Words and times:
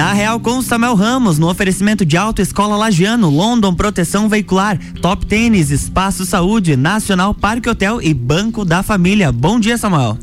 Na 0.00 0.14
Real 0.14 0.40
com 0.40 0.62
Samuel 0.62 0.94
Ramos, 0.94 1.38
no 1.38 1.46
oferecimento 1.46 2.06
de 2.06 2.16
Autoescola 2.16 2.74
Lagiano, 2.74 3.28
London 3.28 3.74
Proteção 3.74 4.30
Veicular, 4.30 4.80
Top 5.02 5.26
Tênis, 5.26 5.70
Espaço 5.70 6.24
Saúde, 6.24 6.74
Nacional 6.74 7.34
Parque 7.34 7.68
Hotel 7.68 8.00
e 8.00 8.14
Banco 8.14 8.64
da 8.64 8.82
Família. 8.82 9.30
Bom 9.30 9.60
dia, 9.60 9.76
Samuel. 9.76 10.16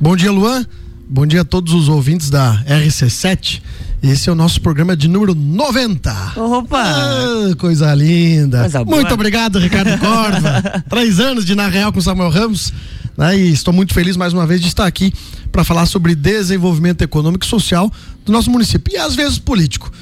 Bom 0.00 0.16
dia, 0.16 0.32
Luan. 0.32 0.66
Bom 1.08 1.24
dia 1.24 1.42
a 1.42 1.44
todos 1.44 1.72
os 1.72 1.88
ouvintes 1.88 2.28
da 2.28 2.60
RC7. 2.64 3.62
Esse 4.02 4.28
é 4.28 4.32
o 4.32 4.34
nosso 4.34 4.60
programa 4.60 4.96
de 4.96 5.06
número 5.06 5.32
90. 5.32 6.12
Opa! 6.36 6.82
Ah, 6.82 7.54
coisa 7.56 7.94
linda. 7.94 8.62
Coisa 8.62 8.84
muito 8.84 9.14
obrigado, 9.14 9.60
Ricardo 9.60 9.96
Córdoba. 9.98 10.82
Três 10.90 11.20
anos 11.20 11.44
de 11.44 11.54
Na 11.54 11.68
Real 11.68 11.92
com 11.92 12.00
Samuel 12.00 12.30
Ramos. 12.30 12.72
Né? 13.20 13.38
E 13.38 13.52
estou 13.52 13.74
muito 13.74 13.92
feliz 13.92 14.16
mais 14.16 14.32
uma 14.32 14.46
vez 14.46 14.62
de 14.62 14.68
estar 14.68 14.86
aqui 14.86 15.12
para 15.52 15.62
falar 15.62 15.84
sobre 15.84 16.14
desenvolvimento 16.14 17.02
econômico 17.02 17.44
e 17.44 17.48
social 17.48 17.92
do 18.24 18.32
nosso 18.32 18.50
município 18.50 18.94
e 18.94 18.96
às 18.96 19.14
vezes 19.14 19.38
político. 19.38 19.92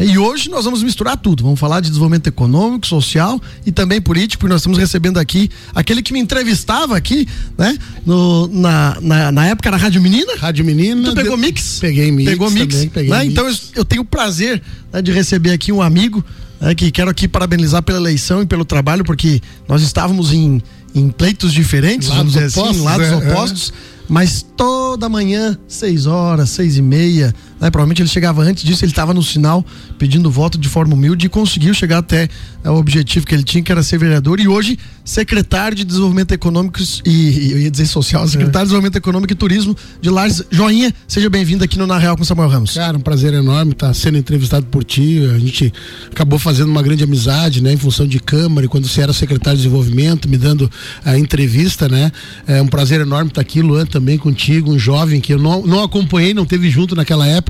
E 0.00 0.18
hoje 0.18 0.50
nós 0.50 0.64
vamos 0.64 0.82
misturar 0.82 1.16
tudo. 1.16 1.44
Vamos 1.44 1.60
falar 1.60 1.78
de 1.78 1.86
desenvolvimento 1.86 2.26
econômico, 2.26 2.84
social 2.84 3.40
e 3.64 3.70
também 3.70 4.00
político, 4.00 4.40
porque 4.40 4.52
nós 4.52 4.60
estamos 4.60 4.76
recebendo 4.76 5.18
aqui 5.18 5.48
aquele 5.72 6.02
que 6.02 6.12
me 6.12 6.18
entrevistava 6.18 6.96
aqui, 6.96 7.28
né? 7.56 7.78
No, 8.04 8.48
na, 8.48 8.98
na, 9.00 9.30
na 9.30 9.46
época 9.46 9.68
era 9.68 9.76
Rádio 9.76 10.02
Menina. 10.02 10.34
Rádio 10.36 10.64
Menina. 10.64 11.10
Tu 11.10 11.14
pegou 11.14 11.36
mix? 11.36 11.78
Peguei 11.78 12.10
mix. 12.10 12.28
Pegou 12.28 12.50
mix. 12.50 12.74
Também, 12.74 12.88
peguei 12.88 13.10
né? 13.10 13.20
mix. 13.20 13.30
Então 13.30 13.48
eu, 13.48 13.54
eu, 13.76 13.84
tenho 13.84 14.02
o 14.02 14.04
prazer 14.04 14.60
né, 14.92 15.00
de 15.00 15.12
receber 15.12 15.52
aqui 15.52 15.70
um 15.70 15.80
amigo 15.80 16.24
né, 16.60 16.74
que 16.74 16.90
quero 16.90 17.08
aqui 17.08 17.28
parabenizar 17.28 17.84
pela 17.84 17.98
eleição 17.98 18.42
e 18.42 18.46
pelo 18.46 18.64
trabalho, 18.64 19.04
porque 19.04 19.40
nós 19.68 19.80
estávamos 19.80 20.32
em, 20.32 20.60
em 20.94 21.08
pleitos 21.08 21.52
diferentes, 21.52 22.08
lados 22.08 22.34
vamos 22.34 22.34
dizer 22.34 22.60
opostos, 22.60 22.76
assim, 22.76 22.84
lados 22.84 23.06
é, 23.06 23.16
opostos. 23.16 23.72
É. 23.90 23.94
Mas 24.06 24.42
toda 24.56 25.08
manhã, 25.08 25.58
seis 25.66 26.06
horas, 26.06 26.50
seis 26.50 26.76
e 26.76 26.82
meia, 26.82 27.34
né? 27.60 27.70
Provavelmente 27.70 28.02
ele 28.02 28.08
chegava 28.08 28.42
antes 28.42 28.62
disso, 28.62 28.84
ele 28.84 28.92
estava 28.92 29.14
no 29.14 29.22
sinal 29.22 29.64
pedindo 29.98 30.30
voto 30.30 30.58
de 30.58 30.68
forma 30.68 30.94
humilde 30.94 31.26
e 31.26 31.28
conseguiu 31.28 31.74
chegar 31.74 31.98
até 31.98 32.28
é, 32.62 32.70
o 32.70 32.74
objetivo 32.74 33.26
que 33.26 33.34
ele 33.34 33.44
tinha, 33.44 33.62
que 33.62 33.70
era 33.70 33.82
ser 33.82 33.98
vereador, 33.98 34.40
e 34.40 34.48
hoje 34.48 34.78
secretário 35.04 35.76
de 35.76 35.84
Desenvolvimento 35.84 36.32
Econômico 36.32 36.78
e, 37.04 37.52
eu 37.52 37.58
ia 37.60 37.70
dizer 37.70 37.86
social, 37.86 38.26
secretário 38.26 38.58
é. 38.58 38.60
de 38.60 38.64
Desenvolvimento 38.66 38.96
Econômico 38.96 39.32
e 39.32 39.36
Turismo 39.36 39.76
de 40.00 40.10
Lares. 40.10 40.42
Joinha, 40.50 40.92
seja 41.06 41.28
bem-vindo 41.28 41.62
aqui 41.62 41.78
no 41.78 41.86
Na 41.86 41.98
Real 41.98 42.16
com 42.16 42.24
Samuel 42.24 42.48
Ramos. 42.48 42.72
Cara, 42.72 42.96
um 42.96 43.00
prazer 43.00 43.34
enorme 43.34 43.72
estar 43.72 43.92
sendo 43.92 44.16
entrevistado 44.16 44.66
por 44.66 44.82
ti. 44.82 45.20
A 45.34 45.38
gente 45.38 45.72
acabou 46.10 46.38
fazendo 46.38 46.70
uma 46.70 46.82
grande 46.82 47.04
amizade, 47.04 47.62
né, 47.62 47.72
em 47.72 47.76
função 47.76 48.06
de 48.06 48.18
Câmara, 48.18 48.64
e 48.64 48.68
quando 48.68 48.88
você 48.88 49.02
era 49.02 49.12
secretário 49.12 49.58
de 49.58 49.64
Desenvolvimento, 49.64 50.28
me 50.28 50.38
dando 50.38 50.70
a 51.04 51.18
entrevista, 51.18 51.88
né? 51.88 52.10
É 52.46 52.62
um 52.62 52.66
prazer 52.66 53.00
enorme 53.00 53.28
estar 53.28 53.40
aqui, 53.40 53.60
Luan, 53.60 53.84
também 53.84 54.16
contigo, 54.16 54.72
um 54.72 54.78
jovem 54.78 55.20
que 55.20 55.32
eu 55.32 55.38
não, 55.38 55.66
não 55.66 55.82
acompanhei, 55.82 56.32
não 56.32 56.46
teve 56.46 56.70
junto 56.70 56.94
naquela 56.96 57.26
época, 57.26 57.43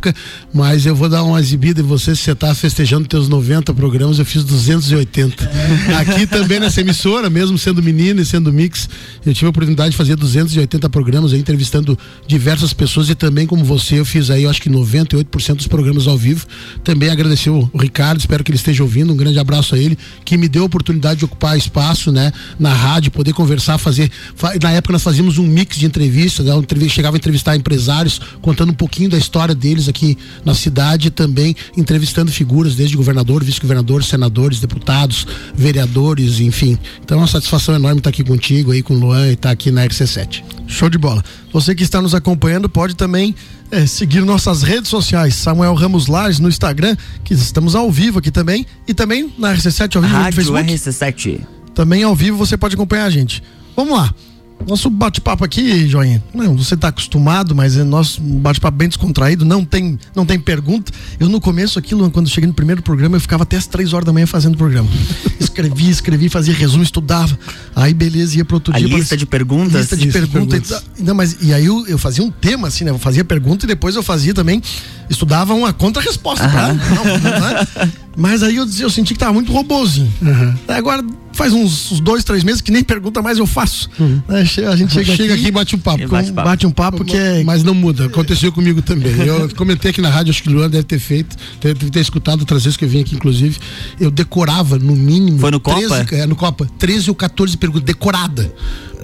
mas 0.53 0.87
eu 0.87 0.95
vou 0.95 1.09
dar 1.09 1.23
uma 1.23 1.41
exibida 1.41 1.81
em 1.81 1.84
você, 1.84 2.14
se 2.14 2.23
você 2.23 2.33
está 2.33 2.55
festejando 2.55 3.09
teus 3.09 3.28
90 3.28 3.73
programas, 3.75 4.19
eu 4.19 4.25
fiz 4.25 4.45
280. 4.45 5.51
Aqui 5.98 6.27
também 6.27 6.61
nessa 6.61 6.81
emissora, 6.81 7.28
mesmo 7.28 7.59
sendo 7.59 7.83
menino 7.83 8.20
e 8.20 8.25
sendo 8.25 8.53
mix, 8.53 8.89
eu 9.25 9.33
tive 9.34 9.47
a 9.47 9.51
oportunidade 9.51 9.91
de 9.91 9.97
fazer 9.97 10.17
280 10.17 10.89
programas 10.91 11.33
aí, 11.33 11.41
entrevistando 11.41 11.98
diversas 12.27 12.73
pessoas 12.73 13.09
e 13.09 13.14
também 13.14 13.47
como 13.47 13.64
você, 13.64 13.98
eu 13.98 14.05
fiz 14.05 14.31
aí, 14.31 14.45
eu 14.45 14.51
acho 14.51 14.61
que 14.61 14.70
98% 14.70 15.56
dos 15.56 15.67
programas 15.67 16.06
ao 16.06 16.17
vivo. 16.17 16.47
Também 16.83 17.11
agradecer 17.11 17.51
o 17.51 17.70
Ricardo, 17.79 18.19
espero 18.19 18.42
que 18.42 18.51
ele 18.51 18.56
esteja 18.56 18.83
ouvindo, 18.83 19.12
um 19.12 19.17
grande 19.17 19.39
abraço 19.39 19.75
a 19.75 19.79
ele, 19.79 19.98
que 20.25 20.36
me 20.36 20.48
deu 20.48 20.62
a 20.62 20.67
oportunidade 20.67 21.20
de 21.20 21.25
ocupar 21.25 21.56
espaço, 21.56 22.12
né, 22.12 22.33
na 22.58 22.73
rádio, 22.73 23.11
poder 23.11 23.33
conversar, 23.33 23.79
fazer, 23.79 24.11
na 24.62 24.70
época 24.70 24.92
nós 24.92 25.03
fazíamos 25.03 25.39
um 25.39 25.47
mix 25.47 25.77
de 25.77 25.86
entrevistas, 25.86 26.47
né, 26.47 26.53
chegava 26.89 27.17
a 27.17 27.19
entrevistar 27.19 27.56
empresários, 27.56 28.20
contando 28.41 28.70
um 28.70 28.75
pouquinho 28.75 29.08
da 29.08 29.19
história 29.19 29.55
deles 29.55 29.83
aqui 29.88 30.16
na 30.44 30.54
cidade, 30.54 31.10
também 31.10 31.54
entrevistando 31.77 32.30
figuras, 32.30 32.74
desde 32.74 32.96
governador, 32.96 33.42
vice-governador, 33.42 34.02
senadores, 34.04 34.60
deputados, 34.60 35.27
vereadores, 35.54 36.40
enfim. 36.40 36.78
Então 37.02 37.18
é 37.18 37.20
uma 37.20 37.27
satisfação 37.27 37.74
enorme 37.74 37.98
estar 37.98 38.10
aqui 38.10 38.24
contigo 38.24 38.73
aí, 38.73 38.83
com 38.83 38.94
o 38.94 38.98
Luan 38.98 39.28
e 39.28 39.33
estar 39.34 39.50
aqui 39.50 39.70
na 39.70 39.86
RC7. 39.86 40.42
Show 40.67 40.89
de 40.89 40.98
bola. 40.98 41.23
Você 41.52 41.74
que 41.74 41.83
está 41.83 42.00
nos 42.00 42.14
acompanhando 42.14 42.68
pode 42.68 42.94
também 42.94 43.34
é, 43.70 43.86
seguir 43.86 44.20
nossas 44.23 44.62
redes 44.62 44.89
sociais, 44.89 45.34
Samuel 45.34 45.74
Ramos 45.74 46.06
Lares 46.06 46.39
no 46.39 46.48
Instagram, 46.48 46.96
que 47.23 47.34
estamos 47.34 47.74
ao 47.74 47.90
vivo 47.90 48.18
aqui 48.18 48.30
também, 48.30 48.67
e 48.86 48.94
também 48.94 49.33
na 49.39 49.55
RC7 49.55 49.96
ao 49.96 50.02
vivo 50.02 50.14
Rádio 50.14 50.44
no 50.44 50.56
Facebook. 50.56 50.73
RC7. 50.73 51.40
Também 51.74 52.02
ao 52.02 52.14
vivo 52.14 52.36
você 52.36 52.56
pode 52.56 52.74
acompanhar 52.74 53.05
a 53.05 53.11
gente. 53.11 53.42
Vamos 53.77 53.96
lá. 53.98 54.14
Nosso 54.67 54.89
bate-papo 54.89 55.45
aqui, 55.45 55.86
Joinha, 55.86 56.23
não, 56.33 56.57
você 56.57 56.75
está 56.75 56.89
acostumado, 56.89 57.55
mas 57.55 57.77
é 57.77 57.85
nosso 57.85 58.20
bate-papo 58.20 58.77
bem 58.77 58.89
descontraído, 58.89 59.45
não 59.45 59.64
tem, 59.64 59.98
não 60.14 60.25
tem 60.25 60.39
pergunta. 60.39 60.92
Eu 61.20 61.29
no 61.29 61.41
começo 61.41 61.79
aquilo, 61.79 62.11
quando 62.11 62.29
cheguei 62.29 62.48
no 62.48 62.55
primeiro 62.55 62.83
programa, 62.83 63.17
eu 63.17 63.20
ficava 63.20 63.42
até 63.42 63.57
as 63.57 63.67
três 63.67 63.92
horas 63.92 64.07
da 64.07 64.13
manhã 64.13 64.27
fazendo 64.27 64.55
o 64.55 64.58
programa. 64.58 64.89
Escrevia, 65.39 65.91
escrevia, 65.91 66.30
fazia 66.30 66.53
resumo, 66.53 66.83
estudava. 66.83 67.39
Aí 67.77 67.95
beleza, 67.95 68.36
ia 68.36 68.45
pro 68.45 68.57
outro 68.57 68.74
a 68.74 68.79
dia. 68.79 68.89
Lista 68.89 69.17
de 69.17 69.24
perguntas. 69.24 69.83
Lista 69.83 69.97
de 69.97 70.08
perguntas. 70.08 70.69
perguntas. 70.69 70.85
Não, 70.98 71.14
mas 71.14 71.36
e 71.41 71.55
aí 71.55 71.67
eu, 71.67 71.86
eu 71.86 71.97
fazia 71.97 72.24
um 72.24 72.30
tema 72.30 72.67
assim, 72.67 72.83
né? 72.83 72.91
Eu 72.91 72.98
fazia 72.98 73.24
pergunta 73.24 73.64
e 73.64 73.69
depois 73.69 73.95
eu 73.95 74.03
fazia 74.03 74.35
também, 74.35 74.61
estudava 75.08 75.55
uma 75.55 75.73
contra-resposta, 75.73 76.48
tá? 76.48 76.73
Não, 76.73 77.05
não, 77.05 77.19
não 77.19 77.48
é? 77.48 77.89
Mas 78.17 78.42
aí 78.42 78.57
eu, 78.57 78.67
eu 78.80 78.91
senti 78.91 79.14
que 79.14 79.19
tava 79.19 79.33
muito 79.33 79.52
robozinho. 79.52 80.13
Uhum. 80.23 80.55
Agora 80.69 81.05
faz 81.33 81.52
uns, 81.52 81.92
uns, 81.92 82.01
dois, 82.01 82.25
três 82.25 82.45
meses 82.45 82.61
que 82.61 82.70
nem 82.70 82.83
pergunta 82.83 83.20
mais 83.20 83.39
eu 83.39 83.47
faço. 83.47 83.91
Uhum. 83.98 84.23
A 84.29 84.77
gente 84.77 84.92
chega, 84.95 85.17
chega 85.17 85.35
aqui, 85.35 85.42
aqui 85.42 85.48
e 85.48 85.51
bate 85.51 85.77
um 85.77 85.79
papo. 85.79 86.08
Bate, 86.08 86.33
papo. 86.33 86.48
bate 86.48 86.67
um 86.67 86.70
papo 86.70 87.05
que 87.05 87.17
é... 87.17 87.42
Mas 87.45 87.63
não 87.63 87.74
muda, 87.74 88.07
aconteceu 88.07 88.53
comigo 88.53 88.80
também. 88.80 89.13
Eu 89.27 89.48
comentei 89.55 89.91
aqui 89.91 90.01
na 90.01 90.11
rádio, 90.11 90.30
acho 90.30 90.42
que 90.42 90.48
o 90.48 90.53
Luan 90.53 90.70
deve 90.70 90.85
ter 90.85 90.98
feito, 90.98 91.36
deve 91.61 91.91
ter 91.91 92.01
escutado 92.01 92.41
outras 92.41 92.64
vezes 92.64 92.77
que 92.77 92.85
eu 92.85 92.89
vim 92.89 93.01
aqui, 93.01 93.14
inclusive. 93.14 93.58
Eu 94.01 94.11
decorava 94.11 94.79
no 94.79 94.95
mínimo. 94.95 95.39
Foi 95.39 95.51
no 95.51 95.61
13, 95.61 95.89
Copa? 95.89 96.07
É, 96.14 96.27
no 96.27 96.36
Copa. 96.36 96.69
13 96.79 97.11
ou 97.11 97.17
14 97.17 97.57
perguntas, 97.57 97.85
decorada. 97.85 98.53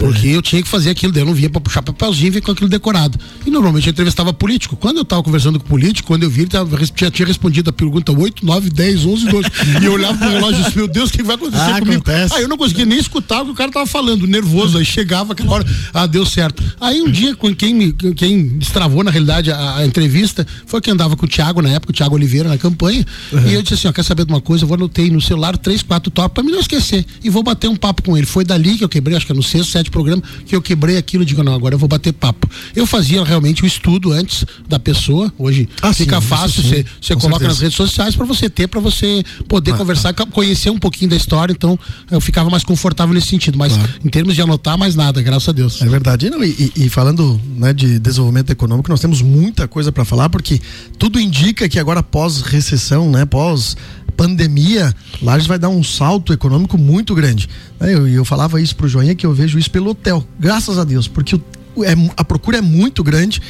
Porque 0.00 0.28
eu 0.28 0.40
tinha 0.40 0.62
que 0.62 0.68
fazer 0.68 0.90
aquilo, 0.90 1.12
daí 1.12 1.22
eu 1.22 1.26
não 1.26 1.34
vinha 1.34 1.50
pra 1.50 1.60
puxar 1.60 1.82
papelzinho 1.82 2.36
e 2.36 2.40
com 2.40 2.50
aquilo 2.50 2.68
decorado. 2.68 3.18
E 3.46 3.50
normalmente 3.50 3.86
eu 3.86 3.90
entrevistava 3.90 4.32
político. 4.32 4.74
Quando 4.76 4.96
eu 4.96 5.04
tava 5.04 5.22
conversando 5.22 5.60
com 5.60 5.66
político, 5.66 6.08
quando 6.08 6.22
eu 6.22 6.30
vi, 6.30 6.42
ele 6.42 6.50
tava, 6.50 6.78
já 6.96 7.10
tinha 7.10 7.26
respondido 7.26 7.70
a 7.70 7.72
pergunta 7.72 8.10
8, 8.10 8.44
9, 8.44 8.70
10, 8.70 9.04
11, 9.04 9.26
12. 9.26 9.48
e 9.82 9.84
eu 9.84 9.92
olhava 9.92 10.16
pro 10.16 10.28
relógio 10.28 10.60
e 10.60 10.64
disse, 10.64 10.76
meu 10.76 10.88
Deus, 10.88 11.10
o 11.10 11.12
que 11.12 11.22
vai 11.22 11.36
acontecer 11.36 11.62
ah, 11.62 11.78
comigo? 11.78 12.02
Acontece. 12.02 12.34
Aí 12.34 12.42
eu 12.42 12.48
não 12.48 12.56
conseguia 12.56 12.86
nem 12.86 12.98
escutar 12.98 13.42
o 13.42 13.46
que 13.46 13.50
o 13.52 13.54
cara 13.54 13.70
tava 13.70 13.86
falando, 13.86 14.26
nervoso. 14.26 14.78
Aí 14.78 14.84
chegava 14.84 15.34
aquela 15.34 15.52
hora, 15.52 15.66
ah, 15.92 16.06
deu 16.06 16.24
certo. 16.24 16.62
Aí 16.80 17.02
um 17.02 17.10
dia, 17.10 17.36
quem, 17.56 17.74
me, 17.74 17.92
quem 17.92 18.48
destravou, 18.58 19.04
na 19.04 19.10
realidade, 19.10 19.52
a, 19.52 19.76
a 19.76 19.86
entrevista 19.86 20.46
foi 20.66 20.80
quem 20.80 20.94
andava 20.94 21.14
com 21.14 21.26
o 21.26 21.28
Thiago 21.28 21.60
na 21.60 21.68
época, 21.70 21.92
o 21.92 21.94
Thiago 21.94 22.14
Oliveira 22.14 22.48
na 22.48 22.56
campanha. 22.56 23.04
Uhum. 23.32 23.48
E 23.48 23.54
eu 23.54 23.62
disse 23.62 23.74
assim: 23.74 23.88
ó, 23.88 23.92
quer 23.92 24.02
saber 24.02 24.24
de 24.24 24.32
uma 24.32 24.40
coisa? 24.40 24.64
Eu 24.64 24.68
vou 24.68 24.76
anotei 24.76 25.10
no 25.10 25.20
celular 25.20 25.56
três, 25.58 25.82
quatro 25.82 26.10
tópicos 26.10 26.34
pra 26.34 26.42
me 26.42 26.50
não 26.50 26.60
esquecer. 26.60 27.04
E 27.22 27.28
vou 27.28 27.42
bater 27.42 27.68
um 27.68 27.76
papo 27.76 28.02
com 28.02 28.16
ele. 28.16 28.26
Foi 28.26 28.44
dali 28.44 28.78
que 28.78 28.84
eu 28.84 28.88
quebrei, 28.88 29.16
acho 29.16 29.26
que 29.26 29.32
é 29.32 29.34
no 29.34 29.42
sexto, 29.42 29.70
programa, 29.90 30.22
que 30.46 30.54
eu 30.54 30.62
quebrei 30.62 30.96
aquilo 30.96 31.22
e 31.22 31.26
digo, 31.26 31.42
não, 31.42 31.54
agora 31.54 31.74
eu 31.74 31.78
vou 31.78 31.88
bater 31.88 32.12
papo. 32.12 32.48
Eu 32.74 32.86
fazia 32.86 33.22
realmente 33.24 33.62
o 33.62 33.66
estudo 33.66 34.12
antes 34.12 34.44
da 34.68 34.78
pessoa. 34.78 35.32
Hoje 35.38 35.68
ah, 35.82 35.92
fica 35.92 36.20
sim, 36.20 36.26
fácil, 36.26 36.62
você, 36.62 36.84
você 37.00 37.14
coloca 37.14 37.38
certeza. 37.38 37.48
nas 37.48 37.60
redes 37.60 37.76
sociais 37.76 38.16
para 38.16 38.26
você 38.26 38.48
ter, 38.48 38.68
para 38.68 38.80
você 38.80 39.22
poder 39.48 39.72
ah, 39.72 39.76
conversar, 39.76 40.14
ah. 40.16 40.26
conhecer 40.26 40.70
um 40.70 40.78
pouquinho 40.78 41.10
da 41.10 41.16
história. 41.16 41.52
Então 41.52 41.78
eu 42.10 42.20
ficava 42.20 42.50
mais 42.50 42.64
confortável 42.64 43.14
nesse 43.14 43.28
sentido. 43.28 43.58
Mas 43.58 43.72
claro. 43.72 43.90
em 44.04 44.08
termos 44.08 44.34
de 44.34 44.42
anotar, 44.42 44.78
mais 44.78 44.94
nada, 44.94 45.20
graças 45.22 45.48
a 45.48 45.52
Deus. 45.52 45.82
É 45.82 45.86
verdade. 45.86 46.30
Não, 46.30 46.42
e, 46.42 46.72
e, 46.76 46.88
falando 46.88 47.40
né, 47.56 47.72
de 47.72 47.98
desenvolvimento 47.98 48.50
econômico, 48.50 48.90
nós 48.90 49.00
temos 49.00 49.22
muita 49.22 49.66
coisa 49.68 49.92
para 49.92 50.04
falar, 50.04 50.28
porque 50.28 50.60
tudo 50.98 51.20
indica 51.20 51.68
que 51.68 51.78
agora 51.78 52.02
pós-recessão, 52.02 53.10
né, 53.10 53.24
pós 53.24 53.76
pandemia, 54.10 54.94
Lages 55.22 55.46
vai 55.46 55.58
dar 55.58 55.68
um 55.68 55.82
salto 55.82 56.32
econômico 56.32 56.76
muito 56.76 57.14
grande. 57.14 57.48
Eu, 57.80 58.08
eu 58.08 58.24
falava 58.24 58.60
isso 58.60 58.76
pro 58.76 58.88
Joinha 58.88 59.14
que 59.14 59.26
eu 59.26 59.32
vejo 59.32 59.58
isso 59.58 59.70
pelo 59.70 59.90
hotel, 59.90 60.24
graças 60.38 60.78
a 60.78 60.84
Deus, 60.84 61.08
porque 61.08 61.36
o, 61.36 61.84
é, 61.84 61.94
a 62.16 62.24
procura 62.24 62.58
é 62.58 62.60
muito 62.60 63.02
grande 63.02 63.40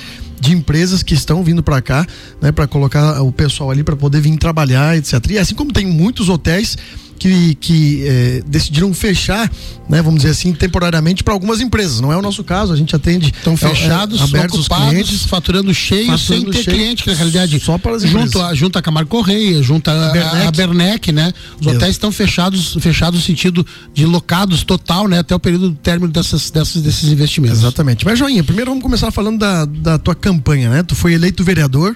de 0.40 0.52
empresas 0.52 1.02
que 1.02 1.12
estão 1.12 1.44
vindo 1.44 1.62
para 1.62 1.82
cá, 1.82 2.06
né, 2.40 2.50
para 2.50 2.66
colocar 2.66 3.20
o 3.22 3.30
pessoal 3.30 3.70
ali 3.70 3.84
para 3.84 3.94
poder 3.94 4.20
vir 4.20 4.36
trabalhar, 4.38 4.96
etc. 4.96 5.14
E 5.30 5.38
assim 5.38 5.54
como 5.54 5.72
tem 5.72 5.86
muitos 5.86 6.28
hotéis 6.28 6.76
que, 7.20 7.54
que 7.56 8.08
é, 8.08 8.42
decidiram 8.46 8.92
fechar, 8.94 9.52
né, 9.86 10.00
vamos 10.00 10.22
dizer 10.22 10.30
assim, 10.30 10.54
temporariamente 10.54 11.22
para 11.22 11.34
algumas 11.34 11.60
empresas. 11.60 12.00
Não 12.00 12.10
é 12.10 12.16
o 12.16 12.22
nosso 12.22 12.42
caso, 12.42 12.72
a 12.72 12.76
gente 12.76 12.96
atende. 12.96 13.30
Estão 13.30 13.58
fechados, 13.58 14.20
é, 14.20 14.24
abertos 14.24 14.60
os 14.60 14.68
clientes, 14.68 15.26
faturando 15.26 15.72
cheio, 15.74 16.16
sem 16.16 16.42
ter 16.46 16.64
cheio, 16.64 16.64
cliente, 16.64 17.02
que 17.04 17.10
na 17.10 17.16
realidade 17.16 17.60
só 17.60 17.76
para 17.76 17.94
as 17.94 18.02
junto 18.02 18.40
a, 18.40 18.54
junto 18.54 18.78
a 18.78 18.82
Camargo 18.82 19.10
Correia, 19.10 19.62
junto 19.62 19.90
a 19.90 20.08
Bernec, 20.08 20.46
a 20.46 20.50
Bernec 20.50 21.12
né? 21.12 21.32
Os 21.56 21.66
Deus. 21.66 21.76
hotéis 21.76 21.90
estão 21.92 22.10
fechados, 22.10 22.78
fechados 22.80 23.20
no 23.20 23.26
sentido 23.26 23.66
de 23.92 24.06
locados 24.06 24.64
total, 24.64 25.06
né? 25.06 25.18
Até 25.18 25.34
o 25.34 25.40
período 25.40 25.70
do 25.70 25.76
término 25.76 26.10
dessas, 26.10 26.50
dessas, 26.50 26.80
desses 26.80 27.12
investimentos. 27.12 27.58
Exatamente. 27.58 28.06
Mas, 28.06 28.18
Joinha, 28.18 28.42
primeiro 28.42 28.70
vamos 28.70 28.82
começar 28.82 29.10
falando 29.10 29.38
da, 29.38 29.66
da 29.66 29.98
tua 29.98 30.14
campanha, 30.14 30.70
né? 30.70 30.82
Tu 30.82 30.94
foi 30.94 31.12
eleito 31.12 31.44
vereador. 31.44 31.94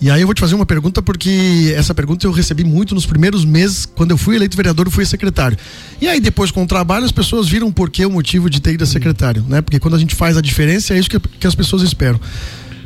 E 0.00 0.10
aí 0.10 0.20
eu 0.20 0.26
vou 0.26 0.34
te 0.34 0.40
fazer 0.40 0.54
uma 0.54 0.66
pergunta 0.66 1.00
porque 1.00 1.72
essa 1.76 1.94
pergunta 1.94 2.26
eu 2.26 2.32
recebi 2.32 2.64
muito 2.64 2.94
nos 2.94 3.06
primeiros 3.06 3.44
meses, 3.44 3.86
quando 3.86 4.10
eu 4.10 4.18
fui 4.18 4.36
eleito 4.36 4.56
vereador, 4.56 4.86
eu 4.86 4.90
fui 4.90 5.06
secretário. 5.06 5.56
E 6.00 6.08
aí 6.08 6.20
depois 6.20 6.50
com 6.50 6.62
o 6.62 6.66
trabalho 6.66 7.04
as 7.04 7.12
pessoas 7.12 7.48
viram 7.48 7.72
por 7.72 7.90
que 7.90 8.04
o 8.04 8.10
motivo 8.10 8.50
de 8.50 8.60
ter 8.60 8.74
ido 8.74 8.84
a 8.84 8.86
secretário, 8.86 9.44
né? 9.48 9.62
Porque 9.62 9.78
quando 9.78 9.94
a 9.94 9.98
gente 9.98 10.14
faz 10.14 10.36
a 10.36 10.40
diferença 10.40 10.94
é 10.94 10.98
isso 10.98 11.08
que, 11.08 11.18
que 11.18 11.46
as 11.46 11.54
pessoas 11.54 11.82
esperam. 11.82 12.20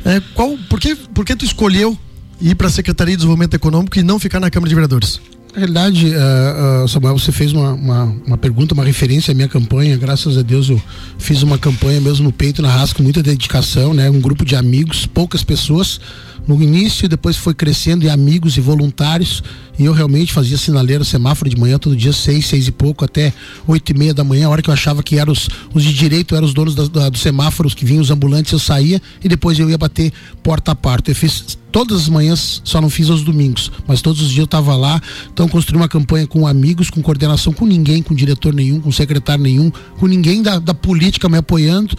É, 0.05 0.21
qual, 0.33 0.57
por, 0.69 0.79
que, 0.79 0.95
por 0.95 1.25
que 1.25 1.35
tu 1.35 1.43
escolheu 1.43 1.97
ir 2.39 2.55
para 2.55 2.67
a 2.67 2.69
Secretaria 2.69 3.13
de 3.13 3.17
Desenvolvimento 3.17 3.53
Econômico 3.53 3.99
e 3.99 4.03
não 4.03 4.17
ficar 4.17 4.39
na 4.39 4.49
Câmara 4.49 4.69
de 4.69 4.75
Vereadores? 4.75 5.19
Na 5.51 5.57
realidade, 5.57 6.07
uh, 6.07 6.83
uh, 6.83 6.87
Samuel, 6.87 7.17
você 7.17 7.31
fez 7.31 7.51
uma, 7.51 7.73
uma, 7.73 8.03
uma, 8.25 8.37
pergunta, 8.37 8.73
uma 8.73 8.85
referência 8.85 9.31
à 9.31 9.35
minha 9.35 9.47
campanha. 9.47 9.97
Graças 9.97 10.37
a 10.37 10.43
Deus 10.43 10.69
eu 10.69 10.81
fiz 11.17 11.41
uma 11.41 11.57
campanha 11.57 11.99
mesmo 11.99 12.25
no 12.25 12.31
peito, 12.31 12.61
na 12.61 12.69
raça, 12.69 12.93
com 12.93 13.01
muita 13.01 13.23
dedicação, 13.23 13.93
né? 13.93 14.09
Um 14.09 14.21
grupo 14.21 14.45
de 14.45 14.55
amigos, 14.55 15.07
poucas 15.07 15.43
pessoas. 15.43 15.99
No 16.47 16.61
início, 16.61 17.07
depois 17.07 17.37
foi 17.37 17.53
crescendo 17.53 18.05
em 18.05 18.09
amigos 18.09 18.57
e 18.57 18.61
voluntários. 18.61 19.43
E 19.77 19.85
eu 19.85 19.93
realmente 19.93 20.33
fazia 20.33 20.57
sinaleira, 20.57 21.05
semáforo 21.05 21.49
de 21.49 21.55
manhã, 21.55 21.79
todo 21.79 21.95
dia, 21.95 22.11
seis, 22.11 22.45
seis 22.47 22.67
e 22.67 22.71
pouco, 22.71 23.05
até 23.05 23.31
oito 23.65 23.89
e 23.91 23.97
meia 23.97 24.13
da 24.13 24.25
manhã, 24.25 24.47
a 24.47 24.49
hora 24.49 24.61
que 24.61 24.69
eu 24.69 24.73
achava 24.73 25.01
que 25.01 25.17
eram 25.17 25.31
os, 25.31 25.47
os 25.73 25.83
de 25.83 25.93
direito, 25.93 26.35
eram 26.35 26.45
os 26.45 26.53
donos 26.53 26.75
da, 26.75 26.85
da, 26.85 27.09
dos 27.09 27.21
semáforos 27.21 27.73
que 27.73 27.85
vinham 27.85 28.01
os 28.01 28.11
ambulantes, 28.11 28.51
eu 28.51 28.59
saía 28.59 29.01
e 29.23 29.29
depois 29.29 29.57
eu 29.57 29.69
ia 29.69 29.77
bater 29.77 30.11
porta 30.43 30.71
a 30.71 30.75
porta. 30.75 31.11
Eu 31.11 31.15
fiz 31.15 31.57
todas 31.71 32.01
as 32.01 32.09
manhãs, 32.09 32.61
só 32.65 32.81
não 32.81 32.89
fiz 32.89 33.09
aos 33.09 33.23
domingos, 33.23 33.71
mas 33.87 34.01
todos 34.01 34.21
os 34.21 34.27
dias 34.27 34.39
eu 34.39 34.45
estava 34.45 34.75
lá. 34.75 35.01
Então 35.31 35.47
construí 35.47 35.77
uma 35.77 35.87
campanha 35.87 36.27
com 36.27 36.45
amigos, 36.45 36.89
com 36.89 37.01
coordenação 37.01 37.53
com 37.53 37.65
ninguém, 37.65 38.03
com 38.03 38.13
diretor 38.13 38.53
nenhum, 38.53 38.81
com 38.81 38.91
secretário 38.91 39.43
nenhum, 39.43 39.71
com 39.97 40.07
ninguém 40.07 40.41
da, 40.41 40.59
da 40.59 40.73
política 40.73 41.29
me 41.29 41.37
apoiando 41.37 41.95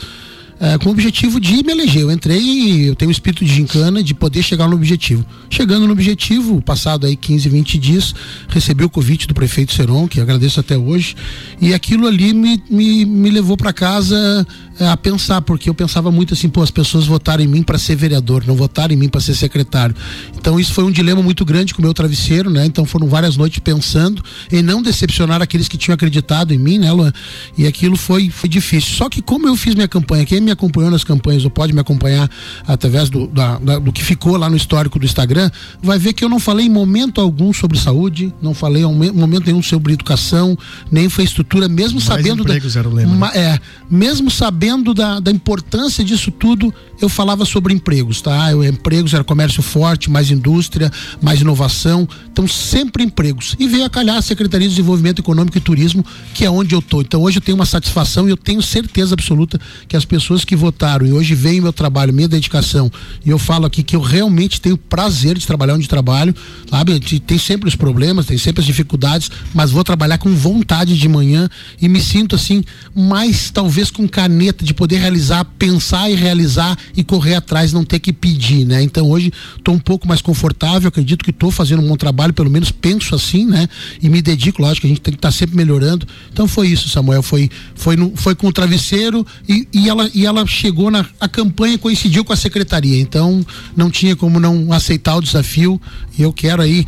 é, 0.61 0.77
com 0.77 0.91
o 0.91 0.93
objetivo 0.93 1.41
de 1.41 1.65
me 1.65 1.73
eleger. 1.73 2.03
Eu 2.03 2.11
entrei 2.11 2.39
e 2.39 2.87
eu 2.89 2.95
tenho 2.95 3.09
o 3.09 3.13
espírito 3.13 3.43
de 3.45 3.53
gincana 3.53 4.03
de 4.03 4.13
poder 4.13 4.43
chegar 4.43 4.69
no 4.69 4.77
objetivo. 4.77 5.25
Chegando 5.49 5.87
no 5.87 5.93
objetivo, 5.93 6.61
passado 6.61 7.07
aí 7.07 7.17
15, 7.17 7.49
20 7.49 7.79
dias, 7.79 8.15
recebi 8.49 8.85
o 8.85 8.91
convite 8.91 9.27
do 9.27 9.33
prefeito 9.33 9.73
Seron, 9.73 10.07
que 10.07 10.21
agradeço 10.21 10.61
até 10.61 10.77
hoje, 10.77 11.17
e 11.61 11.73
aquilo 11.73 12.07
ali 12.07 12.35
me, 12.35 12.63
me, 12.69 13.07
me 13.07 13.31
levou 13.31 13.57
para 13.57 13.73
casa 13.73 14.47
é, 14.79 14.87
a 14.87 14.97
pensar, 14.97 15.41
porque 15.41 15.69
eu 15.69 15.75
pensava 15.75 16.11
muito 16.11 16.35
assim, 16.35 16.49
pô, 16.49 16.63
as 16.63 16.71
pessoas 16.71 17.07
votaram 17.07 17.43
em 17.43 17.47
mim 17.47 17.63
para 17.63 17.79
ser 17.79 17.97
vereador, 17.97 18.45
não 18.47 18.55
votaram 18.55 18.93
em 18.93 18.97
mim 18.97 19.09
para 19.09 19.21
ser 19.21 19.35
secretário. 19.35 19.97
Então 20.37 20.61
isso 20.61 20.73
foi 20.75 20.85
um 20.85 20.91
dilema 20.91 21.23
muito 21.23 21.45
grande 21.45 21.75
com 21.75 21.81
o 21.81 21.85
meu 21.85 21.95
travesseiro, 21.95 22.51
né? 22.51 22.67
Então 22.67 22.85
foram 22.85 23.09
várias 23.09 23.37
noites 23.37 23.59
pensando 23.61 24.23
em 24.53 24.63
não 24.63 24.83
decepcionar 24.83 25.41
aqueles 25.41 25.69
que 25.69 25.79
tinham 25.79 25.95
acreditado 25.95 26.53
em 26.53 26.59
mim, 26.59 26.79
né, 26.79 26.93
Luan? 26.93 27.13
E 27.57 27.67
aquilo 27.67 27.97
foi, 27.97 28.31
foi 28.31 28.49
difícil. 28.49 28.95
Só 28.97 29.09
que 29.09 29.23
como 29.23 29.49
eu 29.49 29.57
fiz 29.57 29.75
minha 29.75 29.89
campanha, 29.89 30.25
quem 30.25 30.41
me 30.41 30.50
acompanhou 30.51 30.91
nas 30.91 31.05
campanhas 31.05 31.45
ou 31.45 31.51
pode 31.51 31.73
me 31.73 31.81
acompanhar 31.81 32.31
através 32.67 33.09
do, 33.09 33.27
da, 33.27 33.59
da, 33.59 33.79
do 33.79 33.93
que 33.93 34.05
ficou 34.05 34.37
lá 34.37 34.49
no 34.49 34.57
histórico 34.57 34.99
do 34.99 35.05
Instagram, 35.05 35.51
vai 35.83 35.99
ver 35.99 36.13
que 36.13 36.25
eu 36.25 36.29
não 36.29 36.39
falei 36.39 36.67
em 36.67 36.71
momento 36.71 37.21
algum 37.21 37.53
sobre 37.53 37.79
saúde, 37.79 38.33
não 38.41 38.55
falei 38.55 38.83
em 38.83 39.13
momento 39.13 39.47
nenhum 39.47 39.63
sobre 39.63 39.93
educação, 39.93 40.57
nem 40.91 41.07
infraestrutura, 41.07 41.69
mesmo 41.69 42.01
Mais 42.01 42.05
sabendo 42.05 42.45
da, 42.45 42.55
lema, 42.55 43.29
né? 43.29 43.33
é, 43.35 43.61
mesmo 43.91 44.31
sabendo 44.31 44.51
sabendo 44.61 44.93
da, 44.93 45.21
da 45.21 45.31
importância 45.31 46.05
disso 46.05 46.31
tudo, 46.31 46.73
eu 47.01 47.09
falava 47.09 47.45
sobre 47.45 47.73
empregos, 47.73 48.21
tá? 48.21 48.51
Eu, 48.51 48.63
empregos 48.63 49.15
era 49.15 49.25
comércio 49.25 49.63
forte, 49.63 50.11
mais 50.11 50.31
indústria, 50.31 50.91
mais 51.21 51.41
inovação, 51.41 52.07
então 52.31 52.47
sempre 52.47 53.03
empregos. 53.03 53.57
E 53.59 53.67
veio 53.67 53.85
a 53.85 53.91
calhar 53.91 54.17
a 54.17 54.23
Secretaria 54.23 54.69
de 54.69 54.75
Desenvolvimento 54.75 55.21
Econômico 55.21 55.57
e 55.57 55.61
Turismo, 55.61 56.05
que 56.35 56.45
é 56.45 56.51
onde 56.51 56.75
eu 56.75 56.83
tô. 56.83 57.01
Então 57.01 57.23
hoje 57.23 57.39
eu 57.39 57.43
tenho 57.43 57.57
uma 57.57 57.65
satisfação 57.65 58.29
e 58.29 58.31
eu 58.31 58.37
tenho 58.37 58.61
certeza 58.61 59.15
absoluta 59.15 59.59
que 59.89 59.97
as 59.97 60.05
pessoas 60.05 60.40
que 60.45 60.57
votaram 60.57 61.07
e 61.07 61.13
hoje 61.13 61.35
veem 61.35 61.61
meu 61.61 61.73
trabalho, 61.73 62.13
minha 62.13 62.29
dedicação, 62.29 62.91
e 63.25 63.31
eu 63.31 63.39
falo 63.39 63.67
aqui 63.67 63.83
que 63.83 63.97
eu 63.97 64.01
realmente 64.01 64.61
tenho 64.61 64.77
prazer 64.77 65.37
de 65.37 65.47
trabalhar 65.47 65.75
onde 65.75 65.89
trabalho, 65.89 66.35
sabe? 66.69 66.99
Tem 67.21 67.39
sempre 67.39 67.69
os 67.69 67.77
problemas, 67.77 68.27
tem 68.27 68.39
sempre 68.39 68.61
as 68.61 68.67
dificuldades, 68.67 69.31
mas 69.55 69.71
vou 69.71 69.85
trabalhar 69.85 70.19
com 70.19 70.35
vontade 70.35 70.99
de 70.99 71.09
manhã 71.09 71.49
e 71.81 71.89
me 71.89 72.01
sinto 72.01 72.35
assim, 72.35 72.65
mais 72.95 73.51
talvez 73.51 73.91
com 73.91 74.09
caneta 74.09 74.65
de 74.65 74.75
poder 74.75 74.99
realizar, 74.99 75.45
pensar 75.59 76.11
e 76.11 76.15
realizar 76.15 76.77
e 76.97 77.03
correr 77.03 77.35
atrás, 77.35 77.73
não 77.73 77.85
ter 77.85 77.99
que 77.99 78.13
pedir, 78.13 78.65
né? 78.65 78.83
Então 78.83 79.09
hoje 79.09 79.33
estou 79.57 79.75
um 79.75 79.79
pouco 79.79 80.07
mais 80.07 80.21
confortável, 80.21 80.89
acredito 80.89 81.25
que 81.25 81.31
estou 81.31 81.51
fazendo 81.51 81.83
um 81.83 81.89
bom 81.89 81.97
trabalho, 81.97 82.33
pelo 82.33 82.51
menos 82.51 82.71
penso 82.71 83.15
assim, 83.15 83.47
né? 83.47 83.69
E 84.03 84.09
me 84.09 84.23
dedico, 84.23 84.63
lógico, 84.63 84.87
a 84.87 84.89
gente 84.89 85.01
tem 85.01 85.13
que 85.13 85.19
estar 85.19 85.29
tá 85.29 85.33
sempre 85.33 85.57
melhorando. 85.57 86.07
Então 86.33 86.47
foi 86.47 86.69
isso, 86.69 86.89
Samuel, 86.89 87.23
foi 87.23 87.51
foi 87.75 87.97
no, 87.97 88.13
foi 88.17 88.35
com 88.35 88.47
o 88.47 88.53
travesseiro 88.53 89.27
e, 89.49 89.67
e 89.73 89.89
ela 89.89 90.11
e 90.15 90.27
ela 90.31 90.47
chegou 90.47 90.91
na 90.91 91.05
a 91.21 91.29
campanha 91.29 91.79
coincidiu 91.79 92.25
com 92.25 92.33
a 92.33 92.37
secretaria, 92.37 93.01
então 93.01 93.45
não 93.77 93.91
tinha 93.91 94.17
como 94.17 94.41
não 94.41 94.73
aceitar 94.73 95.17
o 95.17 95.21
desafio 95.21 95.81
e 96.19 96.23
eu 96.23 96.33
quero 96.33 96.63
aí 96.63 96.87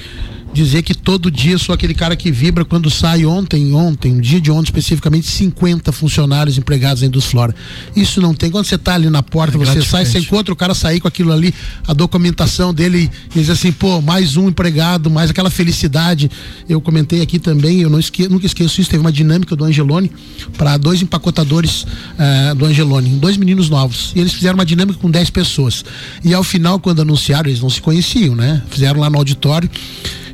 dizer 0.52 0.82
que 0.82 0.94
todo 0.94 1.30
dia 1.30 1.56
sou 1.56 1.74
aquele 1.74 1.94
cara 1.94 2.14
que 2.14 2.30
vibra 2.30 2.64
quando 2.64 2.90
sai 2.90 3.24
ontem, 3.24 3.72
ontem, 3.72 4.12
um 4.12 4.20
dia 4.20 4.40
de 4.40 4.50
ontem 4.50 4.68
especificamente, 4.68 5.26
50 5.26 5.90
funcionários 5.92 6.58
empregados 6.58 7.02
na 7.02 7.08
Indusflora. 7.08 7.54
Isso 7.96 8.20
não 8.20 8.34
tem. 8.34 8.50
Quando 8.50 8.66
você 8.66 8.74
está 8.74 8.94
ali 8.94 9.08
na 9.08 9.22
porta, 9.22 9.56
é 9.56 9.58
você 9.58 9.82
sai, 9.82 10.04
você 10.04 10.18
encontra 10.18 10.52
o 10.52 10.56
cara 10.56 10.74
sair 10.74 11.00
com 11.00 11.08
aquilo 11.08 11.32
ali, 11.32 11.54
a 11.86 11.94
documentação 11.94 12.74
dele, 12.74 13.10
e 13.34 13.38
diz 13.40 13.48
assim, 13.48 13.72
pô, 13.72 14.00
mais 14.00 14.36
um 14.36 14.48
empregado, 14.48 15.10
mais 15.10 15.30
aquela 15.30 15.50
felicidade. 15.50 16.30
Eu 16.68 16.80
comentei 16.80 17.22
aqui 17.22 17.38
também, 17.38 17.80
eu 17.80 17.88
não 17.88 17.98
esque, 17.98 18.28
nunca 18.28 18.44
esqueço 18.44 18.80
isso, 18.80 18.90
teve 18.90 19.00
uma 19.00 19.12
dinâmica 19.12 19.56
do 19.56 19.64
Angelone 19.64 20.10
para 20.58 20.76
dois 20.76 21.00
empacotadores 21.00 21.82
uh, 21.82 22.54
do 22.54 22.66
Angelone, 22.66 23.10
dois 23.16 23.36
meninos 23.36 23.70
novos. 23.70 24.12
E 24.14 24.20
eles 24.20 24.32
fizeram 24.32 24.54
uma 24.54 24.66
dinâmica 24.66 24.98
com 24.98 25.10
10 25.10 25.30
pessoas. 25.30 25.84
E 26.22 26.34
ao 26.34 26.44
final, 26.44 26.78
quando 26.78 27.00
anunciaram, 27.00 27.48
eles 27.48 27.60
não 27.60 27.70
se 27.70 27.80
conheciam, 27.80 28.34
né? 28.34 28.62
Fizeram 28.70 29.00
lá 29.00 29.08
no 29.08 29.16
auditório 29.16 29.68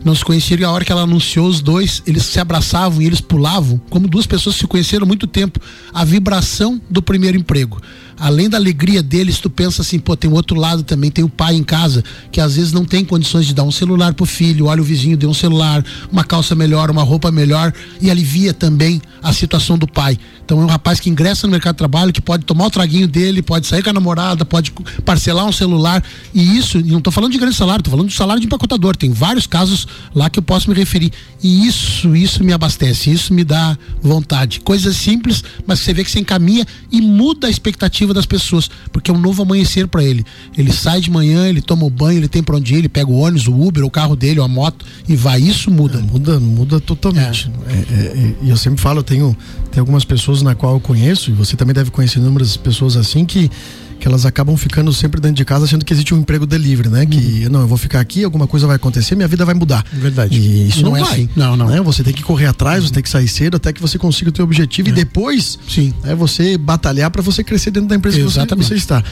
não 0.04 0.14
se 0.14 0.24
conheceram 0.24 0.62
e 0.62 0.64
a 0.64 0.70
hora 0.70 0.84
que 0.84 0.92
ela 0.92 1.02
anunciou 1.02 1.46
os 1.46 1.60
dois, 1.60 2.02
eles 2.06 2.24
se 2.24 2.40
abraçavam 2.40 3.02
e 3.02 3.06
eles 3.06 3.20
pulavam, 3.20 3.80
como 3.90 4.08
duas 4.08 4.26
pessoas 4.26 4.56
que 4.56 4.62
se 4.62 4.66
conheceram 4.66 5.04
há 5.04 5.06
muito 5.06 5.26
tempo. 5.26 5.60
A 5.92 6.04
vibração 6.04 6.80
do 6.90 7.02
primeiro 7.02 7.38
emprego 7.38 7.80
além 8.18 8.48
da 8.48 8.56
alegria 8.56 9.02
deles, 9.02 9.38
tu 9.38 9.48
pensa 9.48 9.82
assim, 9.82 9.98
pô, 9.98 10.16
tem 10.16 10.30
o 10.30 10.34
outro 10.34 10.58
lado 10.58 10.82
também, 10.82 11.10
tem 11.10 11.24
o 11.24 11.28
pai 11.28 11.54
em 11.54 11.62
casa, 11.62 12.02
que 12.32 12.40
às 12.40 12.56
vezes 12.56 12.72
não 12.72 12.84
tem 12.84 13.04
condições 13.04 13.46
de 13.46 13.54
dar 13.54 13.62
um 13.62 13.70
celular 13.70 14.12
pro 14.14 14.26
filho, 14.26 14.66
olha 14.66 14.82
o 14.82 14.84
vizinho 14.84 15.16
deu 15.16 15.30
um 15.30 15.34
celular, 15.34 15.84
uma 16.10 16.24
calça 16.24 16.54
melhor, 16.54 16.90
uma 16.90 17.02
roupa 17.02 17.30
melhor, 17.30 17.72
e 18.00 18.10
alivia 18.10 18.52
também 18.52 19.00
a 19.22 19.32
situação 19.32 19.78
do 19.78 19.86
pai. 19.86 20.18
Então 20.48 20.62
é 20.62 20.64
um 20.64 20.66
rapaz 20.66 20.98
que 20.98 21.10
ingressa 21.10 21.46
no 21.46 21.50
mercado 21.50 21.74
de 21.74 21.78
trabalho, 21.78 22.10
que 22.10 22.22
pode 22.22 22.42
tomar 22.42 22.64
o 22.64 22.70
traguinho 22.70 23.06
dele, 23.06 23.42
pode 23.42 23.66
sair 23.66 23.82
com 23.82 23.90
a 23.90 23.92
namorada, 23.92 24.46
pode 24.46 24.72
parcelar 25.04 25.44
um 25.44 25.52
celular, 25.52 26.02
e 26.32 26.56
isso, 26.56 26.78
e 26.78 26.84
não 26.84 27.02
tô 27.02 27.10
falando 27.10 27.32
de 27.32 27.38
grande 27.38 27.54
salário, 27.54 27.84
tô 27.84 27.90
falando 27.90 28.08
de 28.08 28.14
salário 28.14 28.40
de 28.40 28.46
empacotador, 28.46 28.96
tem 28.96 29.10
vários 29.10 29.46
casos 29.46 29.86
lá 30.14 30.30
que 30.30 30.38
eu 30.38 30.42
posso 30.42 30.70
me 30.70 30.74
referir. 30.74 31.12
E 31.42 31.66
isso, 31.66 32.16
isso 32.16 32.42
me 32.42 32.54
abastece, 32.54 33.10
isso 33.10 33.34
me 33.34 33.44
dá 33.44 33.76
vontade. 34.00 34.60
Coisas 34.60 34.96
simples, 34.96 35.44
mas 35.66 35.80
você 35.80 35.92
vê 35.92 36.02
que 36.02 36.10
você 36.10 36.18
encaminha 36.18 36.64
e 36.90 37.02
muda 37.02 37.46
a 37.46 37.50
expectativa 37.50 38.14
das 38.14 38.24
pessoas, 38.24 38.70
porque 38.90 39.10
é 39.10 39.14
um 39.14 39.20
novo 39.20 39.42
amanhecer 39.42 39.86
para 39.86 40.02
ele. 40.02 40.24
Ele 40.56 40.72
sai 40.72 41.02
de 41.02 41.10
manhã, 41.10 41.46
ele 41.46 41.60
toma 41.60 41.84
o 41.84 41.90
banho, 41.90 42.20
ele 42.20 42.28
tem 42.28 42.42
para 42.42 42.56
onde 42.56 42.72
ir, 42.72 42.78
ele 42.78 42.88
pega 42.88 43.10
o 43.10 43.18
ônibus, 43.18 43.46
o 43.48 43.52
Uber, 43.52 43.84
o 43.84 43.90
carro 43.90 44.16
dele, 44.16 44.40
a 44.40 44.48
moto 44.48 44.86
e 45.06 45.14
vai. 45.14 45.42
Isso 45.42 45.70
muda. 45.70 45.98
É, 45.98 46.02
muda, 46.02 46.40
muda 46.40 46.80
totalmente. 46.80 47.50
É. 47.68 47.72
É, 47.72 47.74
é, 47.74 48.34
e 48.44 48.48
eu 48.48 48.56
sempre 48.56 48.80
falo, 48.80 49.00
eu 49.00 49.04
tenho, 49.04 49.36
tem 49.70 49.80
algumas 49.80 50.06
pessoas 50.06 50.37
na 50.42 50.54
qual 50.54 50.74
eu 50.74 50.80
conheço, 50.80 51.30
e 51.30 51.32
você 51.32 51.56
também 51.56 51.74
deve 51.74 51.90
conhecer 51.90 52.18
inúmeras 52.18 52.56
pessoas 52.56 52.96
assim 52.96 53.24
que 53.24 53.50
que 53.98 54.06
elas 54.06 54.24
acabam 54.24 54.56
ficando 54.56 54.92
sempre 54.92 55.20
dentro 55.20 55.36
de 55.36 55.44
casa 55.44 55.64
achando 55.64 55.84
que 55.84 55.92
existe 55.92 56.14
um 56.14 56.18
emprego 56.18 56.46
delivery, 56.46 56.88
né? 56.88 57.04
Que 57.04 57.44
uhum. 57.44 57.50
não, 57.50 57.60
eu 57.62 57.66
vou 57.66 57.76
ficar 57.76 58.00
aqui, 58.00 58.22
alguma 58.22 58.46
coisa 58.46 58.66
vai 58.66 58.76
acontecer, 58.76 59.14
minha 59.14 59.28
vida 59.28 59.44
vai 59.44 59.54
mudar. 59.54 59.84
Verdade. 59.92 60.38
E 60.38 60.68
isso 60.68 60.82
não, 60.82 60.90
não 60.90 60.96
é 60.96 61.00
vai. 61.00 61.12
assim. 61.12 61.28
Não, 61.34 61.56
não. 61.56 61.66
Né? 61.66 61.80
Você 61.80 62.04
tem 62.04 62.14
que 62.14 62.22
correr 62.22 62.46
atrás, 62.46 62.84
você 62.84 62.92
tem 62.92 63.02
que 63.02 63.08
sair 63.08 63.28
cedo 63.28 63.56
até 63.56 63.72
que 63.72 63.80
você 63.80 63.98
consiga 63.98 64.30
o 64.30 64.32
teu 64.32 64.44
objetivo 64.44 64.88
é. 64.88 64.92
e 64.92 64.94
depois 64.94 65.58
Sim. 65.68 65.92
É 66.04 66.14
você 66.14 66.56
batalhar 66.56 67.10
para 67.10 67.22
você 67.22 67.42
crescer 67.42 67.70
dentro 67.70 67.88
da 67.88 67.96
empresa 67.96 68.18
Exatamente. 68.20 68.56
que 68.56 68.68
você, 68.68 68.74
você 68.74 68.74
está. 68.74 69.02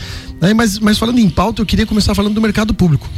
Né? 0.40 0.54
Mas, 0.54 0.78
mas 0.78 0.98
falando 0.98 1.18
em 1.18 1.28
pauta, 1.28 1.60
eu 1.60 1.66
queria 1.66 1.86
começar 1.86 2.14
falando 2.14 2.34
do 2.34 2.40
mercado 2.40 2.72
público. 2.72 3.08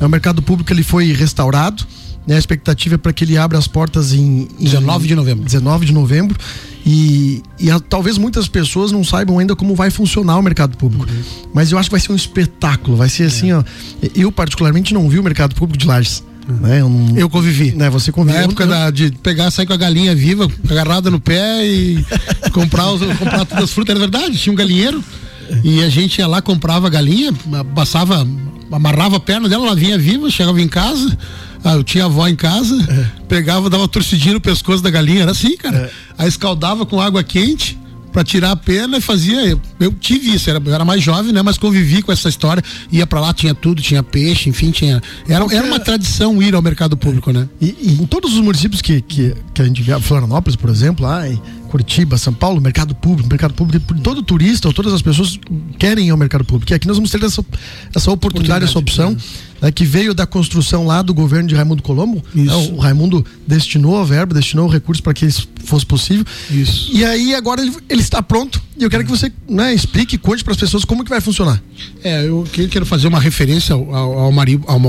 É, 0.00 0.06
o 0.06 0.08
mercado 0.08 0.40
público 0.40 0.72
ele 0.72 0.82
foi 0.82 1.12
restaurado, 1.12 1.86
né? 2.30 2.36
A 2.36 2.38
expectativa 2.38 2.94
é 2.94 2.98
para 2.98 3.12
que 3.12 3.24
ele 3.24 3.36
abra 3.36 3.58
as 3.58 3.66
portas 3.66 4.12
em, 4.12 4.46
em 4.56 4.64
19 4.64 5.08
de 5.08 5.16
novembro. 5.16 5.44
19 5.44 5.86
de 5.86 5.92
novembro. 5.92 6.38
E, 6.86 7.42
e 7.58 7.68
a, 7.68 7.80
talvez 7.80 8.18
muitas 8.18 8.46
pessoas 8.46 8.92
não 8.92 9.02
saibam 9.02 9.40
ainda 9.40 9.56
como 9.56 9.74
vai 9.74 9.90
funcionar 9.90 10.38
o 10.38 10.42
mercado 10.42 10.76
público. 10.76 11.08
Uhum. 11.10 11.50
Mas 11.52 11.72
eu 11.72 11.78
acho 11.78 11.88
que 11.88 11.94
vai 11.94 12.00
ser 12.00 12.12
um 12.12 12.14
espetáculo. 12.14 12.96
Vai 12.96 13.08
ser 13.08 13.24
assim, 13.24 13.50
é. 13.50 13.56
ó. 13.56 13.64
Eu, 14.14 14.30
particularmente, 14.30 14.94
não 14.94 15.08
vi 15.08 15.18
o 15.18 15.24
mercado 15.24 15.56
público 15.56 15.76
de 15.76 15.88
Lages. 15.88 16.22
Uhum. 16.48 16.56
Né? 16.58 16.80
Eu, 16.80 16.88
não, 16.88 17.18
eu, 17.18 17.28
convivi. 17.28 17.72
Né? 17.72 17.90
Você 17.90 18.12
conviveu. 18.12 18.38
Na 18.38 18.44
época 18.44 18.64
da, 18.64 18.92
de 18.92 19.10
pegar, 19.10 19.50
sair 19.50 19.66
com 19.66 19.72
a 19.72 19.76
galinha 19.76 20.14
viva, 20.14 20.48
agarrada 20.70 21.10
no 21.10 21.18
pé 21.18 21.66
e 21.66 22.06
comprar, 22.54 22.92
os, 22.92 23.00
comprar 23.18 23.44
todas 23.44 23.64
as 23.64 23.72
frutas. 23.72 23.90
Era 23.90 23.98
verdade, 23.98 24.38
tinha 24.38 24.52
um 24.52 24.56
galinheiro. 24.56 25.02
E 25.64 25.82
a 25.82 25.88
gente 25.88 26.18
ia 26.18 26.28
lá, 26.28 26.40
comprava 26.40 26.86
a 26.86 26.90
galinha, 26.90 27.32
passava, 27.74 28.24
amarrava 28.70 29.16
a 29.16 29.20
perna 29.20 29.48
dela, 29.48 29.66
ela 29.66 29.74
vinha 29.74 29.98
viva, 29.98 30.30
chegava 30.30 30.62
em 30.62 30.68
casa 30.68 31.18
ah, 31.62 31.74
eu 31.74 31.84
tinha 31.84 32.06
avó 32.06 32.26
em 32.26 32.36
casa, 32.36 32.74
é. 32.90 33.06
pegava, 33.28 33.68
dava 33.68 33.86
torcidinha 33.86 34.34
no 34.34 34.40
pescoço 34.40 34.82
da 34.82 34.90
galinha, 34.90 35.22
era 35.22 35.32
assim, 35.32 35.56
cara. 35.56 35.76
É. 35.76 35.90
Aí 36.18 36.28
escaldava 36.28 36.86
com 36.86 37.00
água 37.00 37.22
quente 37.22 37.78
para 38.12 38.24
tirar 38.24 38.52
a 38.52 38.56
pena 38.56 38.98
e 38.98 39.00
fazia 39.00 39.58
eu 39.80 39.92
tive 39.92 40.34
isso, 40.34 40.48
era, 40.50 40.62
eu 40.64 40.74
era 40.74 40.84
mais 40.84 41.02
jovem, 41.02 41.32
né? 41.32 41.42
Mas 41.42 41.56
convivi 41.58 42.02
com 42.02 42.12
essa 42.12 42.28
história, 42.28 42.62
ia 42.92 43.06
para 43.06 43.20
lá, 43.20 43.32
tinha 43.32 43.54
tudo, 43.54 43.80
tinha 43.80 44.02
peixe, 44.02 44.48
enfim, 44.48 44.70
tinha. 44.70 45.02
Era, 45.28 45.44
era 45.52 45.66
uma 45.66 45.80
tradição 45.80 46.42
ir 46.42 46.54
ao 46.54 46.62
mercado 46.62 46.96
público, 46.96 47.32
né? 47.32 47.48
E, 47.60 47.74
e 47.80 48.02
em 48.02 48.06
todos 48.06 48.34
os 48.34 48.40
municípios 48.40 48.82
que, 48.82 49.00
que, 49.00 49.34
que 49.54 49.62
a 49.62 49.64
gente 49.64 49.82
vê, 49.82 49.98
Florianópolis, 50.00 50.54
por 50.54 50.70
exemplo, 50.70 51.06
lá 51.06 51.26
em 51.26 51.40
Curitiba, 51.70 52.18
São 52.18 52.32
Paulo, 52.32 52.60
mercado 52.60 52.96
público, 52.96 53.28
mercado 53.28 53.54
público, 53.54 53.94
todo 54.00 54.22
turista 54.22 54.66
ou 54.66 54.74
todas 54.74 54.92
as 54.92 55.00
pessoas 55.00 55.38
querem 55.78 56.08
ir 56.08 56.10
ao 56.10 56.16
mercado 56.16 56.44
público. 56.44 56.72
E 56.72 56.74
aqui 56.74 56.86
nós 56.86 56.96
vamos 56.96 57.10
ter 57.10 57.22
essa, 57.22 57.44
essa 57.94 58.10
oportunidade, 58.10 58.64
essa 58.64 58.78
opção, 58.78 59.16
né, 59.62 59.70
que 59.70 59.84
veio 59.84 60.12
da 60.12 60.26
construção 60.26 60.84
lá 60.84 61.00
do 61.00 61.14
governo 61.14 61.48
de 61.48 61.54
Raimundo 61.54 61.80
Colombo. 61.80 62.22
Né, 62.34 62.52
o 62.72 62.76
Raimundo 62.78 63.24
destinou 63.46 64.00
a 64.00 64.04
verba, 64.04 64.34
destinou 64.34 64.66
o 64.66 64.70
recurso 64.70 65.00
para 65.00 65.14
que 65.14 65.24
isso 65.24 65.48
fosse 65.64 65.86
possível. 65.86 66.24
Isso. 66.50 66.90
E 66.92 67.04
aí 67.04 67.36
agora 67.36 67.62
ele, 67.62 67.72
ele 67.88 68.00
está 68.00 68.20
pronto 68.20 68.60
e 68.76 68.82
eu 68.82 68.90
quero 68.90 69.04
que 69.04 69.10
você 69.10 69.30
né, 69.48 69.69
explique, 69.72 70.18
conte 70.18 70.42
para 70.42 70.52
as 70.52 70.58
pessoas 70.58 70.84
como 70.84 71.04
que 71.04 71.10
vai 71.10 71.20
funcionar. 71.20 71.62
É, 72.02 72.26
eu 72.26 72.46
quero 72.70 72.86
fazer 72.86 73.08
uma 73.08 73.20
referência 73.20 73.74
ao, 73.74 73.94
ao, 73.94 74.32
Mari, 74.32 74.60
ao 74.66 74.80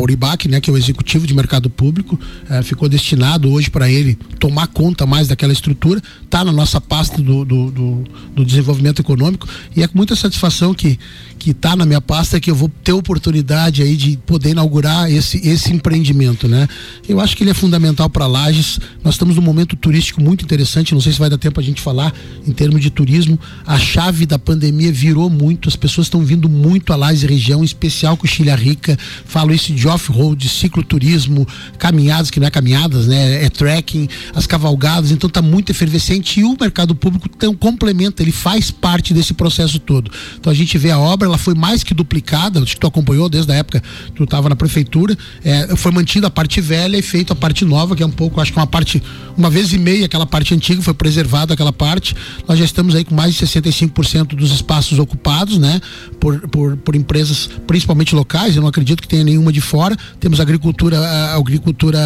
né, 0.49 0.61
que 0.61 0.69
é 0.69 0.73
o 0.73 0.77
executivo 0.77 1.27
de 1.27 1.33
mercado 1.33 1.69
público, 1.69 2.19
é, 2.49 2.61
ficou 2.61 2.87
destinado 2.87 3.51
hoje 3.51 3.69
para 3.69 3.89
ele 3.89 4.17
tomar 4.39 4.67
conta 4.67 5.05
mais 5.05 5.27
daquela 5.27 5.53
estrutura, 5.53 6.01
está 6.23 6.43
na 6.43 6.51
nossa 6.51 6.79
pasta 6.79 7.21
do, 7.21 7.43
do, 7.45 7.71
do, 7.71 8.03
do, 8.35 8.45
desenvolvimento 8.45 8.99
econômico 8.99 9.47
e 9.75 9.83
é 9.83 9.87
com 9.87 9.97
muita 9.97 10.15
satisfação 10.15 10.73
que 10.73 10.97
que 11.41 11.49
está 11.49 11.75
na 11.75 11.87
minha 11.87 11.99
pasta 11.99 12.39
que 12.39 12.51
eu 12.51 12.55
vou 12.55 12.69
ter 12.83 12.93
oportunidade 12.93 13.81
aí 13.81 13.97
de 13.97 14.15
poder 14.27 14.51
inaugurar 14.51 15.11
esse, 15.11 15.39
esse 15.39 15.73
empreendimento, 15.73 16.47
né? 16.47 16.67
Eu 17.09 17.19
acho 17.19 17.35
que 17.35 17.41
ele 17.41 17.49
é 17.49 17.53
fundamental 17.55 18.07
para 18.11 18.27
Lages. 18.27 18.79
Nós 19.03 19.15
estamos 19.15 19.35
num 19.35 19.41
momento 19.41 19.75
turístico 19.75 20.21
muito 20.21 20.45
interessante. 20.45 20.93
Não 20.93 21.01
sei 21.01 21.11
se 21.11 21.17
vai 21.17 21.31
dar 21.31 21.39
tempo 21.39 21.59
a 21.59 21.63
gente 21.63 21.81
falar 21.81 22.13
em 22.45 22.51
termos 22.51 22.79
de 22.79 22.91
turismo. 22.91 23.39
A 23.65 23.79
chave 23.79 24.27
da 24.27 24.37
pandemia 24.37 24.70
virou 24.91 25.29
muito, 25.29 25.69
as 25.69 25.75
pessoas 25.75 26.07
estão 26.07 26.23
vindo 26.23 26.47
muito 26.49 26.93
a 26.93 26.95
Lages 26.95 27.23
região, 27.23 27.61
em 27.61 27.65
especial 27.65 28.17
com 28.17 28.25
Chilha 28.27 28.55
Rica. 28.55 28.97
Falo 29.25 29.53
isso 29.53 29.73
de 29.73 29.87
off-road, 29.87 30.47
cicloturismo, 30.47 31.47
caminhadas, 31.77 32.31
que 32.31 32.39
não 32.39 32.47
é 32.47 32.51
caminhadas, 32.51 33.07
né? 33.07 33.45
É 33.45 33.49
trekking, 33.49 34.07
as 34.33 34.47
cavalgadas, 34.47 35.11
então 35.11 35.27
está 35.27 35.41
muito 35.41 35.71
efervescente 35.71 36.39
e 36.39 36.43
o 36.43 36.55
mercado 36.59 36.95
público 36.95 37.29
tem, 37.29 37.53
complementa, 37.53 38.21
ele 38.21 38.31
faz 38.31 38.71
parte 38.71 39.13
desse 39.13 39.33
processo 39.33 39.79
todo. 39.79 40.11
Então 40.39 40.51
a 40.51 40.55
gente 40.55 40.77
vê 40.77 40.91
a 40.91 40.99
obra, 40.99 41.27
ela 41.27 41.37
foi 41.37 41.53
mais 41.53 41.83
que 41.83 41.93
duplicada, 41.93 42.61
acho 42.61 42.75
que 42.75 42.79
tu 42.79 42.87
acompanhou 42.87 43.29
desde 43.29 43.51
a 43.51 43.55
época 43.55 43.81
que 44.07 44.11
tu 44.13 44.23
estava 44.23 44.49
na 44.49 44.55
prefeitura, 44.55 45.17
é, 45.43 45.75
foi 45.75 45.91
mantida 45.91 46.27
a 46.27 46.31
parte 46.31 46.61
velha 46.61 46.97
e 46.97 47.01
feita 47.01 47.33
a 47.33 47.35
parte 47.35 47.65
nova, 47.65 47.95
que 47.95 48.03
é 48.03 48.05
um 48.05 48.11
pouco, 48.11 48.39
acho 48.39 48.51
que 48.51 48.59
uma 48.59 48.67
parte, 48.67 49.01
uma 49.37 49.49
vez 49.49 49.73
e 49.73 49.77
meia 49.77 50.05
aquela 50.05 50.25
parte 50.25 50.53
antiga 50.53 50.81
foi 50.81 50.93
preservada 50.93 51.53
aquela 51.53 51.73
parte. 51.73 52.15
Nós 52.47 52.57
já 52.57 52.65
estamos 52.65 52.95
aí 52.95 53.03
com 53.03 53.15
mais 53.15 53.33
de 53.33 53.39
65 53.39 53.81
65% 53.91 54.35
dos 54.35 54.51
espaços 54.61 54.99
ocupados, 54.99 55.57
né? 55.57 55.81
Por, 56.19 56.39
por, 56.47 56.77
por, 56.77 56.95
empresas, 56.95 57.49
principalmente 57.67 58.15
locais, 58.15 58.55
eu 58.55 58.61
não 58.61 58.69
acredito 58.69 59.01
que 59.01 59.07
tenha 59.07 59.23
nenhuma 59.23 59.51
de 59.51 59.59
fora. 59.59 59.95
Temos 60.19 60.39
agricultura, 60.39 60.99
agricultura 61.35 61.99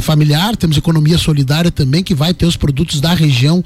familiar, 0.00 0.56
temos 0.56 0.76
economia 0.76 1.16
solidária 1.16 1.70
também, 1.70 2.02
que 2.02 2.14
vai 2.14 2.34
ter 2.34 2.46
os 2.46 2.56
produtos 2.56 3.00
da 3.00 3.14
região 3.14 3.62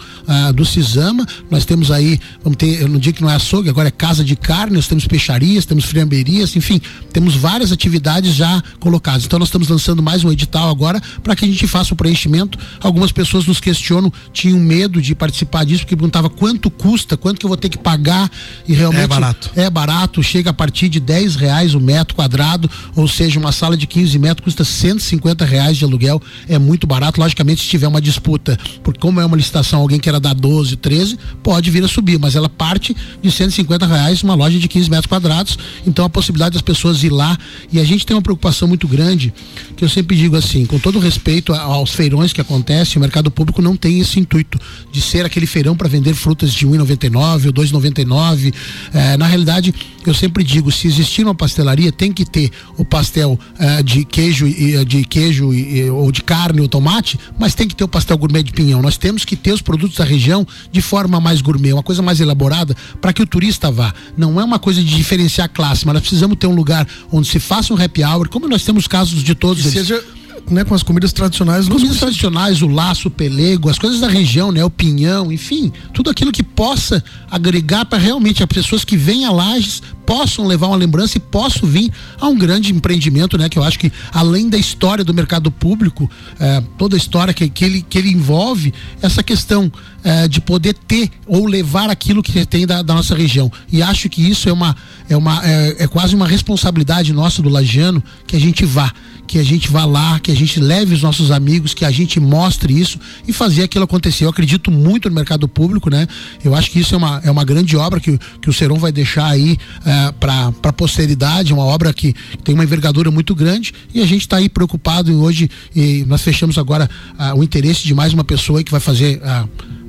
do 0.55 0.65
Cisama. 0.65 1.27
Nós 1.51 1.65
temos 1.65 1.91
aí, 1.91 2.21
vamos 2.43 2.57
ter, 2.57 2.89
não 2.89 2.99
digo 2.99 3.17
que 3.17 3.23
não 3.23 3.31
é 3.31 3.35
açougue, 3.35 3.69
agora 3.69 3.89
é 3.89 3.91
casa 3.91 4.23
de 4.23 4.37
carne, 4.37 4.77
nós 4.77 4.87
temos 4.87 5.07
peixarias, 5.07 5.65
temos 5.65 5.85
friamberias, 5.85 6.55
enfim, 6.55 6.81
temos 7.13 7.35
várias 7.35 7.73
atividades 7.73 8.35
já 8.35 8.63
colocadas. 8.79 9.25
Então 9.25 9.39
nós 9.39 9.49
estamos 9.49 9.69
lançando 9.69 10.03
mais 10.03 10.23
um 10.23 10.31
edital 10.31 10.69
agora 10.69 11.01
para 11.23 11.35
que 11.35 11.45
a 11.45 11.49
gente 11.49 11.67
faça 11.67 11.95
o 11.95 11.97
preenchimento. 11.97 12.59
Algumas 12.81 13.11
pessoas 13.13 13.47
nos 13.47 13.61
questionam, 13.61 14.13
tinham 14.33 14.59
medo 14.59 15.01
de 15.01 15.15
participar 15.15 15.65
disso, 15.65 15.81
porque 15.81 15.97
perguntava 15.97 16.29
quanto 16.29 16.71
custa, 16.71 17.17
quanto 17.17 17.39
que 17.39 17.47
eu 17.47 17.49
vou 17.49 17.57
ter 17.57 17.69
que 17.69 17.79
pagar 17.87 18.29
e 18.67 18.75
realmente 18.75 19.05
é 19.05 19.07
barato. 19.07 19.51
É 19.55 19.71
barato, 19.71 20.21
chega 20.21 20.51
a 20.51 20.53
partir 20.53 20.89
de 20.89 20.99
10 20.99 21.37
reais 21.37 21.73
o 21.73 21.79
metro 21.79 22.17
quadrado, 22.17 22.69
ou 22.97 23.07
seja, 23.07 23.39
uma 23.39 23.53
sala 23.53 23.77
de 23.77 23.87
15 23.87 24.19
metros 24.19 24.45
custa 24.45 24.65
150 24.65 25.45
reais 25.45 25.77
de 25.77 25.85
aluguel, 25.85 26.21
é 26.49 26.59
muito 26.59 26.85
barato. 26.85 27.21
Logicamente, 27.21 27.63
se 27.63 27.69
tiver 27.69 27.87
uma 27.87 28.01
disputa, 28.01 28.59
porque 28.83 28.99
como 28.99 29.21
é 29.21 29.25
uma 29.25 29.37
licitação, 29.37 29.83
alguém 29.83 30.01
queira 30.01 30.19
dar 30.19 30.35
12, 30.35 30.75
13, 30.79 31.17
pode 31.45 31.71
vir 31.71 31.85
a 31.85 31.89
subir, 31.89 32.19
mas 32.19 32.35
ela 32.35 32.49
parte 32.49 32.97
de 33.23 33.31
150 33.31 33.87
reais 33.87 34.21
uma 34.25 34.35
loja 34.35 34.59
de 34.59 34.67
15 34.67 34.91
metros 34.91 35.07
quadrados. 35.07 35.57
Então 35.87 36.05
a 36.05 36.09
possibilidade 36.09 36.55
das 36.55 36.63
pessoas 36.63 37.05
ir 37.05 37.11
lá 37.11 37.39
e 37.73 37.79
a 37.79 37.85
gente 37.85 38.05
tem 38.05 38.17
uma 38.17 38.23
preocupação 38.23 38.67
muito 38.67 38.89
grande, 38.89 39.33
que 39.77 39.85
eu 39.85 39.89
sempre 39.89 40.17
digo 40.17 40.35
assim, 40.35 40.67
com 40.67 40.81
todo 40.81 40.99
respeito 40.99 41.55
aos 41.55 41.93
feirões 41.93 42.33
que 42.33 42.41
acontecem, 42.41 42.97
o 42.97 43.01
mercado 43.01 43.31
público 43.31 43.63
não 43.63 43.77
tem 43.77 44.01
esse 44.01 44.19
intuito 44.19 44.59
de 44.91 45.01
ser 45.01 45.25
aquele 45.25 45.47
feirão 45.47 45.77
para 45.77 45.89
vender 45.89 46.15
frutas 46.15 46.53
de 46.53 46.67
1,90 46.67 46.97
2,99 46.97 47.47
ou 47.47 47.53
2,99. 47.73 48.55
É, 48.93 49.17
na 49.17 49.27
realidade, 49.27 49.75
eu 50.07 50.15
sempre 50.15 50.45
digo, 50.45 50.71
se 50.71 50.87
existir 50.87 51.25
uma 51.25 51.35
pastelaria, 51.35 51.91
tem 51.91 52.13
que 52.13 52.25
ter 52.25 52.51
o 52.77 52.85
pastel 52.85 53.39
é, 53.59 53.83
de 53.83 54.05
queijo, 54.05 54.47
de 54.85 55.05
queijo 55.05 55.51
ou 55.93 56.11
de 56.13 56.23
carne 56.23 56.61
ou 56.61 56.69
tomate, 56.69 57.19
mas 57.39 57.55
tem 57.55 57.67
que 57.67 57.75
ter 57.75 57.85
o 57.85 57.89
pastel 57.89 58.17
gourmet 58.19 58.43
de 58.43 58.53
pinhão. 58.53 58.81
Nós 58.81 58.97
temos 58.97 59.25
que 59.25 59.37
ter 59.37 59.53
os 59.53 59.63
produtos 59.63 59.97
da 59.97 60.05
região 60.05 60.47
de 60.71 60.81
forma 60.81 61.21
mais 61.21 61.41
gourmet, 61.41 61.73
uma 61.73 61.83
coisa 61.83 62.03
mais 62.03 62.21
elaborada 62.21 62.77
para 63.01 63.13
que 63.13 63.23
o 63.23 63.27
turista 63.27 63.71
vá. 63.71 63.93
Não 64.17 64.41
é 64.41 64.45
uma 64.45 64.59
coisa 64.59 64.83
de 64.83 64.97
diferenciar 64.97 65.49
classe, 65.49 65.85
mas 65.87 65.95
nós 65.95 66.03
precisamos 66.03 66.37
ter 66.39 66.47
um 66.47 66.55
lugar 66.55 66.87
onde 67.11 67.29
se 67.29 67.39
faça 67.39 67.73
um 67.73 67.83
happy 67.83 68.05
hour, 68.05 68.29
como 68.29 68.49
nós 68.49 68.63
temos 68.63 68.87
casos 68.87 69.23
de 69.23 69.35
todos 69.35 69.65
eles. 69.65 69.87
Seja 69.87 70.05
né, 70.51 70.65
com 70.65 70.75
as 70.75 70.83
comidas 70.83 71.13
tradicionais. 71.13 71.69
Comidas 71.69 71.99
tradicionais, 71.99 72.63
o 72.63 72.69
laço, 72.69 73.09
o 73.09 73.11
pelego, 73.11 73.69
as 73.69 73.79
coisas 73.79 74.01
da 74.01 74.09
região, 74.09 74.53
né, 74.53 74.65
o 74.65 74.71
pinhão, 74.71 75.33
enfim, 75.33 75.73
tudo 75.93 76.11
aquilo 76.11 76.33
que 76.33 76.43
possa 76.43 77.03
agregar 77.31 77.85
para 77.85 77.99
realmente 77.99 78.43
as 78.43 78.49
pessoas 78.49 78.85
que 78.85 78.97
vêm 78.97 79.25
a 79.25 79.31
Lages 79.31 79.83
possam 80.07 80.47
levar 80.47 80.69
uma 80.69 80.77
lembrança 80.77 81.19
e 81.19 81.21
possam 81.21 81.69
vir 81.69 81.93
a 82.19 82.29
um 82.29 82.39
grande 82.39 82.73
empreendimento, 82.73 83.37
né? 83.37 83.49
Que 83.49 83.59
eu 83.59 83.65
acho 83.65 83.79
que 83.79 83.93
além 84.13 84.49
da 84.49 84.57
história 84.57 85.05
do 85.05 85.13
mercado 85.13 85.51
público, 85.51 86.09
é, 86.39 86.63
toda 86.79 86.97
a 86.97 86.99
história 86.99 87.35
que, 87.35 87.49
que, 87.49 87.65
ele, 87.65 87.83
que 87.83 87.99
ele 87.99 88.11
envolve, 88.11 88.73
essa 89.03 89.23
questão 89.23 89.71
é, 90.05 90.29
de 90.29 90.41
poder 90.41 90.75
ter 90.75 91.11
ou 91.27 91.47
levar 91.47 91.91
aquilo 91.91 92.23
que 92.23 92.47
tem 92.47 92.65
da, 92.65 92.81
da, 92.81 92.95
nossa 92.95 93.15
região. 93.15 93.51
E 93.71 93.83
acho 93.83 94.09
que 94.09 94.23
isso 94.23 94.49
é 94.49 94.53
uma 94.53 94.77
é 95.09 95.17
uma 95.17 95.45
é, 95.45 95.77
é 95.81 95.87
quase 95.89 96.15
uma 96.15 96.29
responsabilidade 96.29 97.13
nossa 97.13 97.43
do 97.43 97.49
lagiano 97.49 98.03
que 98.27 98.37
a 98.37 98.41
gente 98.41 98.65
vá 98.65 98.93
que 99.27 99.39
a 99.39 99.43
gente 99.43 99.69
vá 99.69 99.85
lá, 99.85 100.21
que 100.21 100.31
a 100.31 100.35
gente 100.37 100.61
leve 100.61 100.95
os 100.95 101.03
nossos 101.03 101.31
amigos, 101.31 101.75
que 101.75 101.85
a 101.85 101.91
gente 101.91 102.21
mostre 102.21 102.79
isso 102.79 102.99
e 103.27 103.33
fazer 103.33 103.65
aquilo 103.65 103.85
acontecer. 103.85 104.25
Eu 104.25 104.31
acredito 104.31 104.71
muito 104.71 105.09
no 105.09 105.15
mercado 105.15 105.49
público, 105.49 105.91
né? 105.91 106.07
Eu 106.45 106.55
acho 106.55 106.71
que 106.71 106.79
isso 106.79 106.95
é 106.95 106.99
uma, 106.99 107.21
é 107.25 107.31
uma 107.31 107.45
grande 107.45 107.77
obra 107.77 107.99
que, 107.99 108.19
que 108.41 108.49
o 108.49 108.53
Serão 108.53 108.79
vai 108.79 108.93
deixar 108.93 109.27
aí 109.27 109.59
é, 109.85 109.91
para 110.19 110.53
a 110.63 110.73
posteridade, 110.73 111.53
uma 111.53 111.65
obra 111.65 111.93
que 111.93 112.15
tem 112.45 112.55
uma 112.55 112.65
envergadura 112.65 113.11
muito 113.11 113.35
grande 113.35 113.73
e 113.95 114.03
a 114.03 114.07
gente 114.07 114.23
está 114.23 114.37
aí 114.37 114.49
preocupado 114.49 115.13
hoje 115.21 115.51
e 115.75 116.05
nós 116.07 116.23
fechamos 116.23 116.59
agora 116.59 116.89
ah, 117.19 117.35
o 117.35 117.43
interesse 117.43 117.85
de 117.85 117.95
mais 117.95 118.13
uma 118.13 118.25
pessoa 118.25 118.63
que 118.63 118.71
vai 118.71 118.81
fazer. 118.81 119.21
Ah, 119.23 119.47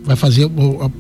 vai 0.08 0.16
fazer 0.16 0.50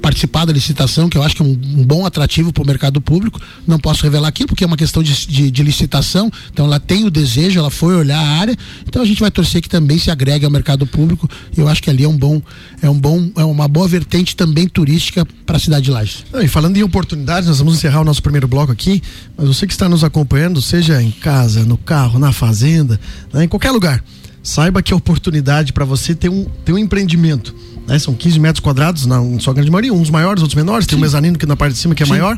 participar 0.01 0.45
da 0.45 0.51
licitação, 0.51 1.07
que 1.07 1.17
eu 1.17 1.23
acho 1.23 1.35
que 1.35 1.41
é 1.41 1.45
um, 1.45 1.51
um 1.51 1.85
bom 1.85 2.05
atrativo 2.05 2.51
para 2.51 2.61
o 2.61 2.67
mercado 2.67 2.99
público. 2.99 3.39
Não 3.65 3.79
posso 3.79 4.03
revelar 4.03 4.27
aqui 4.27 4.45
porque 4.45 4.65
é 4.65 4.67
uma 4.67 4.75
questão 4.75 5.01
de, 5.01 5.27
de, 5.27 5.49
de, 5.49 5.63
licitação. 5.63 6.29
Então 6.51 6.65
ela 6.65 6.79
tem 6.79 7.05
o 7.05 7.09
desejo, 7.09 7.57
ela 7.57 7.71
foi 7.71 7.95
olhar 7.95 8.19
a 8.19 8.27
área. 8.27 8.55
Então 8.85 9.01
a 9.01 9.05
gente 9.05 9.21
vai 9.21 9.31
torcer 9.31 9.61
que 9.61 9.69
também 9.69 9.97
se 9.97 10.11
agregue 10.11 10.43
ao 10.43 10.51
mercado 10.51 10.85
público. 10.85 11.29
Eu 11.55 11.69
acho 11.69 11.81
que 11.81 11.89
ali 11.89 12.03
é 12.03 12.07
um 12.07 12.17
bom, 12.17 12.41
é 12.81 12.89
um 12.89 12.99
bom, 12.99 13.31
é 13.37 13.45
uma 13.45 13.67
boa 13.67 13.87
vertente 13.87 14.35
também 14.35 14.67
turística 14.67 15.25
para 15.45 15.55
a 15.55 15.59
cidade 15.59 15.85
de 15.85 15.91
Lages. 15.91 16.25
E 16.41 16.47
falando 16.49 16.75
em 16.75 16.83
oportunidades, 16.83 17.47
nós 17.47 17.59
vamos 17.59 17.75
encerrar 17.75 18.01
o 18.01 18.03
nosso 18.03 18.21
primeiro 18.21 18.47
bloco 18.47 18.73
aqui. 18.73 19.01
Mas 19.37 19.47
você 19.47 19.65
que 19.65 19.73
está 19.73 19.87
nos 19.87 20.03
acompanhando, 20.03 20.61
seja 20.61 21.01
em 21.01 21.11
casa, 21.11 21.63
no 21.63 21.77
carro, 21.77 22.19
na 22.19 22.33
fazenda, 22.33 22.99
né, 23.33 23.45
em 23.45 23.47
qualquer 23.47 23.71
lugar, 23.71 24.03
saiba 24.47 24.81
que 24.81 24.93
é 24.93 24.95
oportunidade 24.95 25.73
para 25.73 25.83
você 25.83 26.15
ter 26.15 26.29
um, 26.29 26.45
ter 26.63 26.71
um 26.71 26.77
empreendimento 26.77 27.53
né? 27.87 27.97
São 27.97 28.13
15 28.13 28.39
metros 28.39 28.59
quadrados 28.59 29.05
na 29.05 29.21
sua 29.39 29.53
grande 29.53 29.71
maioria, 29.71 29.93
uns 29.93 30.09
maiores, 30.09 30.43
outros 30.43 30.55
menores, 30.55 30.83
Sim. 30.83 30.89
tem 30.89 30.97
o 30.99 31.01
mezanino 31.01 31.37
que 31.37 31.45
na 31.45 31.55
parte 31.55 31.73
de 31.73 31.79
cima 31.79 31.95
que 31.95 32.03
é 32.03 32.05
Sim. 32.05 32.11
maior, 32.11 32.37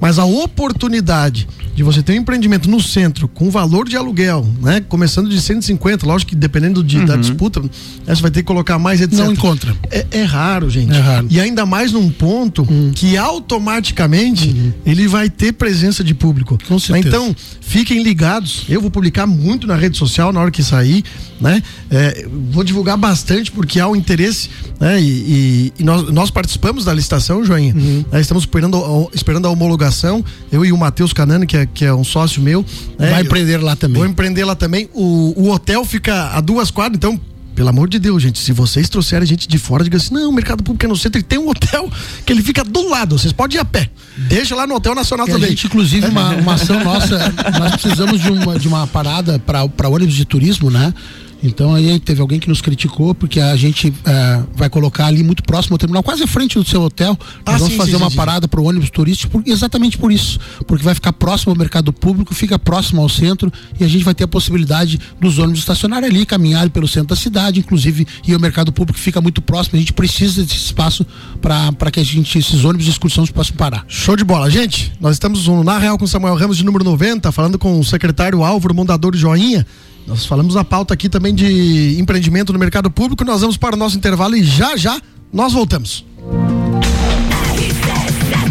mas 0.00 0.18
a 0.18 0.24
oportunidade 0.24 1.48
de 1.74 1.82
você 1.82 2.02
ter 2.02 2.12
um 2.12 2.16
empreendimento 2.16 2.70
no 2.70 2.80
centro 2.80 3.26
com 3.26 3.50
valor 3.50 3.88
de 3.88 3.96
aluguel, 3.96 4.46
né? 4.62 4.80
Começando 4.88 5.28
de 5.28 5.40
150, 5.40 6.06
lógico 6.06 6.30
que 6.30 6.36
dependendo 6.36 6.84
de, 6.84 6.98
uhum. 6.98 7.04
da 7.04 7.16
disputa, 7.16 7.60
né, 7.60 7.68
você 8.06 8.22
vai 8.22 8.30
ter 8.30 8.40
que 8.40 8.46
colocar 8.46 8.78
mais, 8.78 9.00
etc. 9.00 9.18
Não 9.18 9.32
encontra. 9.32 9.74
É, 9.90 10.06
é 10.12 10.22
raro, 10.22 10.70
gente. 10.70 10.94
É 10.94 11.00
raro. 11.00 11.26
E 11.28 11.40
ainda 11.40 11.66
mais 11.66 11.90
num 11.90 12.08
ponto 12.10 12.62
uhum. 12.62 12.92
que 12.94 13.16
automaticamente 13.16 14.48
uhum. 14.48 14.72
ele 14.86 15.08
vai 15.08 15.28
ter 15.28 15.52
presença 15.52 16.04
de 16.04 16.14
público. 16.14 16.56
Com 16.68 16.78
certeza. 16.78 17.08
Então, 17.08 17.34
fiquem 17.60 18.04
ligados. 18.04 18.64
Eu 18.68 18.80
vou 18.80 18.90
publicar 18.90 19.26
muito 19.26 19.66
na 19.66 19.74
rede 19.74 19.98
social 19.98 20.32
na 20.32 20.40
hora 20.40 20.52
que 20.52 20.62
sair, 20.62 21.02
né? 21.44 21.62
É, 21.90 22.26
vou 22.50 22.64
divulgar 22.64 22.96
bastante 22.96 23.52
porque 23.52 23.78
há 23.78 23.86
o 23.86 23.92
um 23.92 23.96
interesse 23.96 24.48
né? 24.80 25.00
E, 25.00 25.04
e, 25.04 25.72
e 25.78 25.84
nós, 25.84 26.10
nós, 26.10 26.30
participamos 26.30 26.84
da 26.84 26.92
licitação, 26.92 27.44
Joinha. 27.44 27.74
Uhum. 27.74 28.04
Né? 28.10 28.20
Estamos 28.20 28.44
esperando, 28.44 29.10
esperando 29.12 29.46
a 29.46 29.50
homologação. 29.50 30.24
Eu 30.50 30.64
e 30.64 30.72
o 30.72 30.76
Matheus 30.76 31.12
Canani, 31.12 31.46
que 31.46 31.56
é, 31.56 31.66
que 31.66 31.84
é 31.84 31.94
um 31.94 32.02
sócio 32.02 32.42
meu. 32.42 32.64
Né? 32.98 33.10
Vai 33.10 33.22
empreender 33.22 33.58
lá 33.58 33.76
também. 33.76 33.98
Vou 33.98 34.06
empreender 34.06 34.44
lá 34.44 34.54
também. 34.54 34.88
O, 34.94 35.34
o 35.36 35.50
hotel 35.50 35.84
fica 35.84 36.30
a 36.36 36.40
duas 36.40 36.70
quadras, 36.70 36.96
então 36.96 37.20
pelo 37.54 37.68
amor 37.68 37.88
de 37.88 38.00
Deus, 38.00 38.20
gente, 38.20 38.40
se 38.40 38.50
vocês 38.50 38.88
trouxerem 38.88 39.24
gente 39.26 39.46
de 39.46 39.58
fora, 39.58 39.84
diga 39.84 39.96
assim: 39.96 40.12
não, 40.12 40.28
o 40.28 40.32
mercado 40.32 40.62
público 40.62 40.84
é 40.84 40.88
no 40.88 40.96
centro 40.96 41.20
e 41.20 41.22
tem 41.22 41.38
um 41.38 41.48
hotel 41.48 41.88
que 42.26 42.32
ele 42.32 42.42
fica 42.42 42.64
do 42.64 42.88
lado. 42.88 43.16
Vocês 43.16 43.32
podem 43.32 43.58
ir 43.58 43.60
a 43.60 43.64
pé. 43.64 43.88
Deixa 44.16 44.56
lá 44.56 44.66
no 44.66 44.74
Hotel 44.74 44.94
Nacional 44.94 45.26
também. 45.26 45.44
A 45.44 45.48
gente, 45.50 45.66
inclusive, 45.66 46.06
uma, 46.06 46.30
uma 46.34 46.54
ação 46.54 46.82
nossa, 46.82 47.32
nós 47.58 47.76
precisamos 47.76 48.20
de 48.20 48.30
uma, 48.30 48.58
de 48.58 48.66
uma 48.66 48.86
parada 48.86 49.38
para 49.38 49.88
ônibus 49.88 50.14
de 50.14 50.24
turismo, 50.24 50.70
né? 50.70 50.92
Então 51.44 51.74
aí 51.74 52.00
teve 52.00 52.22
alguém 52.22 52.40
que 52.40 52.48
nos 52.48 52.62
criticou 52.62 53.14
porque 53.14 53.38
a 53.38 53.54
gente 53.54 53.92
é, 54.06 54.42
vai 54.54 54.70
colocar 54.70 55.06
ali 55.06 55.22
muito 55.22 55.42
próximo 55.42 55.74
ao 55.74 55.78
terminal, 55.78 56.02
quase 56.02 56.22
à 56.22 56.26
frente 56.26 56.58
do 56.58 56.64
seu 56.64 56.80
hotel. 56.80 57.16
Ah, 57.44 57.52
nós 57.52 57.60
vamos 57.60 57.74
sim, 57.74 57.78
fazer 57.78 57.90
sim, 57.92 57.96
uma 57.98 58.10
sim. 58.10 58.16
parada 58.16 58.48
para 58.48 58.60
o 58.60 58.64
ônibus 58.64 58.88
turístico, 58.88 59.32
por, 59.32 59.42
exatamente 59.46 59.98
por 59.98 60.10
isso, 60.10 60.40
porque 60.66 60.82
vai 60.82 60.94
ficar 60.94 61.12
próximo 61.12 61.52
ao 61.52 61.58
mercado 61.58 61.92
público, 61.92 62.34
fica 62.34 62.58
próximo 62.58 63.02
ao 63.02 63.08
centro 63.08 63.52
e 63.78 63.84
a 63.84 63.88
gente 63.88 64.04
vai 64.04 64.14
ter 64.14 64.24
a 64.24 64.28
possibilidade 64.28 64.98
dos 65.20 65.38
ônibus 65.38 65.60
estacionarem 65.60 66.08
ali, 66.08 66.24
caminharem 66.24 66.70
pelo 66.70 66.88
centro 66.88 67.08
da 67.08 67.16
cidade, 67.16 67.60
inclusive 67.60 68.06
e 68.26 68.34
o 68.34 68.40
mercado 68.40 68.72
público 68.72 68.98
fica 68.98 69.20
muito 69.20 69.42
próximo. 69.42 69.76
A 69.76 69.80
gente 69.80 69.92
precisa 69.92 70.42
desse 70.42 70.56
espaço 70.56 71.06
para 71.42 71.90
que 71.90 72.00
a 72.00 72.04
gente 72.04 72.38
esses 72.38 72.64
ônibus 72.64 72.86
de 72.86 72.90
excursão 72.90 73.24
possam 73.34 73.56
parar. 73.56 73.84
Show 73.88 74.16
de 74.16 74.24
bola, 74.24 74.50
gente. 74.50 74.92
Nós 75.00 75.16
estamos 75.16 75.46
no 75.46 75.64
na 75.64 75.78
real 75.78 75.98
com 75.98 76.06
Samuel 76.06 76.36
Ramos 76.36 76.56
de 76.56 76.64
número 76.64 76.84
90, 76.84 77.30
falando 77.32 77.58
com 77.58 77.78
o 77.78 77.84
secretário 77.84 78.42
Álvaro, 78.42 78.74
Mondador 78.74 79.14
Joinha. 79.16 79.66
Nós 80.06 80.26
falamos 80.26 80.56
a 80.56 80.64
pauta 80.64 80.94
aqui 80.94 81.08
também 81.08 81.34
de 81.34 81.96
empreendimento 81.98 82.52
no 82.52 82.58
mercado 82.58 82.90
público. 82.90 83.24
Nós 83.24 83.40
vamos 83.40 83.56
para 83.56 83.74
o 83.74 83.78
nosso 83.78 83.96
intervalo 83.96 84.36
e 84.36 84.44
já 84.44 84.76
já 84.76 85.00
nós 85.32 85.52
voltamos. 85.52 86.04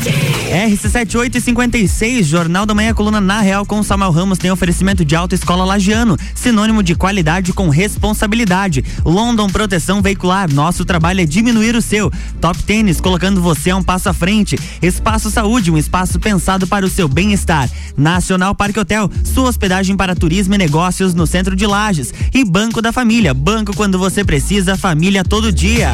RC7856, 0.03 2.23
Jornal 2.23 2.65
da 2.65 2.73
Manhã, 2.73 2.93
coluna 2.93 3.21
na 3.21 3.39
Real 3.39 3.65
com 3.65 3.81
Samuel 3.81 4.11
Ramos 4.11 4.37
tem 4.37 4.51
oferecimento 4.51 5.05
de 5.05 5.15
Alta 5.15 5.33
Escola 5.33 5.63
Lagiano, 5.63 6.17
sinônimo 6.35 6.83
de 6.83 6.93
qualidade 6.93 7.53
com 7.53 7.69
responsabilidade. 7.69 8.83
London 9.05 9.47
Proteção 9.47 10.01
Veicular, 10.01 10.53
nosso 10.53 10.83
trabalho 10.83 11.21
é 11.21 11.25
diminuir 11.25 11.75
o 11.75 11.81
seu. 11.81 12.11
Top 12.41 12.61
Tênis, 12.63 12.99
colocando 12.99 13.41
você 13.41 13.69
a 13.69 13.75
um 13.75 13.83
passo 13.83 14.09
à 14.09 14.13
frente. 14.13 14.59
Espaço 14.81 15.31
Saúde, 15.31 15.71
um 15.71 15.77
espaço 15.77 16.19
pensado 16.19 16.67
para 16.67 16.85
o 16.85 16.89
seu 16.89 17.07
bem-estar. 17.07 17.69
Nacional 17.95 18.53
Parque 18.53 18.79
Hotel, 18.79 19.09
sua 19.23 19.49
hospedagem 19.49 19.95
para 19.95 20.15
turismo 20.15 20.55
e 20.55 20.57
negócios 20.57 21.13
no 21.13 21.25
centro 21.25 21.55
de 21.55 21.65
Lages. 21.65 22.13
E 22.33 22.43
Banco 22.43 22.81
da 22.81 22.91
Família, 22.91 23.33
banco 23.33 23.75
quando 23.75 23.97
você 23.97 24.23
precisa, 24.23 24.77
família 24.77 25.23
todo 25.23 25.51
dia. 25.51 25.93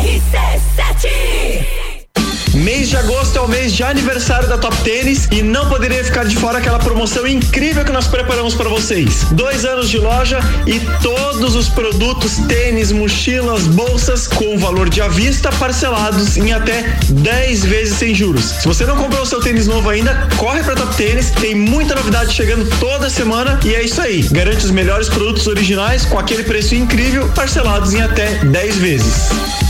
RC7 0.00 1.90
Mês 2.54 2.88
de 2.88 2.96
agosto 2.96 3.38
é 3.38 3.40
o 3.40 3.46
mês 3.48 3.72
de 3.72 3.82
aniversário 3.82 4.48
da 4.48 4.58
Top 4.58 4.76
Tênis 4.78 5.28
e 5.30 5.40
não 5.40 5.68
poderia 5.68 6.02
ficar 6.02 6.24
de 6.24 6.34
fora 6.36 6.58
aquela 6.58 6.78
promoção 6.78 7.26
incrível 7.26 7.84
que 7.84 7.92
nós 7.92 8.06
preparamos 8.06 8.54
para 8.54 8.68
vocês. 8.68 9.24
Dois 9.30 9.64
anos 9.64 9.88
de 9.88 9.98
loja 9.98 10.40
e 10.66 10.80
todos 11.00 11.54
os 11.54 11.68
produtos, 11.68 12.38
tênis, 12.48 12.90
mochilas, 12.92 13.66
bolsas 13.68 14.26
com 14.26 14.58
valor 14.58 14.88
de 14.88 15.00
à 15.00 15.08
vista 15.08 15.52
parcelados 15.52 16.36
em 16.36 16.52
até 16.52 16.98
10 17.08 17.64
vezes 17.64 17.98
sem 17.98 18.14
juros. 18.14 18.44
Se 18.44 18.66
você 18.66 18.84
não 18.84 18.96
comprou 18.96 19.22
o 19.22 19.26
seu 19.26 19.40
tênis 19.40 19.66
novo 19.66 19.88
ainda, 19.88 20.28
corre 20.36 20.62
para 20.62 20.74
Top 20.74 20.94
Tênis, 20.96 21.30
tem 21.30 21.54
muita 21.54 21.94
novidade 21.94 22.34
chegando 22.34 22.68
toda 22.78 23.08
semana 23.08 23.60
e 23.64 23.74
é 23.74 23.82
isso 23.84 24.00
aí. 24.00 24.22
Garante 24.22 24.64
os 24.64 24.70
melhores 24.70 25.08
produtos 25.08 25.46
originais 25.46 26.04
com 26.04 26.18
aquele 26.18 26.42
preço 26.42 26.74
incrível 26.74 27.28
parcelados 27.34 27.94
em 27.94 28.02
até 28.02 28.44
10 28.44 28.76
vezes. 28.76 29.69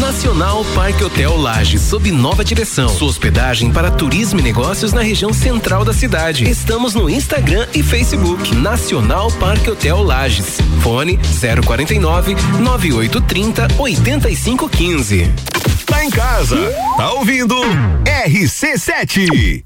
Nacional 0.00 0.64
Parque 0.74 1.02
Hotel 1.02 1.36
Lages, 1.36 1.80
sob 1.80 2.10
nova 2.10 2.44
direção. 2.44 2.88
Sua 2.88 3.08
hospedagem 3.08 3.72
para 3.72 3.90
turismo 3.90 4.38
e 4.40 4.42
negócios 4.42 4.92
na 4.92 5.00
região 5.00 5.32
central 5.32 5.84
da 5.84 5.92
cidade. 5.92 6.48
Estamos 6.48 6.94
no 6.94 7.08
Instagram 7.08 7.66
e 7.74 7.82
Facebook. 7.82 8.54
Nacional 8.54 9.30
Parque 9.32 9.70
Hotel 9.70 10.02
Lages. 10.02 10.58
Fone 10.82 11.18
049 11.64 12.34
9830 12.60 13.68
8515. 13.78 15.32
Tá 15.86 16.04
em 16.04 16.10
casa, 16.10 16.56
tá 16.96 17.12
ouvindo? 17.12 17.56
RC7. 18.04 19.65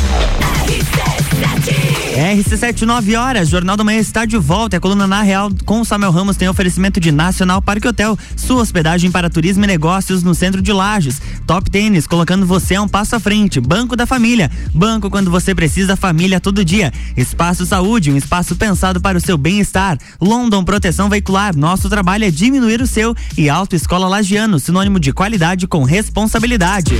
RC7, 2.21 2.83
9 2.83 3.15
horas, 3.15 3.49
Jornal 3.49 3.75
da 3.75 3.83
Manhã 3.83 3.99
está 3.99 4.25
de 4.25 4.37
volta. 4.37 4.77
A 4.77 4.79
coluna 4.79 5.07
na 5.07 5.21
Real 5.21 5.49
com 5.65 5.83
Samuel 5.83 6.11
Ramos 6.11 6.37
tem 6.37 6.47
oferecimento 6.47 6.99
de 6.99 7.11
Nacional 7.11 7.61
Parque 7.61 7.87
Hotel, 7.87 8.17
sua 8.35 8.61
hospedagem 8.61 9.11
para 9.11 9.29
turismo 9.29 9.63
e 9.63 9.67
negócios 9.67 10.21
no 10.21 10.35
centro 10.35 10.61
de 10.61 10.71
Lages. 10.71 11.21
Top 11.47 11.69
Tênis, 11.69 12.05
colocando 12.05 12.45
você 12.45 12.75
a 12.75 12.81
um 12.81 12.87
passo 12.87 13.15
à 13.15 13.19
frente. 13.19 13.59
Banco 13.59 13.95
da 13.95 14.05
Família, 14.05 14.51
banco 14.73 15.09
quando 15.09 15.31
você 15.31 15.55
precisa, 15.55 15.95
família 15.95 16.39
todo 16.39 16.63
dia. 16.63 16.93
Espaço 17.17 17.65
Saúde, 17.65 18.11
um 18.11 18.17
espaço 18.17 18.55
pensado 18.55 19.01
para 19.01 19.17
o 19.17 19.21
seu 19.21 19.37
bem-estar. 19.37 19.97
London 20.19 20.63
Proteção 20.63 21.09
Veicular, 21.09 21.55
nosso 21.55 21.89
trabalho 21.89 22.25
é 22.25 22.31
diminuir 22.31 22.81
o 22.81 22.87
seu. 22.87 23.15
E 23.37 23.49
Auto 23.49 23.75
Escola 23.75 24.07
Lagiano, 24.07 24.59
sinônimo 24.59 24.99
de 24.99 25.11
qualidade 25.11 25.67
com 25.67 25.83
responsabilidade. 25.83 26.95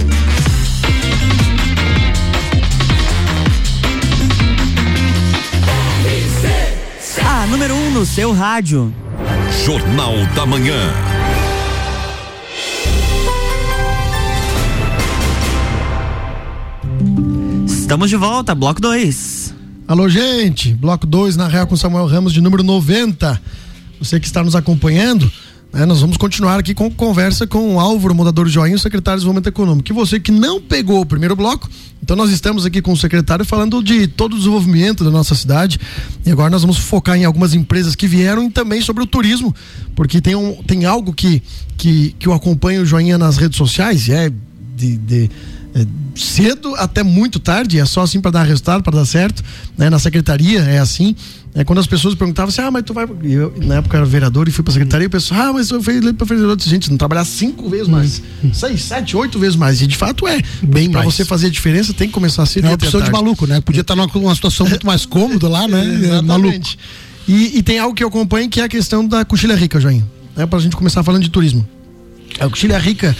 número 7.62 7.76
1 7.76 7.78
um 7.78 7.91
no 7.91 8.06
seu 8.08 8.34
rádio. 8.34 8.91
Jornal 9.63 10.15
da 10.34 10.47
Manhã. 10.47 10.80
Estamos 17.67 18.10
de 18.10 18.15
volta, 18.15 18.56
bloco 18.56 18.82
2. 18.82 19.54
Alô, 19.88 20.10
gente. 20.10 20.74
Bloco 20.74 21.06
2 21.06 21.38
na 21.38 21.47
Real 21.47 21.67
com 21.67 21.78
Samuel 21.78 22.08
Ramos 22.08 22.34
de 22.34 22.41
número 22.41 22.63
90. 22.63 23.39
Você 24.00 24.19
que 24.19 24.26
está 24.26 24.43
nos 24.43 24.56
acompanhando, 24.56 25.32
né, 25.73 25.86
nós 25.86 26.01
vamos 26.01 26.17
continuar 26.17 26.60
aqui 26.60 26.73
com 26.73 26.91
conversa 26.91 27.47
com 27.47 27.75
o 27.75 27.79
Álvaro, 27.79 28.13
Mudador 28.13 28.47
Joinha, 28.47 28.77
secretário 28.77 29.19
de 29.19 29.21
Desenvolvimento 29.21 29.47
Econômico. 29.47 29.89
E 29.89 29.93
você 29.93 30.19
que 30.19 30.31
não 30.31 30.62
pegou 30.62 30.99
o 30.99 31.05
primeiro 31.05 31.36
bloco, 31.36 31.69
então 32.03 32.15
nós 32.15 32.29
estamos 32.29 32.65
aqui 32.65 32.81
com 32.81 32.91
o 32.91 32.97
secretário 32.97 33.45
falando 33.45 33.81
de 33.81 34.05
todo 34.05 34.34
o 34.34 34.38
desenvolvimento 34.38 35.03
da 35.03 35.10
nossa 35.10 35.34
cidade. 35.34 35.79
E 36.25 36.31
agora 36.31 36.49
nós 36.49 36.62
vamos 36.62 36.77
focar 36.77 37.17
em 37.17 37.23
algumas 37.23 37.53
empresas 37.53 37.95
que 37.95 38.05
vieram 38.05 38.45
e 38.45 38.49
também 38.49 38.81
sobre 38.81 39.01
o 39.03 39.07
turismo, 39.07 39.55
porque 39.95 40.19
tem, 40.19 40.36
um, 40.36 40.62
tem 40.63 40.84
algo 40.84 41.13
que, 41.13 41.41
que, 41.77 42.15
que 42.19 42.27
eu 42.27 42.34
acompanho 42.34 42.81
o 42.81 42.86
Joinha 42.86 43.17
nas 43.17 43.38
redes 43.38 43.57
sociais, 43.57 44.07
e 44.07 44.12
é 44.12 44.29
de, 44.75 44.97
de 44.97 45.23
é, 45.23 45.29
cedo 46.15 46.75
até 46.75 47.01
muito 47.01 47.39
tarde, 47.39 47.79
é 47.79 47.86
só 47.86 48.01
assim 48.01 48.19
para 48.19 48.31
dar 48.31 48.43
resultado, 48.43 48.84
para 48.84 48.97
dar 48.97 49.05
certo. 49.05 49.43
Né? 49.77 49.89
Na 49.89 49.99
secretaria 49.99 50.60
é 50.60 50.79
assim. 50.79 51.15
É, 51.53 51.65
quando 51.65 51.79
as 51.79 51.88
pessoas 51.88 52.15
perguntavam 52.15 52.49
assim, 52.49 52.62
ah, 52.62 52.71
mas 52.71 52.84
tu 52.84 52.93
vai. 52.93 53.05
Eu, 53.23 53.53
na 53.62 53.75
época 53.75 53.97
eu 53.97 54.01
era 54.01 54.05
vereador 54.05 54.47
e 54.47 54.51
fui 54.51 54.63
pra 54.63 54.73
secretaria, 54.73 55.05
e 55.05 55.07
o 55.07 55.10
pessoal, 55.10 55.41
ah, 55.41 55.53
mas 55.53 55.69
eu 55.69 55.81
fui 55.81 56.13
para 56.13 56.25
vereador. 56.25 56.57
Gente, 56.60 56.89
não 56.89 56.97
trabalhar 56.97 57.25
cinco 57.25 57.69
vezes 57.69 57.88
mais. 57.88 58.21
Hum. 58.43 58.53
Seis, 58.53 58.84
sete, 58.84 59.15
oito 59.17 59.39
vezes 59.39 59.55
mais. 59.55 59.81
E 59.81 59.88
de 59.88 59.97
fato 59.97 60.27
é. 60.27 60.41
Bem 60.62 60.89
pra 60.89 61.01
mais. 61.01 61.13
você 61.13 61.25
fazer 61.25 61.47
a 61.47 61.49
diferença, 61.49 61.93
tem 61.93 62.07
que 62.07 62.13
começar 62.13 62.45
cedo. 62.45 62.65
É 62.65 62.69
uma 62.69 62.75
opção 62.75 63.01
de 63.01 63.12
maluco, 63.12 63.45
né? 63.45 63.60
Podia 63.62 63.81
estar 63.81 63.95
numa, 63.95 64.07
numa 64.13 64.36
situação 64.36 64.67
muito 64.67 64.86
mais 64.86 65.05
cômoda 65.05 65.47
lá, 65.47 65.67
né? 65.67 65.81
É, 66.12 66.21
maluco. 66.21 66.60
E, 67.27 67.60
e, 67.60 67.63
tem 67.63 67.79
algo 67.79 67.93
que 67.93 68.03
eu 68.03 68.07
acompanho 68.07 68.49
que 68.49 68.60
é 68.60 68.63
a 68.63 68.67
questão 68.67 69.07
da 69.07 69.23
coxilha 69.23 69.55
rica, 69.55 69.79
Joinha. 69.79 70.05
Né? 70.36 70.45
Pra 70.45 70.60
gente 70.60 70.75
começar 70.75 71.03
falando 71.03 71.21
de 71.21 71.29
turismo. 71.29 71.65
A 72.39 72.49
coxilha 72.49 72.77
rica 72.77 73.15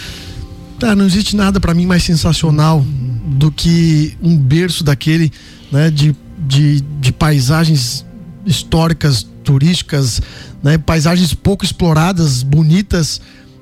Tá, 0.82 0.96
não 0.96 1.06
existe 1.06 1.36
nada 1.36 1.60
para 1.60 1.72
mim 1.72 1.86
mais 1.86 2.02
sensacional 2.02 2.84
do 3.24 3.52
que 3.52 4.16
um 4.20 4.36
berço 4.36 4.82
daquele, 4.82 5.30
né, 5.70 5.88
de, 5.92 6.12
de, 6.36 6.80
de 6.80 7.12
paisagens 7.12 8.04
históricas, 8.44 9.24
turísticas, 9.44 10.20
né, 10.60 10.76
paisagens 10.78 11.32
pouco 11.34 11.64
exploradas, 11.64 12.42
bonitas. 12.42 13.20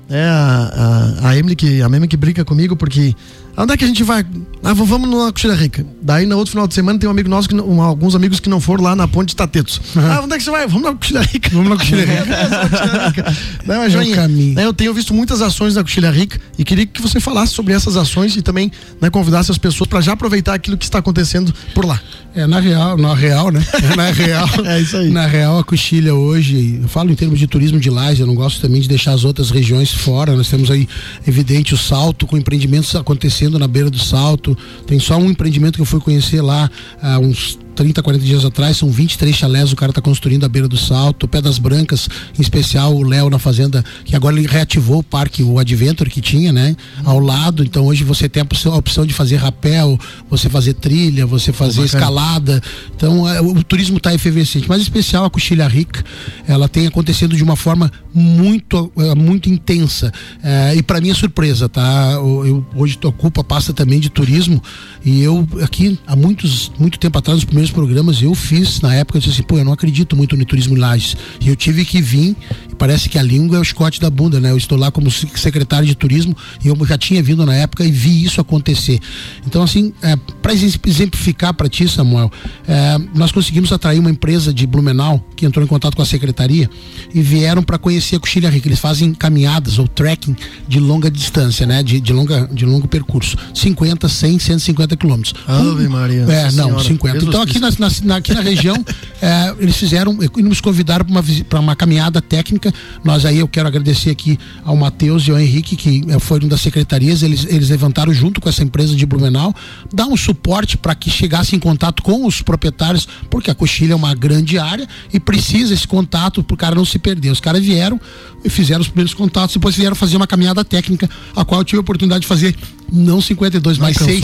É 0.09 0.25
a, 0.25 1.19
a, 1.21 1.29
a 1.29 1.37
Emily 1.37 1.55
que 1.55 1.79
a 1.83 1.85
Emily 1.85 2.07
que 2.07 2.17
brinca 2.17 2.43
comigo 2.43 2.75
porque 2.75 3.15
Onde 3.57 3.73
é 3.73 3.77
que 3.77 3.83
a 3.83 3.87
gente 3.87 4.03
vai? 4.03 4.25
Ah, 4.63 4.73
vamos 4.73 5.09
numa 5.09 5.31
Coxilha 5.31 5.55
Rica. 5.55 5.85
Daí, 6.01 6.25
no 6.25 6.37
outro 6.37 6.51
final 6.51 6.67
de 6.67 6.73
semana, 6.73 6.99
tem 6.99 7.07
um 7.07 7.11
amigo 7.11 7.27
nosso, 7.27 7.49
que, 7.49 7.55
um, 7.55 7.81
alguns 7.81 8.13
amigos 8.15 8.39
que 8.39 8.47
não 8.47 8.61
foram 8.61 8.83
lá 8.83 8.95
na 8.95 9.07
Ponte 9.07 9.29
de 9.29 9.35
Tatetos. 9.35 9.81
Uhum. 9.95 10.11
Ah, 10.11 10.21
onde 10.23 10.35
é 10.35 10.37
que 10.37 10.43
você 10.43 10.51
vai? 10.51 10.67
Vamos 10.67 10.83
na 10.83 10.93
Coxilha 10.93 11.21
Rica. 11.21 11.49
Vamos 11.51 11.69
na 11.69 11.77
Coxilha 11.77 12.05
Rica. 12.05 13.35
não, 13.65 13.77
mas, 13.77 13.91
Joinha, 13.91 14.27
né, 14.27 14.63
eu 14.63 14.73
tenho 14.73 14.93
visto 14.93 15.13
muitas 15.13 15.41
ações 15.41 15.75
na 15.75 15.81
Coxilha 15.81 16.11
Rica 16.11 16.39
e 16.57 16.63
queria 16.63 16.85
que 16.85 17.01
você 17.01 17.19
falasse 17.19 17.53
sobre 17.53 17.73
essas 17.73 17.97
ações 17.97 18.35
e 18.35 18.41
também 18.41 18.71
né, 18.99 19.09
convidasse 19.09 19.49
as 19.49 19.57
pessoas 19.57 19.89
para 19.89 19.99
já 19.99 20.13
aproveitar 20.13 20.53
aquilo 20.53 20.77
que 20.77 20.85
está 20.85 20.99
acontecendo 20.99 21.53
por 21.73 21.85
lá. 21.85 21.99
É, 22.33 22.47
na 22.47 22.59
real, 22.59 22.97
na 22.97 23.13
real, 23.13 23.51
né? 23.51 23.61
Na 23.97 24.09
real, 24.09 24.47
é 24.65 24.79
isso 24.79 24.95
aí. 24.95 25.09
Na 25.09 25.25
real, 25.25 25.59
a 25.59 25.63
Coxilha 25.65 26.15
hoje, 26.15 26.79
eu 26.81 26.87
falo 26.87 27.11
em 27.11 27.15
termos 27.15 27.37
de 27.37 27.45
turismo 27.45 27.77
de 27.77 27.89
laje, 27.89 28.21
eu 28.21 28.27
não 28.27 28.35
gosto 28.35 28.61
também 28.61 28.79
de 28.79 28.87
deixar 28.87 29.11
as 29.11 29.25
outras 29.25 29.49
regiões 29.51 29.91
fora. 29.91 30.33
Nós 30.33 30.47
temos 30.47 30.71
aí, 30.71 30.87
evidente, 31.27 31.73
o 31.73 31.77
salto 31.77 32.25
com 32.25 32.37
empreendimentos 32.37 32.95
acontecendo 32.95 33.59
na 33.59 33.67
beira 33.67 33.89
do 33.89 33.99
salto. 33.99 34.50
Tem 34.85 34.99
só 34.99 35.17
um 35.17 35.29
empreendimento 35.29 35.75
que 35.75 35.81
eu 35.81 35.85
fui 35.85 35.99
conhecer 35.99 36.41
lá 36.41 36.69
há 37.01 37.19
uns 37.19 37.57
30, 37.81 38.03
40 38.03 38.23
dias 38.23 38.45
atrás, 38.45 38.77
são 38.77 38.91
23 38.91 39.35
chalés, 39.35 39.73
o 39.73 39.75
cara 39.75 39.89
está 39.89 39.99
construindo 39.99 40.45
à 40.45 40.47
beira 40.47 40.67
do 40.67 40.77
salto, 40.77 41.27
Pedras 41.27 41.57
Brancas, 41.57 42.07
em 42.37 42.41
especial 42.41 42.95
o 42.95 43.01
Léo 43.01 43.27
na 43.27 43.39
fazenda, 43.39 43.83
que 44.05 44.15
agora 44.15 44.37
ele 44.37 44.47
reativou 44.47 44.99
o 44.99 45.03
parque, 45.03 45.41
o 45.41 45.57
Adventure 45.57 46.07
que 46.07 46.21
tinha, 46.21 46.53
né? 46.53 46.75
Ao 47.03 47.19
lado, 47.19 47.63
então 47.63 47.87
hoje 47.87 48.03
você 48.03 48.29
tem 48.29 48.43
a 48.43 48.75
opção 48.75 49.03
de 49.03 49.15
fazer 49.15 49.37
rapel, 49.37 49.99
você 50.29 50.47
fazer 50.47 50.75
trilha, 50.75 51.25
você 51.25 51.51
fazer 51.51 51.83
escalada, 51.83 52.61
então 52.95 53.27
é, 53.27 53.41
o 53.41 53.63
turismo 53.63 53.97
está 53.97 54.13
efervescente, 54.13 54.69
mas 54.69 54.77
em 54.77 54.83
especial 54.83 55.25
a 55.25 55.29
Coxilha 55.31 55.67
Rica, 55.67 56.05
ela 56.47 56.69
tem 56.69 56.85
acontecendo 56.85 57.35
de 57.35 57.43
uma 57.43 57.55
forma 57.55 57.91
muito, 58.13 58.91
é, 58.95 59.15
muito 59.15 59.49
intensa, 59.49 60.13
é, 60.43 60.75
e 60.75 60.83
para 60.83 61.01
minha 61.01 61.15
surpresa, 61.15 61.67
tá? 61.67 62.11
Eu, 62.13 62.45
eu 62.45 62.65
hoje 62.75 62.99
ocupo 63.03 63.41
a 63.41 63.43
pasta 63.43 63.73
também 63.73 63.99
de 63.99 64.11
turismo, 64.11 64.61
e 65.03 65.23
eu 65.23 65.47
aqui, 65.63 65.97
há 66.05 66.15
muitos, 66.15 66.71
muito 66.77 66.99
tempo 66.99 67.17
atrás, 67.17 67.37
nos 67.37 67.45
primeiros 67.45 67.70
programas 67.71 68.21
eu 68.21 68.33
fiz, 68.35 68.81
na 68.81 68.93
época 68.93 69.17
eu 69.17 69.21
disse 69.21 69.33
assim, 69.33 69.43
pô, 69.43 69.57
eu 69.57 69.65
não 69.65 69.73
acredito 69.73 70.15
muito 70.15 70.35
no 70.35 70.45
turismo 70.45 70.75
em 70.75 70.79
Lages. 70.79 71.15
E 71.39 71.49
eu 71.49 71.55
tive 71.55 71.85
que 71.85 72.01
vir, 72.01 72.35
parece 72.81 73.07
que 73.07 73.19
a 73.19 73.21
língua 73.21 73.57
é 73.57 73.59
o 73.59 73.61
escote 73.61 74.01
da 74.01 74.09
bunda, 74.09 74.39
né? 74.39 74.49
Eu 74.49 74.57
estou 74.57 74.75
lá 74.75 74.89
como 74.89 75.11
secretário 75.11 75.85
de 75.85 75.93
turismo 75.93 76.35
e 76.65 76.67
eu 76.67 76.75
já 76.83 76.97
tinha 76.97 77.21
vindo 77.21 77.45
na 77.45 77.53
época 77.53 77.85
e 77.85 77.91
vi 77.91 78.23
isso 78.23 78.41
acontecer. 78.41 78.99
Então, 79.45 79.61
assim, 79.61 79.93
é, 80.01 80.15
para 80.41 80.51
exemplificar 80.51 81.53
para 81.53 81.69
ti, 81.69 81.87
Samuel, 81.87 82.31
é, 82.67 82.97
nós 83.13 83.31
conseguimos 83.31 83.71
atrair 83.71 83.99
uma 83.99 84.09
empresa 84.09 84.51
de 84.51 84.65
Blumenau 84.65 85.23
que 85.35 85.45
entrou 85.45 85.63
em 85.63 85.67
contato 85.67 85.95
com 85.95 86.01
a 86.01 86.05
secretaria 86.07 86.67
e 87.13 87.21
vieram 87.21 87.61
para 87.61 87.77
conhecer 87.77 88.15
a 88.15 88.19
Coxilha 88.19 88.49
Rica. 88.49 88.67
Eles 88.67 88.79
fazem 88.79 89.13
caminhadas 89.13 89.77
ou 89.77 89.87
trekking 89.87 90.35
de 90.67 90.79
longa 90.79 91.11
distância, 91.11 91.67
né? 91.67 91.83
De, 91.83 92.01
de, 92.01 92.11
longa, 92.11 92.49
de 92.51 92.65
longo 92.65 92.87
percurso. 92.87 93.37
50, 93.53 94.09
100, 94.09 94.39
150 94.39 94.97
quilômetros. 94.97 95.35
Ave 95.47 95.87
Maria. 95.87 96.23
É, 96.23 96.45
não, 96.53 96.65
senhora. 96.65 96.83
50. 96.83 97.25
Então, 97.25 97.41
aqui 97.43 97.59
na, 97.59 97.69
na, 98.05 98.15
aqui 98.15 98.33
na 98.33 98.41
região, 98.41 98.83
é, 99.21 99.53
eles 99.59 99.77
fizeram, 99.77 100.17
nos 100.37 100.59
convidaram 100.59 101.05
para 101.05 101.11
uma, 101.11 101.23
pra 101.47 101.59
uma 101.59 101.75
caminhada 101.75 102.19
técnica. 102.23 102.70
Nós 103.03 103.25
aí, 103.25 103.39
eu 103.39 103.47
quero 103.47 103.67
agradecer 103.67 104.09
aqui 104.09 104.37
ao 104.63 104.75
Matheus 104.75 105.27
e 105.27 105.31
ao 105.31 105.39
Henrique, 105.39 105.75
que 105.75 106.03
é, 106.09 106.19
foram 106.19 106.47
das 106.47 106.61
secretarias, 106.61 107.23
eles, 107.23 107.45
eles 107.49 107.69
levantaram 107.69 108.13
junto 108.13 108.41
com 108.41 108.49
essa 108.49 108.63
empresa 108.63 108.95
de 108.95 109.05
Blumenau, 109.05 109.53
dar 109.93 110.07
um 110.07 110.17
suporte 110.17 110.77
para 110.77 110.95
que 110.95 111.09
chegasse 111.09 111.55
em 111.55 111.59
contato 111.59 112.03
com 112.03 112.25
os 112.25 112.41
proprietários, 112.41 113.07
porque 113.29 113.51
a 113.51 113.55
Coxilha 113.55 113.93
é 113.93 113.95
uma 113.95 114.13
grande 114.13 114.57
área 114.57 114.87
e 115.13 115.19
precisa 115.19 115.73
esse 115.73 115.87
contato 115.87 116.43
para 116.43 116.53
o 116.53 116.57
cara 116.57 116.75
não 116.75 116.85
se 116.85 116.99
perder. 116.99 117.31
Os 117.31 117.39
caras 117.39 117.63
vieram 117.63 117.99
e 118.43 118.49
fizeram 118.49 118.81
os 118.81 118.87
primeiros 118.87 119.13
contatos, 119.13 119.55
depois 119.55 119.75
vieram 119.75 119.95
fazer 119.95 120.17
uma 120.17 120.27
caminhada 120.27 120.63
técnica, 120.63 121.09
a 121.35 121.45
qual 121.45 121.61
eu 121.61 121.65
tive 121.65 121.77
a 121.77 121.81
oportunidade 121.81 122.21
de 122.21 122.27
fazer 122.27 122.55
não 122.91 123.21
52, 123.21 123.77
mas 123.77 123.95
6. 123.95 124.19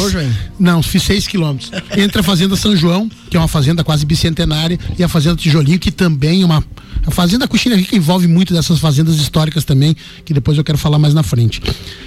Não, 0.60 0.84
fiz 0.84 1.04
6 1.04 1.28
quilômetros. 1.28 1.72
Entre 1.96 2.20
a 2.20 2.24
Fazenda 2.24 2.56
São 2.58 2.76
João, 2.76 3.10
que 3.30 3.38
é 3.38 3.40
uma 3.40 3.48
fazenda 3.48 3.84
quase 3.84 4.06
bicentenária, 4.06 4.78
e 5.00 5.04
a 5.04 5.08
Fazenda 5.08 5.38
Tijolinho, 5.38 5.80
que 5.80 5.92
também 5.92 6.42
é 6.42 6.46
uma. 6.46 6.64
A 7.06 7.12
Fazenda 7.12 7.48
Coxilha 7.48 7.78
Rica 7.78 7.96
envolve 7.96 8.28
muito 8.28 8.37
dessas 8.45 8.80
fazendas 8.80 9.15
históricas 9.15 9.63
também, 9.63 9.95
que 10.26 10.34
depois 10.34 10.58
eu 10.58 10.63
quero 10.63 10.78
falar 10.78 11.00
mais 11.00 11.13
na 11.13 11.23
frente. 11.23 11.62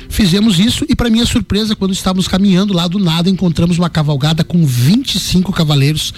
Fizemos 0.08 0.58
isso 0.58 0.84
e, 0.88 0.94
para 0.94 1.10
minha 1.10 1.26
surpresa, 1.26 1.76
quando 1.76 1.92
estávamos 1.92 2.28
caminhando 2.28 2.72
lá 2.72 2.86
do 2.86 2.98
nada, 2.98 3.30
encontramos 3.30 3.78
uma 3.78 3.90
cavalgada 3.90 4.44
com 4.44 4.66
25 4.66 5.52
cavaleiros 5.52 6.12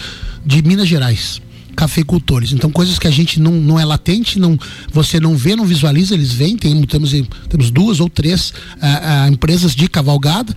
de 0.45 0.63
Minas 0.63 0.89
Gerais 0.89 1.41
cafeicultores. 1.75 2.53
Então, 2.53 2.71
coisas 2.71 2.99
que 2.99 3.07
a 3.07 3.11
gente 3.11 3.41
não, 3.41 3.53
não 3.53 3.81
é 3.81 3.85
latente, 3.85 4.39
não, 4.39 4.59
você 4.93 5.19
não 5.19 5.37
vê, 5.37 5.57
não 5.57 5.65
visualiza, 5.65 6.15
eles 6.15 6.33
vêm. 6.33 6.57
Tem, 6.57 6.81
temos, 6.83 7.13
temos 7.49 7.71
duas 7.71 8.01
ou 8.01 8.09
três 8.09 8.53
ah, 8.81 9.29
empresas 9.31 9.75
de 9.75 9.89
cavalgada. 9.89 10.55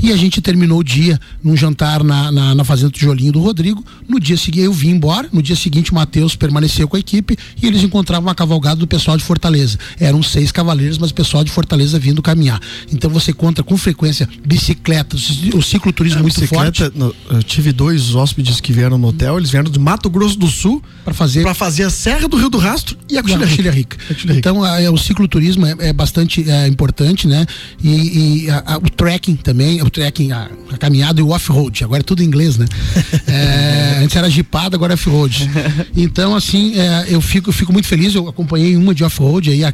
E 0.00 0.12
a 0.12 0.16
gente 0.16 0.40
terminou 0.40 0.78
o 0.78 0.84
dia 0.84 1.20
num 1.42 1.56
jantar 1.56 2.02
na, 2.04 2.30
na, 2.30 2.54
na 2.54 2.64
Fazenda 2.64 2.90
Tijolinho 2.90 3.32
do 3.32 3.40
Rodrigo. 3.40 3.84
No 4.08 4.20
dia 4.20 4.36
seguinte, 4.36 4.64
eu 4.64 4.72
vim 4.72 4.90
embora. 4.90 5.28
No 5.32 5.42
dia 5.42 5.56
seguinte, 5.56 5.90
o 5.90 5.94
Matheus 5.94 6.36
permaneceu 6.36 6.86
com 6.88 6.96
a 6.96 7.00
equipe 7.00 7.36
e 7.60 7.66
eles 7.66 7.82
encontravam 7.82 8.28
uma 8.28 8.34
cavalgada 8.34 8.76
do 8.76 8.86
pessoal 8.86 9.16
de 9.16 9.24
Fortaleza. 9.24 9.78
Eram 9.98 10.22
seis 10.22 10.52
cavaleiros, 10.52 10.98
mas 10.98 11.10
o 11.10 11.14
pessoal 11.14 11.42
de 11.42 11.50
Fortaleza 11.50 11.98
vindo 11.98 12.22
caminhar. 12.22 12.60
Então, 12.92 13.10
você 13.10 13.32
conta 13.32 13.62
com 13.62 13.76
frequência 13.76 14.28
bicicletas, 14.46 15.40
o 15.54 15.62
cicloturismo 15.62 16.20
é, 16.20 16.22
muito 16.22 16.46
forte. 16.46 16.82
Eu 17.30 17.42
tive 17.42 17.72
dois 17.72 18.14
hóspedes 18.14 18.60
que 18.60 18.72
vieram 18.72 18.98
no 18.98 19.08
hotel, 19.08 19.38
eles 19.38 19.50
vieram 19.50 19.70
do 19.70 19.80
Mato 19.80 20.08
Grosso 20.08 20.38
do 20.38 20.46
Sul 20.46 20.82
para 21.04 21.14
fazer 21.14 21.42
para 21.42 21.54
fazer 21.54 21.84
a 21.84 21.90
Serra 21.90 22.28
do 22.28 22.36
Rio 22.36 22.50
do 22.50 22.58
Rastro 22.58 22.96
e 23.08 23.16
a 23.16 23.22
Coxilha, 23.22 23.70
Rica. 23.70 23.96
Rica. 23.96 23.98
Rica. 24.08 24.34
Então 24.34 24.62
a, 24.62 24.78
a, 24.78 24.90
o 24.90 24.98
cicloturismo 24.98 25.66
é, 25.66 25.74
é 25.80 25.92
bastante 25.92 26.48
é, 26.48 26.66
importante, 26.66 27.26
né? 27.26 27.46
E, 27.82 28.44
e 28.44 28.50
a, 28.50 28.78
o 28.78 28.90
trekking 28.90 29.36
também, 29.36 29.80
o 29.88 29.90
trekking, 29.90 30.32
a, 30.32 30.48
caminhada 30.78 31.20
e 31.20 31.22
o 31.22 31.30
off-road. 31.30 31.84
Agora 31.84 32.00
é 32.00 32.04
tudo 32.04 32.22
em 32.22 32.26
inglês, 32.26 32.56
né? 32.56 32.66
É, 33.26 34.00
antes 34.02 34.16
era 34.16 34.28
jipada, 34.30 34.76
agora 34.76 34.92
é 34.92 34.94
off-road. 34.94 35.50
Então 35.96 36.34
assim, 36.34 36.78
é, 36.78 37.06
eu 37.08 37.20
fico 37.20 37.50
eu 37.50 37.52
fico 37.52 37.72
muito 37.72 37.86
feliz. 37.86 38.14
Eu 38.14 38.28
acompanhei 38.28 38.76
uma 38.76 38.94
de 38.94 39.04
off-road 39.04 39.50
aí 39.50 39.64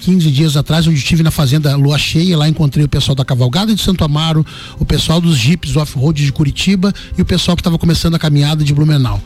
15 0.00 0.30
dias 0.30 0.56
atrás, 0.56 0.86
onde 0.86 0.98
estive 0.98 1.22
na 1.22 1.30
fazenda 1.30 1.76
Lua 1.76 1.98
Cheia, 1.98 2.36
lá 2.36 2.48
encontrei 2.48 2.84
o 2.84 2.88
pessoal 2.88 3.14
da 3.14 3.24
Cavalgada 3.24 3.74
de 3.74 3.80
Santo 3.80 4.02
Amaro, 4.02 4.44
o 4.78 4.84
pessoal 4.84 5.20
dos 5.20 5.36
Jeeps 5.36 5.76
off-road 5.76 6.24
de 6.24 6.32
Curitiba 6.32 6.92
e 7.16 7.22
o 7.22 7.24
pessoal 7.24 7.56
que 7.56 7.60
estava 7.60 7.78
começando 7.78 8.14
a 8.14 8.18
caminhada 8.18 8.64
de 8.64 8.72
Blumenau. 8.72 9.22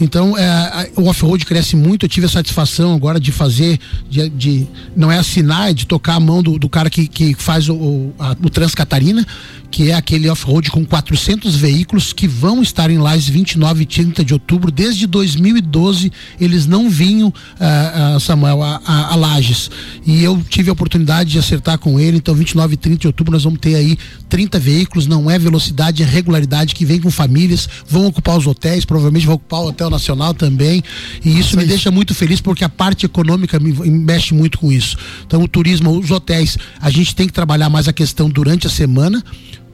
Então, 0.00 0.36
é, 0.36 0.90
o 0.96 1.08
off-road 1.08 1.44
cresce 1.44 1.74
muito. 1.74 2.04
Eu 2.04 2.08
tive 2.08 2.26
a 2.26 2.28
satisfação 2.28 2.94
agora 2.94 3.18
de 3.18 3.32
fazer, 3.32 3.80
de, 4.08 4.28
de 4.28 4.66
não 4.94 5.10
é 5.10 5.18
assinar, 5.18 5.70
é 5.70 5.72
de 5.72 5.86
tocar 5.86 6.14
a 6.14 6.20
mão 6.20 6.42
do, 6.42 6.58
do 6.58 6.68
cara 6.68 6.90
que, 6.90 7.08
que 7.08 7.34
faz 7.34 7.68
o, 7.68 7.74
o, 7.74 8.14
a, 8.18 8.36
o 8.42 8.50
Transcatarina, 8.50 9.26
que 9.70 9.90
é 9.90 9.94
aquele 9.94 10.28
off-road 10.28 10.70
com 10.70 10.84
400 10.84 11.56
veículos 11.56 12.12
que 12.12 12.26
vão 12.26 12.62
estar 12.62 12.90
em 12.90 12.98
Lages 12.98 13.28
29 13.28 13.82
e 13.82 13.86
30 13.86 14.24
de 14.24 14.32
outubro. 14.32 14.70
Desde 14.70 15.06
2012 15.06 16.10
eles 16.40 16.66
não 16.66 16.88
vinham, 16.88 17.28
uh, 17.28 18.16
uh, 18.16 18.20
Samuel, 18.20 18.62
a, 18.62 18.80
a, 18.84 19.12
a 19.12 19.14
Lages. 19.16 19.70
E 20.06 20.22
eu 20.22 20.42
tive 20.48 20.70
a 20.70 20.72
oportunidade 20.72 21.30
de 21.30 21.38
acertar 21.38 21.78
com 21.78 22.00
ele, 22.00 22.18
então 22.18 22.34
29 22.34 22.74
e 22.74 22.76
30 22.76 22.98
de 22.98 23.06
outubro 23.06 23.32
nós 23.32 23.44
vamos 23.44 23.58
ter 23.58 23.74
aí 23.74 23.98
30 24.28 24.58
veículos, 24.58 25.06
não 25.06 25.30
é 25.30 25.38
velocidade, 25.38 26.02
é 26.02 26.06
regularidade 26.06 26.74
que 26.74 26.84
vem 26.84 27.00
com 27.00 27.10
famílias, 27.10 27.68
vão 27.86 28.06
ocupar 28.06 28.36
os 28.36 28.46
hotéis, 28.46 28.84
provavelmente 28.84 29.26
vão 29.26 29.36
ocupar 29.36 29.60
o 29.60 29.68
Hotel 29.68 29.90
Nacional 29.90 30.34
também. 30.34 30.82
E 31.24 31.30
isso, 31.30 31.48
isso 31.48 31.56
me 31.56 31.64
deixa 31.64 31.90
muito 31.90 32.14
feliz 32.14 32.40
porque 32.40 32.64
a 32.64 32.68
parte 32.68 33.06
econômica 33.06 33.58
me 33.58 33.72
mexe 33.72 34.34
muito 34.34 34.58
com 34.58 34.72
isso. 34.72 34.96
Então 35.26 35.42
o 35.42 35.48
turismo, 35.48 35.98
os 35.98 36.10
hotéis, 36.10 36.56
a 36.80 36.90
gente 36.90 37.14
tem 37.14 37.26
que 37.26 37.32
trabalhar 37.32 37.68
mais 37.68 37.88
a 37.88 37.92
questão 37.92 38.28
durante 38.28 38.66
a 38.66 38.70
semana 38.70 39.22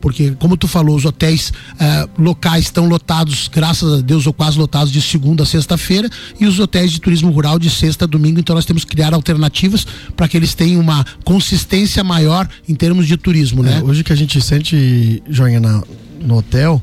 porque 0.04 0.32
como 0.32 0.54
tu 0.54 0.68
falou, 0.68 0.94
os 0.96 1.06
hotéis 1.06 1.50
eh, 1.80 2.06
locais 2.18 2.64
estão 2.64 2.86
lotados, 2.86 3.48
graças 3.50 4.00
a 4.00 4.02
Deus, 4.02 4.26
ou 4.26 4.34
quase 4.34 4.58
lotados 4.58 4.92
de 4.92 5.00
segunda 5.00 5.44
a 5.44 5.46
sexta-feira, 5.46 6.10
e 6.38 6.44
os 6.44 6.60
hotéis 6.60 6.92
de 6.92 7.00
turismo 7.00 7.30
rural 7.30 7.58
de 7.58 7.70
sexta 7.70 8.04
a 8.04 8.06
domingo, 8.06 8.38
então 8.38 8.54
nós 8.54 8.66
temos 8.66 8.84
que 8.84 8.90
criar 8.90 9.14
alternativas 9.14 9.86
para 10.14 10.28
que 10.28 10.36
eles 10.36 10.52
tenham 10.52 10.78
uma 10.78 11.06
consistência 11.24 12.04
maior 12.04 12.46
em 12.68 12.74
termos 12.74 13.06
de 13.06 13.16
turismo, 13.16 13.62
né? 13.62 13.78
É, 13.78 13.82
hoje 13.82 14.04
que 14.04 14.12
a 14.12 14.16
gente 14.16 14.38
sente, 14.42 15.22
Joinha, 15.26 15.58
na, 15.58 15.82
no 16.20 16.36
hotel, 16.36 16.82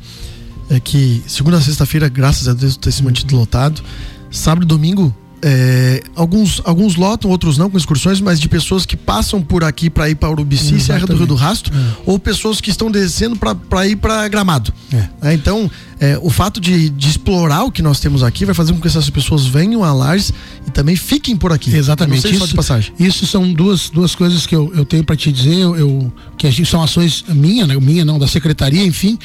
é 0.68 0.80
que 0.80 1.22
segunda 1.28 1.58
a 1.58 1.62
sexta-feira, 1.62 2.10
graças 2.10 2.48
a 2.48 2.56
Deus, 2.56 2.76
tem 2.76 2.92
se 2.92 3.04
mantido 3.04 3.36
lotado. 3.36 3.84
Sábado 4.32 4.64
e 4.64 4.66
domingo, 4.66 5.16
é, 5.44 6.04
alguns, 6.16 6.62
alguns 6.64 6.96
lotam, 6.96 7.32
outros 7.32 7.58
não, 7.58 7.70
com 7.70 7.78
excursões, 7.78 8.22
mas 8.22 8.40
de 8.40 8.48
pessoas 8.48 8.86
que 8.86 8.96
passam 8.96 9.42
por 9.42 9.64
aqui 9.64 9.90
para 9.90 10.10
ir 10.10 10.16
para 10.16 10.30
Urubici, 10.30 10.80
Serra 10.80 11.08
do 11.08 11.16
Rio 11.16 11.26
do 11.26 11.36
Rastro, 11.36 11.74
é. 11.74 11.94
ou 12.06 12.20
pessoas 12.20 12.62
que 12.62 12.70
estão 12.70 12.92
descendo 12.92 13.36
para 13.36 13.88
ir 13.88 13.96
para 13.96 14.28
Gramado. 14.28 14.74
É. 14.94 15.30
é 15.30 15.34
então, 15.34 15.70
é, 16.02 16.18
o 16.20 16.32
fato 16.32 16.60
de, 16.60 16.90
de, 16.90 17.10
explorar 17.10 17.64
o 17.64 17.72
que 17.72 17.84
nós 17.84 18.00
temos 18.00 18.24
aqui 18.24 18.44
vai 18.44 18.56
fazer 18.56 18.74
com 18.74 18.82
que 18.82 18.88
essas 18.88 19.08
pessoas 19.08 19.46
venham 19.46 19.84
a 19.84 19.94
Lages 19.94 20.34
e 20.66 20.72
também 20.72 20.96
fiquem 20.96 21.38
por 21.38 21.54
aqui. 21.54 21.76
Exatamente. 21.76 22.28
Isso, 22.28 22.48
de 22.48 22.56
passagem. 22.56 22.92
isso 23.00 23.28
são 23.28 23.54
duas, 23.54 23.92
duas 23.92 24.16
coisas 24.16 24.48
que 24.48 24.56
eu, 24.56 24.74
eu 24.76 24.84
tenho 24.84 25.04
para 25.04 25.16
te 25.16 25.32
dizer, 25.32 25.60
eu, 25.60 25.76
eu, 25.78 26.14
que 26.40 26.66
são 26.66 26.82
ações 26.82 27.24
minha, 27.30 27.68
né, 27.68 27.76
minha 27.80 28.04
não, 28.04 28.18
da 28.18 28.28
secretaria, 28.28 28.84
enfim. 28.84 29.20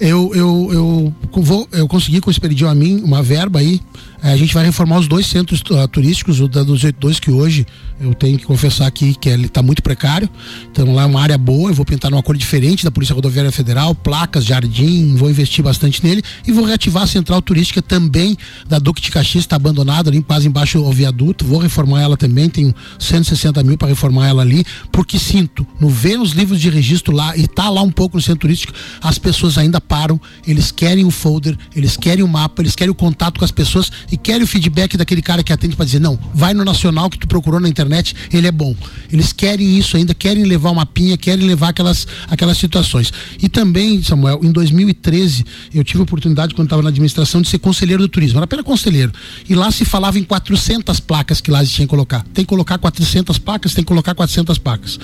Eu, 0.00 0.32
eu, 0.34 0.68
eu, 0.72 1.42
vou, 1.42 1.68
eu 1.70 1.86
consegui 1.86 2.20
com 2.20 2.28
o 2.28 2.32
Expediu 2.32 2.68
a 2.68 2.74
mim 2.74 3.00
uma 3.04 3.22
verba 3.22 3.60
aí 3.60 3.80
é, 4.22 4.32
a 4.32 4.36
gente 4.36 4.52
vai 4.54 4.64
reformar 4.64 4.98
os 4.98 5.06
dois 5.06 5.26
centros 5.26 5.60
uh, 5.70 5.86
turísticos, 5.86 6.40
o 6.40 6.48
da 6.48 6.62
282, 6.62 7.20
que 7.20 7.30
hoje 7.30 7.66
eu 8.00 8.14
tenho 8.14 8.38
que 8.38 8.44
confessar 8.44 8.86
aqui 8.86 9.14
que 9.14 9.28
ele 9.28 9.46
está 9.46 9.62
muito 9.62 9.82
precário. 9.82 10.28
Então 10.72 10.92
lá 10.94 11.02
é 11.02 11.06
uma 11.06 11.20
área 11.20 11.38
boa, 11.38 11.70
eu 11.70 11.74
vou 11.74 11.84
pintar 11.84 12.10
numa 12.10 12.22
cor 12.22 12.36
diferente 12.36 12.84
da 12.84 12.90
Polícia 12.90 13.14
Rodoviária 13.14 13.52
Federal, 13.52 13.94
placas, 13.94 14.44
jardim, 14.44 15.14
vou 15.14 15.30
investir 15.30 15.62
bastante 15.62 16.02
nele 16.02 16.15
e 16.46 16.52
vou 16.52 16.64
reativar 16.64 17.04
a 17.04 17.06
central 17.06 17.40
turística 17.42 17.80
também 17.80 18.36
da 18.68 18.78
Duque 18.78 19.00
de 19.00 19.10
Caxias, 19.10 19.44
está 19.44 19.56
abandonada 19.56 20.10
ali, 20.10 20.22
quase 20.22 20.48
embaixo 20.48 20.78
ao 20.78 20.92
viaduto, 20.92 21.44
vou 21.44 21.58
reformar 21.58 22.02
ela 22.02 22.16
também, 22.16 22.48
tenho 22.48 22.74
160 22.98 23.62
mil 23.62 23.76
para 23.76 23.88
reformar 23.88 24.28
ela 24.28 24.42
ali, 24.42 24.64
porque 24.92 25.18
sinto, 25.18 25.66
no 25.80 25.88
ver 25.88 26.18
os 26.20 26.32
livros 26.32 26.60
de 26.60 26.70
registro 26.70 27.14
lá 27.14 27.36
e 27.36 27.46
tá 27.46 27.68
lá 27.68 27.82
um 27.82 27.90
pouco 27.90 28.16
no 28.16 28.22
centro 28.22 28.40
turístico, 28.40 28.72
as 29.00 29.18
pessoas 29.18 29.58
ainda 29.58 29.80
param, 29.80 30.20
eles 30.46 30.70
querem 30.70 31.04
o 31.04 31.10
folder, 31.10 31.56
eles 31.74 31.96
querem 31.96 32.24
o 32.24 32.28
mapa, 32.28 32.62
eles 32.62 32.76
querem 32.76 32.90
o 32.90 32.94
contato 32.94 33.38
com 33.38 33.44
as 33.44 33.50
pessoas 33.50 33.90
e 34.10 34.16
querem 34.16 34.42
o 34.42 34.46
feedback 34.46 34.96
daquele 34.96 35.22
cara 35.22 35.42
que 35.42 35.52
atende 35.52 35.76
para 35.76 35.84
dizer, 35.84 36.00
não, 36.00 36.18
vai 36.34 36.54
no 36.54 36.64
nacional 36.64 37.10
que 37.10 37.18
tu 37.18 37.26
procurou 37.26 37.60
na 37.60 37.68
internet, 37.68 38.14
ele 38.32 38.46
é 38.46 38.52
bom. 38.52 38.74
Eles 39.12 39.32
querem 39.32 39.78
isso 39.78 39.96
ainda, 39.96 40.14
querem 40.14 40.44
levar 40.44 40.70
uma 40.70 40.86
pinha, 40.86 41.16
querem 41.16 41.46
levar 41.46 41.70
aquelas, 41.70 42.06
aquelas 42.28 42.58
situações. 42.58 43.12
E 43.42 43.48
também, 43.48 44.02
Samuel, 44.02 44.40
em 44.42 44.52
2013, 44.52 45.44
eu 45.74 45.84
tive 45.84 46.04
oportunidade, 46.06 46.54
quando 46.54 46.66
estava 46.66 46.82
na 46.82 46.88
administração, 46.88 47.42
de 47.42 47.48
ser 47.48 47.58
conselheiro 47.58 48.02
do 48.02 48.08
turismo. 48.08 48.38
Era 48.38 48.44
apenas 48.44 48.64
conselheiro. 48.64 49.12
E 49.48 49.54
lá 49.54 49.70
se 49.70 49.84
falava 49.84 50.18
em 50.18 50.24
400 50.24 51.00
placas 51.00 51.40
que 51.40 51.50
lá 51.50 51.64
tinha 51.64 51.86
que 51.86 51.90
colocar. 51.90 52.24
Tem 52.32 52.44
que 52.44 52.48
colocar 52.48 52.78
400 52.78 53.38
placas, 53.38 53.74
tem 53.74 53.84
que 53.84 53.88
colocar 53.88 54.14
400 54.14 54.58
placas. 54.58 54.98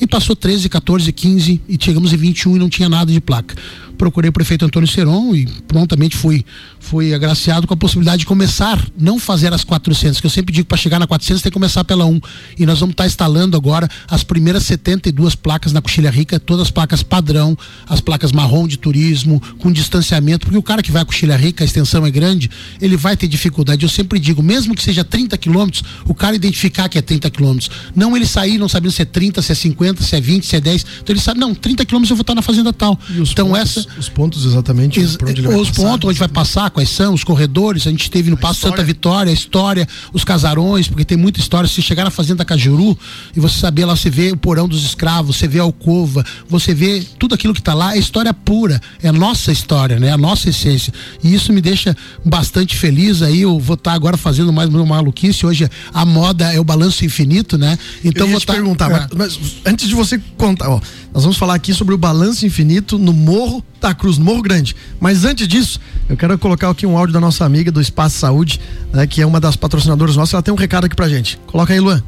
E 0.00 0.06
passou 0.06 0.36
13, 0.36 0.68
14, 0.68 1.12
15 1.12 1.60
e 1.68 1.78
chegamos 1.80 2.12
em 2.12 2.16
21 2.16 2.56
e 2.56 2.58
não 2.58 2.68
tinha 2.68 2.88
nada 2.88 3.10
de 3.10 3.20
placa 3.20 3.56
procurei 3.98 4.30
o 4.30 4.32
prefeito 4.32 4.64
Antônio 4.64 4.88
Seron 4.88 5.34
e 5.34 5.44
prontamente 5.66 6.16
fui, 6.16 6.44
fui 6.78 7.12
agraciado 7.12 7.66
com 7.66 7.74
a 7.74 7.76
possibilidade 7.76 8.20
de 8.20 8.26
começar, 8.26 8.82
não 8.96 9.18
fazer 9.18 9.52
as 9.52 9.64
400, 9.64 10.20
que 10.20 10.26
eu 10.26 10.30
sempre 10.30 10.54
digo 10.54 10.66
para 10.66 10.78
chegar 10.78 10.98
na 10.98 11.06
400 11.06 11.42
tem 11.42 11.50
que 11.50 11.54
começar 11.54 11.84
pela 11.84 12.06
1. 12.06 12.20
E 12.58 12.64
nós 12.64 12.78
vamos 12.78 12.92
estar 12.92 13.04
tá 13.04 13.08
instalando 13.08 13.56
agora 13.56 13.88
as 14.08 14.22
primeiras 14.22 14.62
72 14.62 15.34
placas 15.34 15.72
na 15.72 15.82
Coxilha 15.82 16.10
Rica, 16.10 16.38
todas 16.38 16.62
as 16.62 16.70
placas 16.70 17.02
padrão, 17.02 17.58
as 17.88 18.00
placas 18.00 18.32
marrom 18.32 18.68
de 18.68 18.78
turismo, 18.78 19.42
com 19.58 19.72
distanciamento, 19.72 20.46
porque 20.46 20.58
o 20.58 20.62
cara 20.62 20.82
que 20.82 20.92
vai 20.92 21.02
a 21.02 21.04
Coxilha 21.04 21.36
Rica, 21.36 21.64
a 21.64 21.66
extensão 21.66 22.06
é 22.06 22.10
grande, 22.10 22.50
ele 22.80 22.96
vai 22.96 23.16
ter 23.16 23.26
dificuldade. 23.26 23.84
Eu 23.84 23.88
sempre 23.88 24.18
digo, 24.20 24.42
mesmo 24.42 24.74
que 24.74 24.82
seja 24.82 25.04
30 25.04 25.36
quilômetros, 25.36 25.82
o 26.04 26.14
cara 26.14 26.36
identificar 26.36 26.88
que 26.88 26.96
é 26.96 27.02
30 27.02 27.30
quilômetros. 27.30 27.70
Não 27.94 28.16
ele 28.16 28.26
sair 28.26 28.58
não 28.58 28.68
sabendo 28.68 28.92
se 28.92 29.02
é 29.02 29.04
30, 29.04 29.42
se 29.42 29.52
é 29.52 29.54
50, 29.54 30.02
se 30.02 30.14
é 30.14 30.20
20, 30.20 30.46
se 30.46 30.56
é 30.56 30.60
10. 30.60 30.86
Então 31.02 31.14
ele 31.14 31.20
sabe, 31.20 31.40
não, 31.40 31.54
30 31.54 31.84
quilômetros 31.84 32.10
eu 32.10 32.16
vou 32.16 32.22
estar 32.22 32.34
na 32.34 32.42
fazenda 32.42 32.72
tal. 32.72 32.98
Então 33.10 33.48
pontos, 33.48 33.76
essa 33.76 33.87
os 33.98 34.08
pontos 34.08 34.44
exatamente 34.44 35.00
Ex 35.00 35.16
onde 35.22 35.40
ele 35.40 35.48
vai 35.48 35.56
Os 35.56 35.68
passar, 35.68 35.82
pontos 35.82 36.10
onde 36.10 36.18
vai 36.18 36.28
passar, 36.28 36.70
quais 36.70 36.88
são, 36.88 37.14
os 37.14 37.24
corredores, 37.24 37.86
a 37.86 37.90
gente 37.90 38.10
teve 38.10 38.30
no 38.30 38.36
Passo. 38.36 38.60
Santa 38.60 38.82
Vitória, 38.82 39.30
a 39.30 39.32
história, 39.32 39.86
os 40.12 40.24
casarões, 40.24 40.88
porque 40.88 41.04
tem 41.04 41.16
muita 41.16 41.40
história. 41.40 41.68
Se 41.68 41.80
chegar 41.80 42.04
na 42.04 42.10
Fazenda 42.10 42.44
Cajuru 42.44 42.98
e 43.36 43.40
você 43.40 43.58
saber 43.58 43.84
lá, 43.84 43.94
você 43.94 44.10
vê 44.10 44.32
o 44.32 44.36
porão 44.36 44.68
dos 44.68 44.84
escravos, 44.84 45.36
você 45.36 45.46
vê 45.46 45.60
a 45.60 45.62
alcova, 45.62 46.24
você 46.48 46.74
vê 46.74 47.04
tudo 47.18 47.34
aquilo 47.34 47.54
que 47.54 47.60
está 47.60 47.74
lá, 47.74 47.94
é 47.94 47.98
história 47.98 48.32
pura, 48.34 48.80
é 49.02 49.08
a 49.08 49.12
nossa 49.12 49.52
história, 49.52 49.98
né? 49.98 50.12
A 50.12 50.18
nossa 50.18 50.48
essência. 50.50 50.92
E 51.22 51.32
isso 51.32 51.52
me 51.52 51.60
deixa 51.60 51.96
bastante 52.24 52.76
feliz 52.76 53.22
aí. 53.22 53.42
Eu 53.42 53.58
vou 53.58 53.74
estar 53.74 53.90
tá 53.90 53.96
agora 53.96 54.16
fazendo 54.16 54.52
mais 54.52 54.68
uma 54.68 54.84
maluquice. 54.84 55.46
Hoje 55.46 55.68
a 55.92 56.04
moda 56.04 56.52
é 56.52 56.58
o 56.58 56.64
balanço 56.64 57.04
infinito, 57.04 57.56
né? 57.56 57.78
Então 58.04 58.26
eu 58.26 58.32
vou 58.32 58.40
te 58.40 58.46
tá, 58.46 58.52
perguntar, 58.54 58.90
é. 58.90 59.08
mas, 59.14 59.36
mas 59.36 59.38
antes 59.64 59.88
de 59.88 59.94
você 59.94 60.20
contar, 60.36 60.68
ó, 60.68 60.80
nós 61.18 61.24
vamos 61.24 61.36
falar 61.36 61.54
aqui 61.54 61.74
sobre 61.74 61.92
o 61.92 61.98
balanço 61.98 62.46
infinito 62.46 62.96
no 62.96 63.12
Morro 63.12 63.60
da 63.80 63.92
Cruz, 63.92 64.18
no 64.18 64.24
Morro 64.24 64.40
Grande. 64.40 64.76
Mas 65.00 65.24
antes 65.24 65.48
disso, 65.48 65.80
eu 66.08 66.16
quero 66.16 66.38
colocar 66.38 66.70
aqui 66.70 66.86
um 66.86 66.96
áudio 66.96 67.12
da 67.12 67.18
nossa 67.18 67.44
amiga 67.44 67.72
do 67.72 67.80
Espaço 67.80 68.16
Saúde, 68.16 68.60
né, 68.92 69.04
que 69.04 69.20
é 69.20 69.26
uma 69.26 69.40
das 69.40 69.56
patrocinadoras 69.56 70.14
nossas. 70.14 70.34
Ela 70.34 70.44
tem 70.44 70.54
um 70.54 70.56
recado 70.56 70.84
aqui 70.84 70.94
pra 70.94 71.08
gente. 71.08 71.36
Coloca 71.48 71.72
aí, 71.72 71.80
Luan. 71.80 72.00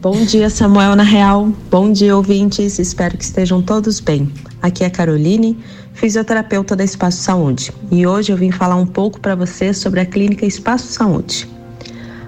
Bom 0.00 0.24
dia, 0.24 0.50
Samuel 0.50 0.96
na 0.96 1.04
Real. 1.04 1.52
Bom 1.70 1.92
dia, 1.92 2.16
ouvintes. 2.16 2.80
Espero 2.80 3.16
que 3.16 3.22
estejam 3.22 3.62
todos 3.62 4.00
bem. 4.00 4.28
Aqui 4.60 4.82
é 4.82 4.88
a 4.88 4.90
Caroline, 4.90 5.56
fisioterapeuta 5.94 6.74
da 6.74 6.82
Espaço 6.82 7.22
Saúde. 7.22 7.72
E 7.88 8.04
hoje 8.04 8.32
eu 8.32 8.36
vim 8.36 8.50
falar 8.50 8.74
um 8.74 8.86
pouco 8.86 9.20
para 9.20 9.36
vocês 9.36 9.78
sobre 9.78 10.00
a 10.00 10.04
clínica 10.04 10.44
Espaço 10.44 10.88
Saúde. 10.88 11.48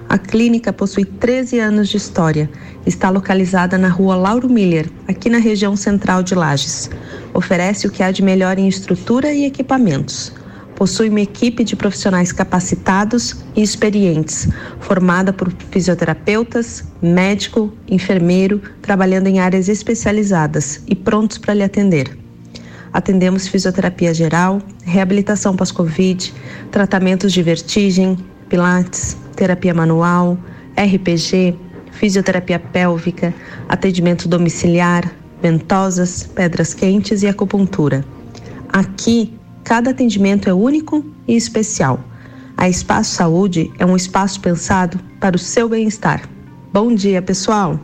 A 0.09 0.19
clínica 0.19 0.73
possui 0.73 1.05
13 1.05 1.59
anos 1.59 1.88
de 1.88 1.97
história. 1.97 2.49
Está 2.87 3.09
localizada 3.11 3.79
na 3.79 3.88
rua 3.88 4.14
Lauro 4.14 4.49
Miller, 4.49 4.88
aqui 5.09 5.31
na 5.31 5.38
região 5.38 5.75
central 5.77 6.23
de 6.23 6.35
Lages. 6.35 6.90
Oferece 7.33 7.87
o 7.87 7.90
que 7.90 8.03
há 8.03 8.11
de 8.11 8.23
melhor 8.23 8.59
em 8.59 8.69
estrutura 8.69 9.33
e 9.33 9.45
equipamentos. 9.45 10.33
Possui 10.77 11.09
uma 11.09 11.21
equipe 11.21 11.64
de 11.64 11.77
profissionais 11.77 12.33
capacitados 12.33 13.37
e 13.57 13.62
experientes, 13.62 14.49
formada 14.81 15.33
por 15.33 15.53
fisioterapeutas, 15.71 16.85
médico, 17.01 17.73
enfermeiro, 17.88 18.61
trabalhando 18.83 19.29
em 19.29 19.38
áreas 19.38 19.69
especializadas 19.69 20.83
e 20.87 20.95
prontos 20.95 21.38
para 21.38 21.55
lhe 21.55 21.62
atender. 21.62 22.19
Atendemos 22.93 23.49
fisioterapia 23.49 24.12
geral, 24.12 24.61
reabilitação 24.85 25.57
pós-Covid, 25.57 26.33
tratamentos 26.71 27.33
de 27.33 27.43
vertigem, 27.43 28.17
pilates, 28.49 29.17
terapia 29.35 29.75
manual, 29.75 30.38
RPG, 30.77 31.57
fisioterapia 31.92 32.59
pélvica, 32.59 33.35
atendimento 33.68 34.29
domiciliar, 34.29 35.11
ventosas, 35.42 36.25
pedras 36.25 36.75
quentes 36.75 37.23
e 37.23 37.27
acupuntura. 37.27 38.05
Aqui, 38.73 39.38
cada 39.62 39.90
atendimento 39.90 40.49
é 40.49 40.55
único 40.55 41.05
e 41.29 41.37
especial. 41.37 42.01
A 42.57 42.68
Espaço 42.68 43.14
Saúde 43.14 43.73
é 43.79 43.87
um 43.87 43.97
espaço 43.97 44.40
pensado 44.40 44.99
para 45.20 45.37
o 45.37 45.38
seu 45.38 45.68
bem-estar. 45.68 46.29
Bom 46.73 46.94
dia, 46.94 47.20
pessoal! 47.20 47.79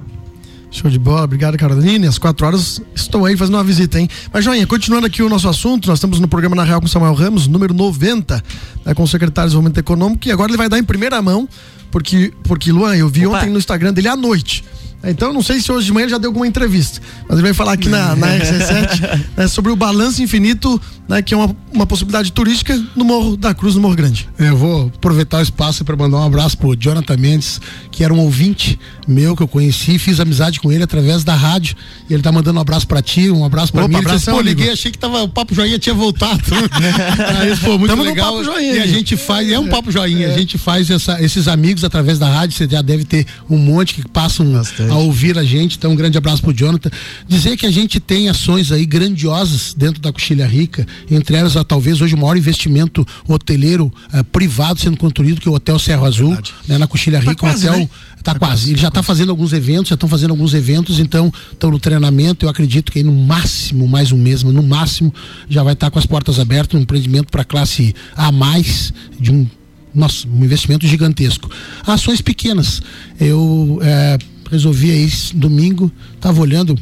Show 0.70 0.88
de 0.88 0.98
bola, 0.98 1.24
obrigado 1.24 1.58
Caroline. 1.58 2.06
Às 2.06 2.16
quatro 2.16 2.46
horas 2.46 2.80
estou 2.94 3.26
aí 3.26 3.36
fazendo 3.36 3.56
uma 3.56 3.64
visita, 3.64 3.98
hein? 3.98 4.08
Mas, 4.32 4.44
Joinha, 4.44 4.66
continuando 4.66 5.06
aqui 5.06 5.20
o 5.22 5.28
nosso 5.28 5.48
assunto, 5.48 5.88
nós 5.88 5.98
estamos 5.98 6.20
no 6.20 6.28
programa 6.28 6.54
Na 6.54 6.62
Real 6.62 6.80
com 6.80 6.86
Samuel 6.86 7.12
Ramos, 7.14 7.48
número 7.48 7.74
90, 7.74 8.42
né, 8.84 8.94
com 8.94 9.02
o 9.02 9.08
secretário 9.08 9.48
de 9.48 9.52
Desenvolvimento 9.52 9.78
Econômico, 9.78 10.20
que 10.20 10.30
agora 10.30 10.50
ele 10.50 10.56
vai 10.56 10.68
dar 10.68 10.78
em 10.78 10.84
primeira 10.84 11.20
mão, 11.20 11.48
porque, 11.90 12.32
porque 12.44 12.70
Luan, 12.70 12.96
eu 12.96 13.08
vi 13.08 13.26
Opa. 13.26 13.38
ontem 13.38 13.50
no 13.50 13.58
Instagram 13.58 13.92
dele 13.92 14.08
à 14.08 14.16
noite. 14.16 14.64
Então, 15.02 15.32
não 15.32 15.42
sei 15.42 15.60
se 15.60 15.72
hoje 15.72 15.86
de 15.86 15.92
manhã 15.92 16.04
ele 16.04 16.10
já 16.10 16.18
deu 16.18 16.28
alguma 16.28 16.46
entrevista, 16.46 17.00
mas 17.28 17.38
ele 17.38 17.46
vai 17.46 17.54
falar 17.54 17.72
aqui 17.72 17.88
na, 17.88 18.14
na 18.14 18.26
RC7 18.38 19.20
né, 19.36 19.48
sobre 19.48 19.72
o 19.72 19.76
balanço 19.76 20.22
infinito, 20.22 20.80
né, 21.08 21.22
que 21.22 21.32
é 21.32 21.36
uma, 21.36 21.56
uma 21.72 21.86
possibilidade 21.86 22.30
turística 22.32 22.80
no 22.94 23.04
Morro 23.04 23.36
da 23.36 23.54
Cruz, 23.54 23.74
no 23.74 23.80
Morro 23.80 23.96
Grande. 23.96 24.28
É, 24.38 24.48
eu 24.48 24.56
vou 24.56 24.92
aproveitar 24.94 25.38
o 25.38 25.42
espaço 25.42 25.84
para 25.84 25.96
mandar 25.96 26.18
um 26.18 26.24
abraço 26.24 26.56
pro 26.58 26.76
Jonathan 26.76 27.16
Mendes, 27.16 27.60
que 27.90 28.04
era 28.04 28.12
um 28.12 28.20
ouvinte 28.20 28.78
meu 29.08 29.34
que 29.34 29.42
eu 29.42 29.48
conheci, 29.48 29.98
fiz 29.98 30.20
amizade 30.20 30.60
com 30.60 30.70
ele 30.70 30.84
através 30.84 31.24
da 31.24 31.34
rádio. 31.34 31.76
E 32.08 32.14
ele 32.14 32.22
tá 32.22 32.30
mandando 32.30 32.58
um 32.58 32.62
abraço 32.62 32.86
para 32.86 33.02
ti, 33.02 33.30
um 33.30 33.44
abraço 33.44 33.72
para 33.72 33.88
mim. 33.88 33.96
Ele 33.96 34.06
disse, 34.06 34.30
Pô, 34.30 34.40
liguei, 34.40 34.70
achei 34.70 34.90
que 34.90 34.98
tava, 34.98 35.22
o 35.22 35.28
Papo 35.28 35.54
Joinha 35.54 35.78
tinha 35.78 35.94
voltado. 35.94 36.42
Aí, 37.40 37.56
pô, 37.56 37.76
muito 37.78 37.90
Tamo 37.90 38.02
legal. 38.02 38.32
Papo 38.32 38.44
Joinha, 38.44 38.74
e 38.74 38.80
a 38.80 38.86
gente 38.86 39.16
faz, 39.16 39.50
é 39.50 39.58
um 39.58 39.68
Papo 39.68 39.90
Joinha, 39.90 40.28
é. 40.28 40.34
a 40.34 40.38
gente 40.38 40.58
faz 40.58 40.90
essa, 40.90 41.20
esses 41.22 41.48
amigos 41.48 41.84
através 41.84 42.18
da 42.18 42.28
rádio, 42.28 42.56
você 42.56 42.68
já 42.68 42.82
deve 42.82 43.04
ter 43.04 43.26
um 43.48 43.58
monte 43.58 43.94
que 43.94 44.08
passam 44.08 44.52
Bastante. 44.52 44.89
A 44.94 44.98
ouvir 44.98 45.38
a 45.38 45.44
gente. 45.44 45.76
Então, 45.76 45.92
um 45.92 45.96
grande 45.96 46.18
abraço 46.18 46.42
pro 46.42 46.52
Jonathan. 46.52 46.90
Dizer 47.26 47.56
que 47.56 47.66
a 47.66 47.70
gente 47.70 48.00
tem 48.00 48.28
ações 48.28 48.72
aí 48.72 48.84
grandiosas 48.84 49.74
dentro 49.76 50.00
da 50.00 50.12
Coxilha 50.12 50.46
Rica, 50.46 50.86
entre 51.10 51.36
elas, 51.36 51.56
a, 51.56 51.64
talvez 51.64 52.00
hoje 52.00 52.14
o 52.14 52.18
maior 52.18 52.36
investimento 52.36 53.06
hoteleiro 53.26 53.92
uh, 54.12 54.24
privado 54.24 54.80
sendo 54.80 54.96
construído, 54.96 55.40
que 55.40 55.48
é 55.48 55.50
o 55.50 55.54
Hotel 55.54 55.78
Serra 55.78 56.06
Azul, 56.06 56.36
né, 56.66 56.78
na 56.78 56.86
Coxilha 56.86 57.20
tá 57.20 57.30
Rica, 57.30 57.42
tá 57.42 57.46
um 57.46 57.50
hotel. 57.50 57.78
Né? 57.78 57.88
Tá, 58.22 58.34
tá 58.34 58.38
quase. 58.38 58.70
Ele 58.70 58.80
já 58.80 58.88
está 58.88 59.02
fazendo 59.02 59.30
alguns 59.30 59.52
eventos, 59.52 59.88
já 59.88 59.94
estão 59.94 60.08
fazendo 60.08 60.30
alguns 60.30 60.52
eventos, 60.52 60.98
então 60.98 61.32
estão 61.52 61.70
no 61.70 61.78
treinamento. 61.78 62.44
Eu 62.44 62.50
acredito 62.50 62.92
que 62.92 62.98
aí 62.98 63.04
no 63.04 63.12
máximo, 63.12 63.88
mais 63.88 64.12
um 64.12 64.18
mês, 64.18 64.42
no 64.42 64.62
máximo, 64.62 65.12
já 65.48 65.62
vai 65.62 65.72
estar 65.72 65.86
tá 65.86 65.90
com 65.90 65.98
as 65.98 66.06
portas 66.06 66.38
abertas, 66.38 66.78
um 66.78 66.82
empreendimento 66.82 67.30
para 67.30 67.44
classe 67.44 67.94
A 68.14 68.30
mais, 68.30 68.92
de 69.18 69.32
um 69.32 69.46
nossa, 69.94 70.26
um 70.28 70.44
investimento 70.44 70.86
gigantesco. 70.86 71.50
Ações 71.86 72.20
pequenas. 72.20 72.80
Eu 73.18 73.80
é, 73.82 74.18
resolvi 74.50 74.90
aí 74.90 75.08
domingo, 75.34 75.90
estava 76.14 76.40
olhando, 76.40 76.76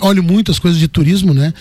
olho 0.00 0.22
muitas 0.22 0.58
coisas 0.58 0.78
de 0.78 0.86
turismo, 0.88 1.32
né? 1.32 1.52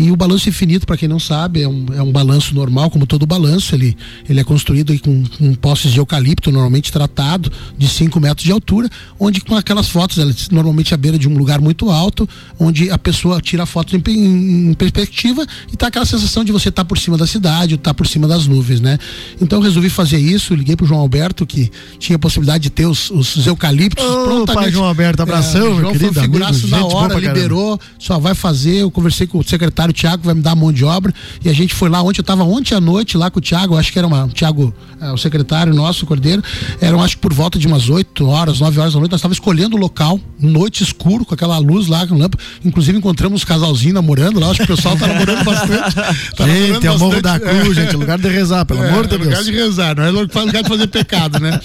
E 0.00 0.10
o 0.10 0.16
balanço 0.16 0.48
infinito, 0.48 0.86
para 0.86 0.96
quem 0.96 1.06
não 1.06 1.20
sabe, 1.20 1.60
é 1.60 1.68
um, 1.68 1.84
é 1.94 2.02
um 2.02 2.10
balanço 2.10 2.54
normal, 2.54 2.88
como 2.88 3.06
todo 3.06 3.26
balanço. 3.26 3.74
Ele, 3.74 3.94
ele 4.26 4.40
é 4.40 4.44
construído 4.44 4.98
com, 4.98 5.24
com 5.36 5.54
postes 5.54 5.92
de 5.92 5.98
eucalipto, 5.98 6.50
normalmente 6.50 6.90
tratado, 6.90 7.52
de 7.76 7.86
5 7.86 8.18
metros 8.18 8.42
de 8.42 8.50
altura, 8.50 8.88
onde 9.18 9.42
com 9.42 9.54
aquelas 9.54 9.90
fotos, 9.90 10.16
elas, 10.16 10.48
normalmente 10.48 10.94
à 10.94 10.96
beira 10.96 11.18
de 11.18 11.28
um 11.28 11.36
lugar 11.36 11.60
muito 11.60 11.90
alto, 11.90 12.26
onde 12.58 12.90
a 12.90 12.96
pessoa 12.96 13.42
tira 13.42 13.64
a 13.64 13.66
foto 13.66 13.94
em, 13.94 14.02
em, 14.08 14.70
em 14.70 14.72
perspectiva 14.72 15.46
e 15.70 15.76
tá 15.76 15.88
aquela 15.88 16.06
sensação 16.06 16.42
de 16.44 16.50
você 16.50 16.70
estar 16.70 16.82
tá 16.82 16.88
por 16.88 16.96
cima 16.96 17.18
da 17.18 17.26
cidade, 17.26 17.74
estar 17.74 17.90
tá 17.90 17.94
por 17.94 18.06
cima 18.06 18.26
das 18.26 18.46
nuvens, 18.46 18.80
né? 18.80 18.98
Então 19.38 19.58
eu 19.58 19.62
resolvi 19.62 19.90
fazer 19.90 20.16
isso, 20.18 20.54
liguei 20.54 20.76
pro 20.76 20.86
João 20.86 21.00
Alberto, 21.00 21.44
que 21.44 21.70
tinha 21.98 22.16
a 22.16 22.18
possibilidade 22.18 22.62
de 22.62 22.70
ter 22.70 22.86
os, 22.86 23.10
os 23.10 23.46
eucaliptos 23.46 24.02
oh, 24.02 24.24
prontamente. 24.24 24.54
Pai 24.54 24.72
João 24.72 24.86
Alberto, 24.86 25.22
abração, 25.22 25.72
é, 25.76 25.80
João 25.80 25.92
querido, 25.92 26.14
foi 26.14 26.24
amigo, 26.24 26.68
na 26.68 26.86
hora, 26.86 27.18
liberou, 27.18 27.78
só 27.98 28.18
vai 28.18 28.34
fazer, 28.34 28.76
eu 28.76 28.90
conversei 28.90 29.26
com 29.26 29.38
o 29.38 29.44
secretário 29.44 29.89
o 29.90 29.92
Thiago 29.92 30.22
vai 30.24 30.34
me 30.34 30.42
dar 30.42 30.52
a 30.52 30.56
mão 30.56 30.72
de 30.72 30.84
obra. 30.84 31.12
E 31.44 31.48
a 31.48 31.52
gente 31.52 31.74
foi 31.74 31.88
lá 31.88 32.02
ontem, 32.02 32.20
eu 32.20 32.22
estava 32.22 32.44
ontem 32.44 32.74
à 32.74 32.80
noite 32.80 33.16
lá 33.16 33.30
com 33.30 33.38
o 33.38 33.42
Thiago, 33.42 33.76
acho 33.76 33.92
que 33.92 33.98
era 33.98 34.06
uma, 34.06 34.24
o 34.24 34.28
Thiago, 34.28 34.74
é, 35.00 35.10
o 35.12 35.16
secretário 35.16 35.74
nosso, 35.74 36.04
o 36.04 36.08
cordeiro, 36.08 36.42
eram 36.80 37.02
acho 37.02 37.16
que 37.16 37.22
por 37.22 37.32
volta 37.32 37.58
de 37.58 37.66
umas 37.66 37.88
8 37.88 38.26
horas, 38.26 38.60
9 38.60 38.80
horas 38.80 38.92
da 38.92 38.98
noite, 38.98 39.12
nós 39.12 39.18
estávamos 39.20 39.36
escolhendo 39.36 39.76
o 39.76 39.80
local, 39.80 40.20
noite 40.38 40.82
escuro, 40.82 41.24
com 41.24 41.34
aquela 41.34 41.58
luz 41.58 41.86
lá, 41.86 42.06
com 42.06 42.14
lâmpada. 42.14 42.42
Inclusive 42.64 42.98
encontramos 42.98 43.42
um 43.42 43.46
casalzinho 43.46 43.94
namorando 43.94 44.40
lá, 44.40 44.50
acho 44.50 44.64
que 44.64 44.72
o 44.72 44.76
pessoal 44.76 44.96
tá 44.96 45.06
namorando 45.06 45.44
bastante. 45.44 45.94
Tá 46.36 46.46
gente, 46.48 46.86
é 46.86 46.90
o 46.90 46.98
Morro 46.98 47.20
da 47.20 47.38
Cruz, 47.38 47.76
é. 47.76 47.82
gente, 47.82 47.96
lugar 47.96 48.18
de 48.18 48.28
rezar, 48.28 48.64
pelo 48.64 48.82
é, 48.84 48.88
amor 48.88 49.06
de 49.06 49.16
Deus. 49.16 49.24
lugar 49.24 49.44
de 49.44 49.52
rezar, 49.52 49.96
não 49.96 50.04
é 50.04 50.10
lugar 50.10 50.62
de 50.62 50.68
fazer 50.68 50.86
pecado, 50.86 51.38
né? 51.40 51.60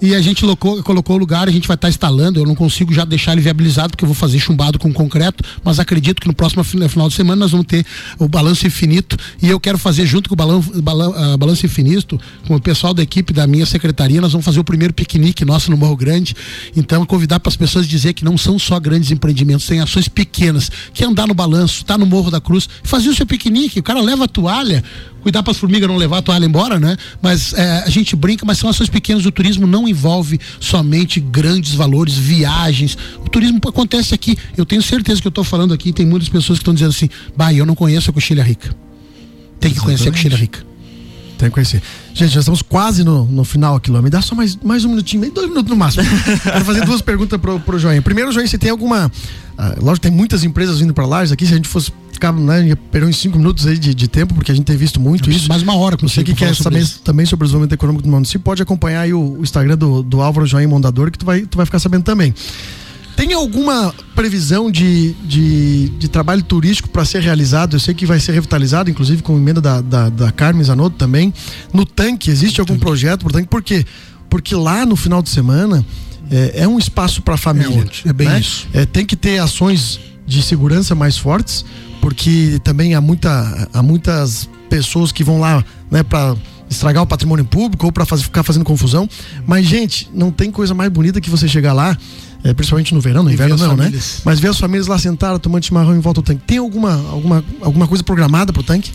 e 0.00 0.14
a 0.14 0.20
gente 0.20 0.40
colocou, 0.40 0.82
colocou 0.82 1.16
o 1.16 1.18
lugar, 1.18 1.48
a 1.48 1.50
gente 1.50 1.66
vai 1.66 1.74
estar 1.74 1.86
tá 1.86 1.88
instalando. 1.88 2.40
Eu 2.40 2.46
não 2.46 2.54
consigo 2.54 2.92
já 2.92 3.04
deixar 3.04 3.32
ele 3.32 3.40
viabilizado, 3.40 3.90
porque 3.90 4.04
eu 4.04 4.08
vou 4.08 4.14
fazer 4.14 4.38
chumbado 4.38 4.78
com 4.78 4.92
concreto, 4.92 5.42
mas 5.64 5.78
acredito 5.78 6.20
que 6.20 6.28
no 6.28 6.34
próximo 6.34 6.62
final 6.64 7.08
de 7.08 7.14
semana 7.14 7.40
nós 7.40 7.50
vamos 7.50 7.65
ter 7.66 7.84
o 8.18 8.28
balanço 8.28 8.66
infinito. 8.66 9.16
E 9.42 9.48
eu 9.48 9.60
quero 9.60 9.78
fazer 9.78 10.06
junto 10.06 10.28
com 10.28 10.34
o 10.34 10.36
balan, 10.36 11.08
uh, 11.08 11.36
balanço 11.36 11.66
infinito, 11.66 12.18
com 12.46 12.54
o 12.54 12.60
pessoal 12.60 12.94
da 12.94 13.02
equipe 13.02 13.32
da 13.32 13.46
minha 13.46 13.66
secretaria, 13.66 14.20
nós 14.20 14.32
vamos 14.32 14.44
fazer 14.44 14.60
o 14.60 14.64
primeiro 14.64 14.94
piquenique 14.94 15.44
nosso 15.44 15.70
no 15.70 15.76
Morro 15.76 15.96
Grande. 15.96 16.34
Então, 16.76 17.04
convidar 17.04 17.40
para 17.40 17.50
as 17.50 17.56
pessoas 17.56 17.86
dizer 17.86 18.12
que 18.12 18.24
não 18.24 18.38
são 18.38 18.58
só 18.58 18.78
grandes 18.78 19.10
empreendimentos, 19.10 19.66
tem 19.66 19.80
ações 19.80 20.08
pequenas, 20.08 20.70
que 20.92 21.04
é 21.04 21.06
andar 21.06 21.26
no 21.26 21.34
balanço, 21.34 21.84
tá 21.84 21.98
no 21.98 22.06
Morro 22.06 22.30
da 22.30 22.40
Cruz, 22.40 22.68
fazer 22.82 23.08
o 23.08 23.14
seu 23.14 23.26
piquenique. 23.26 23.80
O 23.80 23.82
cara 23.82 24.00
leva 24.00 24.24
a 24.24 24.28
toalha, 24.28 24.82
cuidar 25.26 25.42
para 25.42 25.50
as 25.50 25.56
formigas 25.56 25.88
não 25.88 25.96
levar 25.96 26.18
a 26.18 26.22
toalha 26.22 26.46
embora, 26.46 26.78
né? 26.78 26.96
Mas 27.20 27.52
é, 27.52 27.82
a 27.84 27.90
gente 27.90 28.14
brinca, 28.14 28.46
mas 28.46 28.58
são 28.58 28.70
ações 28.70 28.88
pequenas. 28.88 29.26
O 29.26 29.32
turismo 29.32 29.66
não 29.66 29.88
envolve 29.88 30.38
somente 30.60 31.18
grandes 31.18 31.74
valores, 31.74 32.14
viagens. 32.14 32.96
O 33.24 33.28
turismo 33.28 33.58
acontece 33.66 34.14
aqui. 34.14 34.38
Eu 34.56 34.64
tenho 34.64 34.80
certeza 34.80 35.20
que 35.20 35.26
eu 35.26 35.30
estou 35.30 35.42
falando 35.42 35.74
aqui, 35.74 35.92
tem 35.92 36.06
muitas 36.06 36.28
pessoas 36.28 36.60
que 36.60 36.62
estão 36.62 36.72
dizendo 36.72 36.90
assim, 36.90 37.10
bah, 37.36 37.52
eu 37.52 37.66
não 37.66 37.74
conheço 37.74 38.08
a 38.08 38.12
Coxilha 38.12 38.44
Rica. 38.44 38.68
Tem 39.58 39.72
que 39.72 39.78
Exatamente. 39.78 39.84
conhecer 39.84 40.08
a 40.08 40.12
Coxilha 40.12 40.36
Rica. 40.36 40.60
Tem 41.38 41.48
que 41.48 41.54
conhecer. 41.54 41.82
Gente, 42.14 42.32
já 42.32 42.38
estamos 42.38 42.62
quase 42.62 43.02
no, 43.02 43.24
no 43.24 43.42
final 43.42 43.74
aqui, 43.74 43.90
Lô. 43.90 44.00
Me 44.00 44.08
dá 44.08 44.22
só 44.22 44.36
mais, 44.36 44.54
mais 44.54 44.84
um 44.84 44.90
minutinho, 44.90 45.22
meio 45.22 45.32
dois 45.32 45.48
minutos 45.48 45.68
no 45.68 45.76
máximo. 45.76 46.04
Quero 46.40 46.64
fazer 46.64 46.84
duas 46.84 47.02
perguntas 47.02 47.40
pro, 47.40 47.58
pro 47.58 47.80
Joinha. 47.80 48.00
Primeiro, 48.00 48.30
Joinha, 48.30 48.46
você 48.46 48.58
tem 48.58 48.70
alguma. 48.70 49.10
Uh, 49.58 49.84
lógico, 49.84 50.02
tem 50.02 50.12
muitas 50.12 50.44
empresas 50.44 50.78
vindo 50.78 50.94
para 50.94 51.04
lá. 51.04 51.22
Aqui, 51.22 51.44
se 51.44 51.52
a 51.52 51.56
gente 51.56 51.68
fosse 51.68 51.90
ficar, 52.16 52.32
né, 52.32 52.76
uns 53.06 53.16
cinco 53.18 53.38
minutos 53.38 53.66
aí 53.66 53.78
de, 53.78 53.94
de, 53.94 54.08
tempo, 54.08 54.34
porque 54.34 54.50
a 54.50 54.54
gente 54.54 54.64
tem 54.64 54.76
visto 54.76 54.98
muito 54.98 55.30
isso. 55.30 55.48
Mais 55.48 55.62
uma 55.62 55.76
hora 55.76 55.96
com 55.96 56.08
você 56.08 56.24
que 56.24 56.34
quer 56.34 56.54
saber 56.54 56.80
isso. 56.80 57.00
também 57.00 57.24
sobre 57.24 57.44
o 57.44 57.46
desenvolvimento 57.46 57.74
econômico 57.74 58.02
do 58.02 58.10
município, 58.10 58.40
pode 58.40 58.62
acompanhar 58.62 59.02
aí 59.02 59.12
o, 59.12 59.38
o 59.38 59.42
Instagram 59.42 59.76
do, 59.76 60.02
do 60.02 60.20
Álvaro 60.20 60.46
Joinha 60.46 60.68
Mondador, 60.68 61.10
que 61.10 61.18
tu 61.18 61.26
vai, 61.26 61.42
tu 61.42 61.56
vai 61.56 61.66
ficar 61.66 61.78
sabendo 61.78 62.02
também. 62.02 62.34
Tem 63.16 63.32
alguma 63.32 63.94
previsão 64.14 64.70
de, 64.70 65.14
de, 65.24 65.88
de 65.88 66.08
trabalho 66.08 66.42
turístico 66.42 66.88
para 66.90 67.02
ser 67.04 67.22
realizado? 67.22 67.76
Eu 67.76 67.80
sei 67.80 67.94
que 67.94 68.04
vai 68.04 68.20
ser 68.20 68.32
revitalizado, 68.32 68.90
inclusive 68.90 69.22
com 69.22 69.36
emenda 69.36 69.60
da, 69.60 69.80
da, 69.80 70.08
da 70.10 70.30
Carmen 70.30 70.62
Zanotto 70.62 70.96
também. 70.96 71.32
No 71.72 71.86
tanque, 71.86 72.30
existe 72.30 72.60
algum 72.60 72.78
projeto 72.78 73.22
por 73.22 73.32
tanque? 73.32 73.48
Por 73.48 73.62
quê? 73.62 73.86
Porque 74.28 74.54
lá 74.54 74.84
no 74.84 74.96
final 74.96 75.22
de 75.22 75.30
semana 75.30 75.84
é, 76.30 76.62
é 76.62 76.68
um 76.68 76.78
espaço 76.78 77.22
para 77.22 77.34
a 77.34 77.38
família. 77.38 77.86
É, 78.04 78.10
é 78.10 78.12
bem 78.12 78.28
né? 78.28 78.40
isso. 78.40 78.68
É, 78.74 78.84
tem 78.84 79.06
que 79.06 79.16
ter 79.16 79.38
ações 79.38 79.98
de 80.26 80.42
segurança 80.42 80.94
mais 80.94 81.16
fortes, 81.16 81.64
porque 82.06 82.60
também 82.62 82.94
há, 82.94 83.00
muita, 83.00 83.68
há 83.72 83.82
muitas 83.82 84.48
pessoas 84.70 85.10
que 85.10 85.24
vão 85.24 85.40
lá 85.40 85.64
né, 85.90 86.04
para 86.04 86.36
estragar 86.70 87.02
o 87.02 87.06
patrimônio 87.06 87.44
público 87.44 87.84
ou 87.84 87.90
para 87.90 88.06
ficar 88.06 88.44
fazendo 88.44 88.64
confusão. 88.64 89.08
Mas, 89.44 89.66
gente, 89.66 90.08
não 90.14 90.30
tem 90.30 90.52
coisa 90.52 90.72
mais 90.72 90.88
bonita 90.88 91.20
que 91.20 91.28
você 91.28 91.48
chegar 91.48 91.72
lá 91.72 91.98
é, 92.44 92.54
principalmente 92.54 92.94
no 92.94 93.00
verão, 93.00 93.24
no 93.24 93.32
inverno 93.32 93.56
não, 93.56 93.74
né? 93.74 93.86
famílias. 93.86 94.14
né? 94.18 94.22
Mas 94.24 94.38
ver 94.38 94.50
as 94.50 94.58
famílias 94.60 94.86
lá 94.86 94.96
sentadas 95.00 95.40
tomando 95.40 95.64
chimarrão 95.64 95.96
em 95.96 95.98
volta 95.98 96.22
do 96.22 96.24
tanque. 96.24 96.42
Tem 96.46 96.58
alguma, 96.58 96.92
alguma, 97.10 97.44
alguma 97.60 97.88
coisa 97.88 98.04
programada 98.04 98.52
pro 98.52 98.62
tanque? 98.62 98.92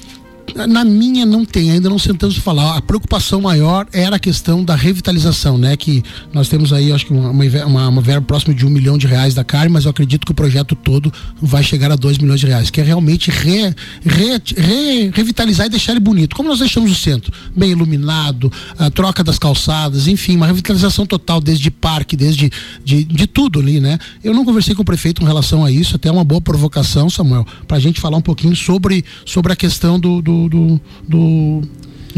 Na 0.55 0.83
minha 0.83 1.25
não 1.25 1.45
tem, 1.45 1.71
ainda 1.71 1.89
não 1.89 1.99
sentamos 1.99 2.37
falar. 2.37 2.77
A 2.77 2.81
preocupação 2.81 3.41
maior 3.41 3.87
era 3.91 4.17
a 4.17 4.19
questão 4.19 4.63
da 4.63 4.75
revitalização, 4.75 5.57
né? 5.57 5.75
Que 5.77 6.03
nós 6.33 6.49
temos 6.49 6.73
aí, 6.73 6.91
acho 6.91 7.05
que 7.05 7.13
uma, 7.13 7.29
uma, 7.29 7.87
uma 7.87 8.01
verba 8.01 8.25
próxima 8.25 8.53
de 8.53 8.65
um 8.65 8.69
milhão 8.69 8.97
de 8.97 9.07
reais 9.07 9.33
da 9.33 9.43
CARE, 9.43 9.69
mas 9.69 9.85
eu 9.85 9.91
acredito 9.91 10.25
que 10.25 10.31
o 10.31 10.35
projeto 10.35 10.75
todo 10.75 11.11
vai 11.41 11.63
chegar 11.63 11.91
a 11.91 11.95
dois 11.95 12.17
milhões 12.17 12.39
de 12.39 12.47
reais, 12.47 12.69
que 12.69 12.81
é 12.81 12.83
realmente 12.83 13.31
re, 13.31 13.73
re, 14.03 14.41
re, 14.57 15.11
revitalizar 15.13 15.67
e 15.67 15.69
deixar 15.69 15.93
ele 15.93 15.99
bonito. 15.99 16.35
Como 16.35 16.49
nós 16.49 16.59
deixamos 16.59 16.91
o 16.91 16.95
centro 16.95 17.31
bem 17.55 17.71
iluminado, 17.71 18.51
a 18.77 18.89
troca 18.89 19.23
das 19.23 19.39
calçadas, 19.39 20.07
enfim, 20.07 20.35
uma 20.35 20.47
revitalização 20.47 21.05
total, 21.05 21.39
desde 21.39 21.71
parque, 21.71 22.15
desde 22.15 22.51
de, 22.83 23.03
de 23.03 23.27
tudo 23.27 23.59
ali, 23.59 23.79
né? 23.79 23.97
Eu 24.23 24.33
não 24.33 24.45
conversei 24.45 24.75
com 24.75 24.81
o 24.81 24.85
prefeito 24.85 25.21
em 25.21 25.25
relação 25.25 25.63
a 25.63 25.71
isso, 25.71 25.95
até 25.95 26.11
uma 26.11 26.23
boa 26.23 26.41
provocação, 26.41 27.09
Samuel, 27.09 27.45
para 27.67 27.77
a 27.77 27.79
gente 27.79 27.99
falar 27.99 28.17
um 28.17 28.21
pouquinho 28.21 28.55
sobre, 28.55 29.03
sobre 29.25 29.53
a 29.53 29.55
questão 29.55 29.99
do, 29.99 30.21
do 30.21 30.40
do, 30.49 30.79
do, 31.07 31.61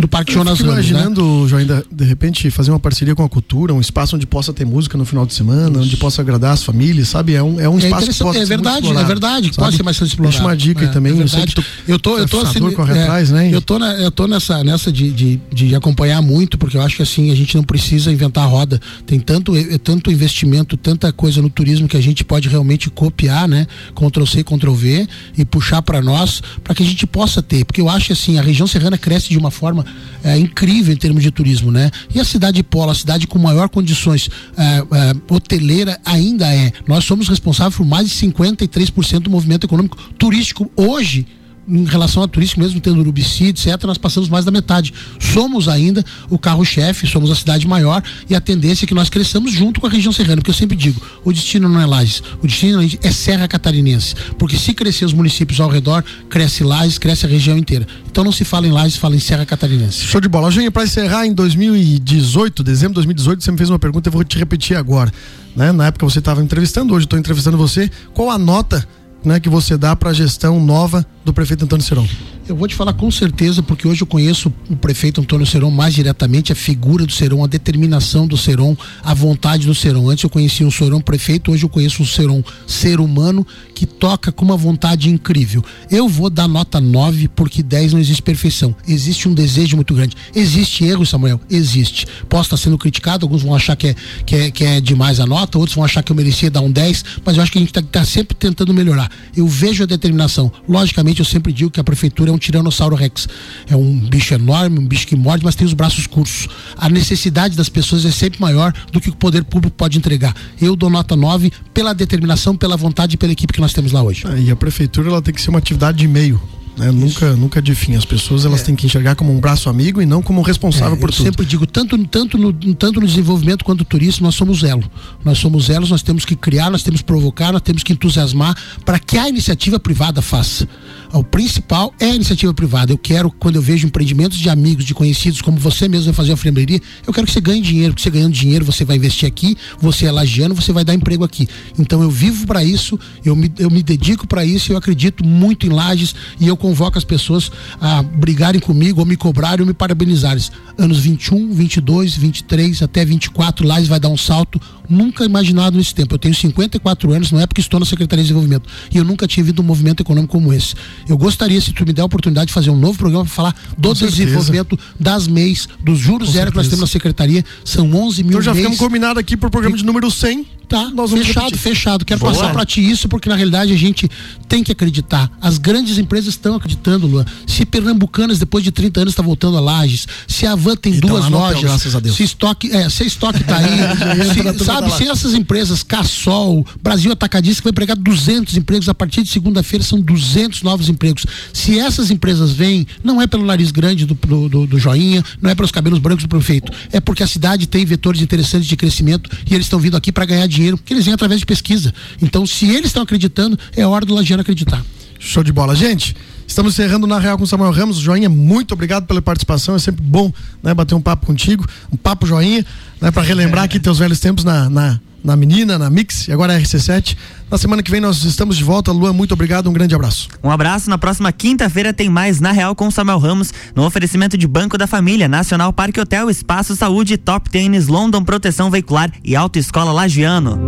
Parque 0.08 0.34
Jonas 0.34 0.60
Ramos. 0.60 0.76
Né? 0.76 0.82
imaginando, 0.82 1.44
né? 1.44 1.48
João, 1.48 1.84
de 1.92 2.04
repente, 2.06 2.50
fazer 2.50 2.72
uma 2.72 2.80
parceria 2.80 3.16
com 3.16 3.24
a 3.24 3.30
cultura, 3.30 3.74
um 3.74 3.82
espaço 3.82 4.16
onde 4.16 4.26
possa 4.26 4.54
ter 4.54 4.66
música 4.66 4.98
no 4.98 5.06
final 5.06 5.26
de 5.26 5.34
semana, 5.34 5.80
onde 5.80 5.98
possa 5.98 6.22
agradar 6.22 6.54
as 6.54 6.64
famílias, 6.64 7.10
sabe? 7.10 7.34
É 7.34 7.44
um, 7.44 7.60
é 7.60 7.68
um 7.70 7.80
é 7.80 7.84
espaço 7.84 8.12
que 8.12 8.18
pode 8.20 8.38
É 8.40 8.46
verdade, 8.46 8.88
é 8.88 9.04
verdade, 9.04 9.50
que 9.50 9.58
pode 9.58 9.76
ser 9.76 9.84
mais 9.84 10.00
explorado. 10.00 10.32
Deixa 10.32 10.44
uma 10.44 10.56
dica 10.56 10.84
é, 10.84 10.88
aí 10.88 10.94
também, 10.94 11.18
é 11.18 11.24
eu 11.24 11.28
sei 11.28 11.46
que 11.46 11.56
tu, 11.56 11.64
eu 11.88 12.00
tô, 12.00 12.18
eu 12.18 12.28
tô 12.28 12.40
assim, 12.42 12.60
corre 12.72 12.98
é, 12.98 13.04
atrás, 13.04 13.32
né? 13.32 13.50
Eu 13.52 13.62
tô, 13.62 13.80
na, 13.80 13.94
eu 13.94 14.12
tô 14.12 14.28
nessa, 14.28 14.64
nessa 14.64 14.92
de, 14.92 15.12
de, 15.12 15.40
de, 15.52 15.76
acompanhar 15.76 16.22
muito, 16.22 16.58
porque 16.58 16.78
eu 16.78 16.82
acho 16.82 16.96
que 16.96 17.04
assim, 17.04 17.32
a 17.32 17.36
gente 17.36 17.56
não 17.56 17.64
precisa 17.64 18.12
inventar 18.12 18.44
a 18.44 18.48
roda. 18.48 18.80
Tem 19.06 19.20
tanto, 19.20 19.56
é, 19.56 19.78
tanto 19.78 20.12
investimento, 20.12 20.78
tanta 20.78 21.12
coisa 21.12 21.42
no 21.42 21.50
turismo 21.50 21.88
que 21.88 21.98
a 21.98 22.02
gente 22.02 22.24
pode 22.24 22.50
realmente 22.50 22.90
copiar, 22.90 23.48
né? 23.48 23.68
Ctrl 23.96 24.26
C, 24.26 24.44
Ctrl 24.44 24.74
V 24.74 25.08
e 25.38 25.46
puxar 25.46 25.82
para 25.82 26.02
nós, 26.02 26.42
para 26.64 26.74
que 26.74 26.84
a 26.84 26.86
gente 26.86 27.06
possa 27.06 27.42
ter. 27.42 27.66
Porque 27.66 27.82
eu 27.82 27.90
acho 27.90 28.14
assim, 28.14 28.38
a 28.38 28.42
região 28.42 28.68
serrana 28.68 28.98
cresce 28.98 29.30
de 29.30 29.38
uma 29.38 29.52
forma 29.52 29.83
é, 30.24 30.38
incrível 30.38 30.94
em 30.94 30.98
termos 30.98 31.24
de 31.24 31.32
turismo, 31.32 31.72
né? 31.72 31.92
E 32.14 32.20
a 32.20 32.26
cidade 32.26 32.58
de 32.58 32.64
Polo, 32.64 32.92
a 32.92 32.96
cidade 32.96 33.28
com 33.28 33.38
maior 33.40 33.70
condições 33.70 34.30
é, 34.58 34.64
é, 34.64 35.34
hoteleira 35.34 36.00
ainda 36.06 36.54
é. 36.54 36.72
Nós 36.88 37.04
somos 37.04 37.28
responsáveis 37.28 37.76
por 37.76 37.86
mais 37.86 38.10
de 38.10 38.16
53% 38.28 39.20
do 39.20 39.30
movimento 39.30 39.66
econômico 39.66 39.98
turístico 40.18 40.70
hoje 40.76 41.26
em 41.68 41.86
relação 41.86 42.24
a 42.24 42.28
turismo, 42.28 42.62
mesmo 42.62 42.80
tendo 42.80 43.00
Urubici, 43.00 43.46
etc., 43.46 43.84
nós 43.84 43.98
passamos 43.98 44.30
mais 44.30 44.46
da 44.46 44.52
metade. 44.52 44.94
Somos 45.20 45.68
ainda 45.68 46.04
o 46.30 46.38
carro-chefe, 46.38 47.08
somos 47.08 47.32
a 47.32 47.36
cidade 47.36 47.68
maior 47.68 48.04
e 48.30 48.36
a 48.36 48.42
tendência 48.42 48.86
é 48.86 48.88
que 48.88 48.94
nós 48.94 49.10
cresçamos 49.10 49.52
junto 49.52 49.80
com 49.80 49.88
a 49.88 49.90
região 49.90 50.12
serrana, 50.12 50.38
porque 50.38 50.52
eu 50.52 50.56
sempre 50.56 50.76
digo, 50.76 51.02
o 51.24 51.32
destino 51.32 51.70
não 51.70 51.80
é 51.80 51.86
Lages, 51.86 52.22
o 52.42 52.48
destino 52.48 52.82
é 53.02 53.12
Serra 53.12 53.48
Catarinense, 53.48 54.16
porque 54.38 54.58
se 54.58 54.74
crescer 54.74 55.06
os 55.06 55.14
municípios 55.14 55.60
ao 55.60 55.70
redor, 55.70 56.04
cresce 56.30 56.64
Lages, 56.64 56.98
cresce 56.98 57.26
a 57.26 57.30
região 57.30 57.58
inteira. 57.58 57.88
Então 58.10 58.24
não 58.24 58.32
se 58.32 58.44
fala 58.44 58.68
em 58.68 58.72
Lages, 58.72 58.98
fala 58.98 59.16
em 59.16 59.20
Serra 59.20 59.46
Catarinense. 59.46 60.06
Show 60.06 60.22
de 60.22 60.28
bola. 60.28 60.48
Eugênio, 60.48 60.72
para 60.72 60.84
encerrar, 60.84 61.26
em 61.26 61.34
2018, 61.34 62.64
dezembro 62.64 62.94
de 62.94 62.96
2018, 62.96 63.44
você 63.44 63.52
me 63.52 63.58
fez 63.58 63.70
uma 63.70 63.80
pergunta, 63.80 64.10
eu 64.10 64.14
vou 64.14 64.24
te 64.24 64.38
repetir 64.38 64.78
agora. 64.78 65.12
Né? 65.56 65.72
Na 65.72 65.88
época 65.88 66.06
você 66.06 66.20
estava 66.20 66.42
entrevistando, 66.42 66.94
hoje 66.94 67.06
estou 67.06 67.18
entrevistando 67.18 67.58
você. 67.58 67.90
Qual 68.14 68.30
a 68.30 68.38
nota 68.38 68.88
né, 69.26 69.40
que 69.40 69.50
você 69.50 69.78
dá 69.78 69.96
para 69.96 70.10
a 70.10 70.14
gestão 70.14 70.60
nova 70.60 71.06
do 71.24 71.34
prefeito 71.34 71.66
Antônio 71.66 71.86
Serão? 71.86 72.08
Eu 72.46 72.58
vou 72.58 72.68
te 72.68 72.76
falar 72.76 72.92
com 72.92 73.10
certeza, 73.10 73.64
porque 73.64 73.88
hoje 73.88 74.02
eu 74.02 74.08
conheço 74.08 74.52
o 74.70 74.76
prefeito 74.76 75.22
Antônio 75.22 75.46
Seron 75.46 75.72
mais 75.72 75.94
diretamente, 75.94 76.52
a 76.52 76.56
figura 76.56 77.06
do 77.06 77.12
Seron, 77.12 77.42
a 77.42 77.48
determinação 77.48 78.28
do 78.28 78.36
Seron, 78.36 78.76
a 79.02 79.14
vontade 79.14 79.66
do 79.66 79.74
Seron. 79.74 80.10
Antes 80.10 80.26
eu 80.26 80.30
conhecia 80.30 80.68
o 80.68 80.72
Seron 80.72 81.00
prefeito, 81.00 81.54
hoje 81.54 81.64
eu 81.64 81.70
conheço 81.70 82.04
o 82.04 82.06
Seron 82.06 82.44
ser 82.68 83.00
humano 83.00 83.48
que 83.74 83.86
toca 83.86 84.30
com 84.30 84.44
uma 84.44 84.58
vontade 84.58 85.10
incrível. 85.10 85.64
Eu 85.90 86.10
vou 86.10 86.30
dar 86.30 86.50
nota 86.50 86.82
9 86.82 87.30
porque 87.30 87.64
10 87.64 87.94
não 87.94 88.00
existe 88.00 88.22
perfeição. 88.22 88.76
Existe 88.86 89.30
um 89.30 89.34
desejo 89.34 89.78
muito 89.78 89.94
grande. 89.94 90.18
Existe 90.36 90.84
erro, 90.84 91.06
Samuel? 91.06 91.40
Existe. 91.50 92.06
Posso 92.28 92.48
estar 92.48 92.58
sendo 92.58 92.78
criticado, 92.78 93.26
alguns 93.26 93.42
vão 93.42 93.56
achar 93.56 93.78
que 93.78 93.88
é, 93.88 93.96
que 94.26 94.36
é, 94.36 94.52
que 94.52 94.66
é 94.66 94.82
demais 94.82 95.22
a 95.22 95.26
nota, 95.26 95.58
outros 95.58 95.76
vão 95.76 95.86
achar 95.86 96.04
que 96.04 96.12
eu 96.12 96.16
merecia 96.16 96.52
dar 96.52 96.60
um 96.62 96.70
10, 96.70 97.06
mas 97.24 97.38
eu 97.38 97.44
acho 97.44 97.52
que 97.54 97.58
a 97.58 97.62
gente 97.62 97.70
está 97.70 97.82
tá 97.82 98.04
sempre 98.04 98.36
tentando 98.36 98.74
melhorar. 98.74 99.10
Eu 99.34 99.48
vejo 99.48 99.84
a 99.84 99.86
determinação. 99.86 100.52
Logicamente, 100.68 101.22
eu 101.22 101.26
sempre 101.26 101.54
digo 101.54 101.72
que 101.72 101.80
a 101.80 101.84
prefeitura 101.86 102.33
é 102.34 102.36
um 102.36 102.40
tiranossauro 102.40 102.96
rex. 102.96 103.28
É 103.68 103.76
um 103.76 103.98
bicho 104.00 104.34
enorme, 104.34 104.80
um 104.80 104.88
bicho 104.88 105.08
que 105.08 105.16
morde, 105.16 105.46
mas 105.46 105.56
tem 105.56 105.66
os 105.66 105.74
braços 105.74 106.08
curtos. 106.08 106.48
A 106.78 106.90
necessidade 106.90 107.56
das 107.56 107.70
pessoas 107.70 108.06
é 108.06 108.12
sempre 108.12 108.42
maior 108.42 108.74
do 108.92 109.00
que 109.00 109.10
o 109.10 109.16
poder 109.16 109.44
público 109.44 109.76
pode 109.76 109.98
entregar. 109.98 110.36
Eu 110.62 110.76
dou 110.76 110.90
nota 110.90 111.16
9 111.16 111.52
pela 111.74 111.94
determinação, 111.94 112.56
pela 112.56 112.76
vontade 112.76 113.16
e 113.16 113.18
pela 113.18 113.32
equipe 113.32 113.54
que 113.54 113.62
nós 113.62 113.74
temos 113.74 113.92
lá 113.92 114.02
hoje. 114.02 114.24
Ah, 114.28 114.38
e 114.38 114.52
a 114.52 114.56
prefeitura 114.56 115.10
ela 115.10 115.22
tem 115.22 115.34
que 115.34 115.42
ser 115.42 115.50
uma 115.50 115.60
atividade 115.60 115.98
de 115.98 116.08
meio. 116.08 116.42
Né? 116.78 116.92
Nunca, 116.92 117.36
nunca 117.36 117.62
de 117.62 117.76
fim. 117.76 117.96
As 117.96 118.06
pessoas 118.06 118.46
elas 118.46 118.62
é. 118.62 118.66
têm 118.66 118.76
que 118.76 118.86
enxergar 118.86 119.16
como 119.16 119.32
um 119.32 119.40
braço 119.40 119.70
amigo 119.70 120.02
e 120.02 120.06
não 120.06 120.22
como 120.22 120.40
um 120.40 120.44
responsável 120.44 120.96
é, 120.96 121.00
por 121.00 121.10
eu 121.10 121.14
tudo. 121.14 121.28
Eu 121.28 121.32
sempre 121.32 121.46
digo, 121.46 121.68
tanto, 121.68 121.98
tanto, 122.06 122.38
no, 122.38 122.52
tanto 122.74 123.00
no 123.00 123.08
desenvolvimento 123.08 123.64
quanto 123.64 123.80
no 123.80 123.86
turismo, 123.86 124.26
nós 124.26 124.36
somos 124.36 124.64
elo. 124.64 124.84
Nós 125.24 125.38
somos 125.38 125.70
elos, 125.70 125.90
nós 125.90 126.02
temos 126.02 126.26
que 126.26 126.36
criar, 126.36 126.70
nós 126.70 126.84
temos 126.84 127.02
que 127.02 127.06
provocar, 127.06 127.52
nós 127.52 127.62
temos 127.62 127.84
que 127.84 127.94
entusiasmar 127.94 128.56
para 128.84 128.98
que 128.98 129.18
a 129.18 129.30
iniciativa 129.30 129.80
privada 129.80 130.22
faça. 130.22 130.68
O 131.14 131.24
principal 131.24 131.94
é 132.00 132.06
a 132.06 132.16
iniciativa 132.16 132.52
privada. 132.56 132.92
Eu 132.92 132.98
quero, 132.98 133.30
quando 133.30 133.58
eu 133.58 133.62
vejo 133.62 133.86
empreendimentos 133.86 134.40
de 134.40 134.50
amigos, 134.50 134.84
de 134.84 134.96
conhecidos, 134.96 135.42
como 135.42 135.58
você 135.58 135.88
mesmo 135.88 136.06
vai 136.06 136.14
fazer 136.14 136.34
a 136.34 136.38
fremeria, 136.38 136.82
eu 137.06 137.14
quero 137.14 137.28
que 137.28 137.32
você 137.32 137.40
ganhe 137.40 137.62
dinheiro, 137.62 137.94
porque 137.94 138.02
você 138.02 138.10
ganhando 138.10 138.34
dinheiro, 138.34 138.66
você 138.66 138.84
vai 138.84 138.98
investir 138.98 139.28
aqui, 139.28 139.56
você 139.80 140.08
é 140.08 140.12
lagiano, 140.12 140.56
você 140.56 140.74
vai 140.74 140.84
dar 140.84 140.96
emprego 140.96 141.24
aqui. 141.24 141.48
Então 141.78 142.02
eu 142.02 142.10
vivo 142.10 142.48
para 142.48 142.64
isso, 142.64 143.00
eu 143.24 143.36
me, 143.36 143.52
eu 143.60 143.70
me 143.70 143.84
dedico 143.84 144.26
para 144.26 144.44
isso, 144.44 144.74
eu 144.74 144.78
acredito 144.78 145.24
muito 145.24 145.68
em 145.68 145.70
lajes 145.70 146.16
e 146.40 146.48
eu 146.48 146.58
convoco 146.58 146.98
as 146.98 147.04
pessoas 147.04 147.52
a 147.80 148.02
brigarem 148.02 148.60
comigo, 148.60 149.00
ou 149.00 149.06
me 149.06 149.16
cobrarem, 149.16 149.62
ou 149.62 149.68
me 149.68 149.74
parabenizarem. 149.74 150.44
Anos 150.80 151.00
21, 151.00 151.54
22, 151.54 152.16
23, 152.16 152.82
até 152.82 153.06
24, 153.06 153.68
lajes 153.68 153.88
vai 153.88 154.00
dar 154.00 154.10
um 154.10 154.18
salto 154.18 154.60
nunca 154.90 155.26
imaginado 155.26 155.78
nesse 155.78 155.94
tempo. 155.94 156.16
Eu 156.16 156.20
tenho 156.20 156.34
54 156.34 157.12
anos, 157.12 157.32
não 157.32 157.40
é 157.40 157.48
porque 157.48 157.62
estou 157.62 157.80
na 157.80 157.86
Secretaria 157.86 158.24
de 158.24 158.28
Desenvolvimento. 158.28 158.70
E 158.94 158.98
eu 158.98 159.04
nunca 159.04 159.28
tinha 159.28 159.44
visto 159.44 159.62
um 159.62 159.66
movimento 159.66 160.02
econômico 160.02 160.34
como 160.34 160.54
esse. 160.54 160.76
Eu 161.08 161.18
gostaria, 161.18 161.60
se 161.60 161.72
tu 161.72 161.86
me 161.86 161.94
der 161.94 162.02
a 162.02 162.06
oportunidade 162.06 162.48
de 162.48 162.54
fazer 162.54 162.70
um 162.70 162.78
novo 162.78 162.98
programa 162.98 163.26
para 163.26 163.34
falar 163.34 163.56
do 163.78 163.94
desenvolvimento 163.94 164.78
das 165.00 165.28
MEIs, 165.28 165.68
dos 165.80 166.00
juros 166.00 166.32
zero 166.32 166.52
que 166.52 166.58
nós 166.58 166.68
temos 166.68 166.82
na 166.82 166.88
Secretaria. 166.88 167.44
São 167.64 167.92
11 167.94 168.24
mil 168.24 168.32
Então 168.32 168.42
já 168.42 168.56
ficamos 168.56 168.78
combinados 168.78 169.20
aqui 169.20 169.38
por 169.38 169.50
programa 169.50 169.78
de 169.78 169.86
número 169.86 170.10
100. 170.10 170.46
Tá, 170.74 170.92
fechado, 171.08 171.44
repetir. 171.44 171.60
fechado. 171.60 172.04
Quero 172.04 172.20
Boa. 172.20 172.34
passar 172.34 172.52
para 172.52 172.66
ti 172.66 172.82
isso, 172.82 173.08
porque 173.08 173.30
na 173.30 173.36
realidade 173.36 173.72
a 173.72 173.78
gente 173.78 174.10
tem 174.50 174.64
que 174.64 174.72
acreditar. 174.72 175.30
As 175.40 175.60
grandes 175.60 176.00
empresas 176.00 176.30
estão 176.30 176.56
acreditando, 176.56 177.06
Luan. 177.06 177.24
Se 177.46 177.64
Pernambucanas, 177.64 178.40
depois 178.40 178.64
de 178.64 178.72
30 178.72 179.02
anos, 179.02 179.12
está 179.14 179.22
voltando 179.22 179.56
a 179.56 179.62
Lages, 179.62 180.08
se 180.28 180.48
a 180.48 180.56
Van 180.56 180.76
tem 180.76 180.96
então, 180.96 181.12
duas 181.12 181.30
lojas, 181.30 181.62
graças 181.62 181.96
a 181.96 182.00
Deus. 182.00 182.16
se 182.16 182.24
estoque, 182.24 182.72
é, 182.72 182.90
se 182.90 183.06
estoque 183.06 183.44
tá 183.44 183.58
aí, 183.58 184.58
se, 184.58 184.66
sabe, 184.66 184.92
se 184.94 185.08
essas 185.08 185.36
empresas, 185.36 185.84
Cassol, 185.84 186.66
Brasil 186.82 187.12
Atacadista, 187.12 187.62
que 187.62 187.66
vai 187.66 187.72
empregar 187.72 187.96
200 187.96 188.58
empregos, 188.58 188.90
a 188.90 188.96
partir 188.96 189.22
de 189.22 189.30
segunda-feira 189.30 189.86
são 189.86 190.02
200 190.02 190.64
novos 190.64 190.90
empregos. 190.90 191.24
Se 191.54 191.78
essas 191.78 192.10
empresas 192.10 192.52
vêm, 192.52 192.88
não 193.04 193.22
é 193.22 193.28
pelo 193.28 193.46
nariz 193.46 193.70
grande 193.70 194.08
do, 194.08 194.16
do, 194.16 194.50
do, 194.50 194.66
do 194.66 194.80
joinha, 194.80 195.24
não 195.40 195.52
é 195.52 195.56
pelos 195.56 195.72
cabelos 195.72 196.00
brancos 196.00 196.24
do 196.24 196.30
prefeito, 196.30 196.72
é 196.92 197.00
porque 197.00 197.22
a 197.22 197.28
cidade 197.28 197.68
tem 197.68 197.86
vetores 197.86 198.22
interessantes 198.22 198.68
de 198.68 198.76
crescimento 198.76 199.30
e 199.48 199.54
eles 199.54 199.68
estão 199.68 199.80
vindo 199.80 199.96
aqui 199.96 200.12
para 200.12 200.26
ganhar 200.26 200.48
dinheiro 200.48 200.63
dinheiro, 200.64 200.78
porque 200.78 200.94
eles 200.94 201.06
vêm 201.06 201.14
através 201.14 201.40
de 201.40 201.46
pesquisa. 201.46 201.94
Então, 202.22 202.46
se 202.46 202.70
eles 202.70 202.88
estão 202.88 203.04
acreditando, 203.04 203.60
é 203.76 203.86
hora 203.86 204.06
do 204.06 204.14
Lagiano 204.14 204.42
acreditar. 204.42 204.84
Show 205.20 205.44
de 205.44 205.52
bola. 205.52 205.76
Gente, 205.76 206.16
estamos 206.48 206.74
encerrando 206.74 207.06
na 207.06 207.20
Real 207.20 207.38
com 207.38 207.46
Samuel 207.46 207.72
Ramos. 207.72 207.98
Joinha, 207.98 208.30
muito 208.30 208.74
obrigado 208.74 209.06
pela 209.06 209.22
participação. 209.22 209.76
É 209.76 209.80
sempre 209.80 210.04
bom 210.04 210.32
né, 210.62 210.74
bater 210.74 210.96
um 210.96 211.02
papo 211.02 211.26
contigo. 211.26 211.66
Um 211.92 211.98
papo 211.98 212.26
joinha, 212.26 212.66
né, 213.00 213.12
para 213.12 213.22
relembrar 213.22 213.66
aqui 213.66 213.80
teus 213.80 214.00
velhos 214.00 214.20
tempos 214.20 214.44
na, 214.44 214.70
na, 214.70 215.00
na 215.24 215.36
menina, 215.36 215.80
na 215.80 215.90
Mix, 215.90 216.28
e 216.28 216.32
agora 216.32 216.54
é 216.54 216.60
RC7. 216.60 217.16
Na 217.50 217.58
semana 217.58 217.82
que 217.82 217.90
vem 217.90 218.02
nós 218.02 218.24
estamos 218.24 218.58
de 218.58 218.64
volta. 218.64 218.92
Luan, 218.92 219.14
muito 219.14 219.34
obrigado, 219.34 219.70
um 219.70 219.74
grande 219.74 219.96
abraço. 219.96 220.28
Um 220.44 220.52
abraço. 220.52 220.90
Na 220.90 220.98
próxima 220.98 221.32
quinta-feira 221.32 221.94
tem 221.94 222.10
mais 222.10 222.40
Na 222.40 222.52
Real 222.52 222.76
com 222.76 222.90
Samuel 222.92 223.20
Ramos, 223.20 223.54
no 223.76 223.86
oferecimento 223.86 224.38
de 224.38 224.48
Banco 224.48 224.78
da 224.78 224.88
Família, 224.88 225.28
Nacional 225.28 225.72
Parque 225.72 226.00
Hotel, 226.00 226.30
Espaço 226.30 226.76
Saúde, 226.76 227.18
Top 227.18 227.50
Tênis, 227.50 227.88
London 227.88 228.24
Proteção 228.24 228.70
Veicular 228.70 229.12
e 229.24 229.36
Autoescola 229.36 229.92
Lagiano. 229.92 230.60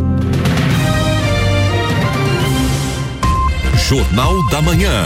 Jornal 3.87 4.49
da 4.49 4.61
Manhã. 4.61 5.05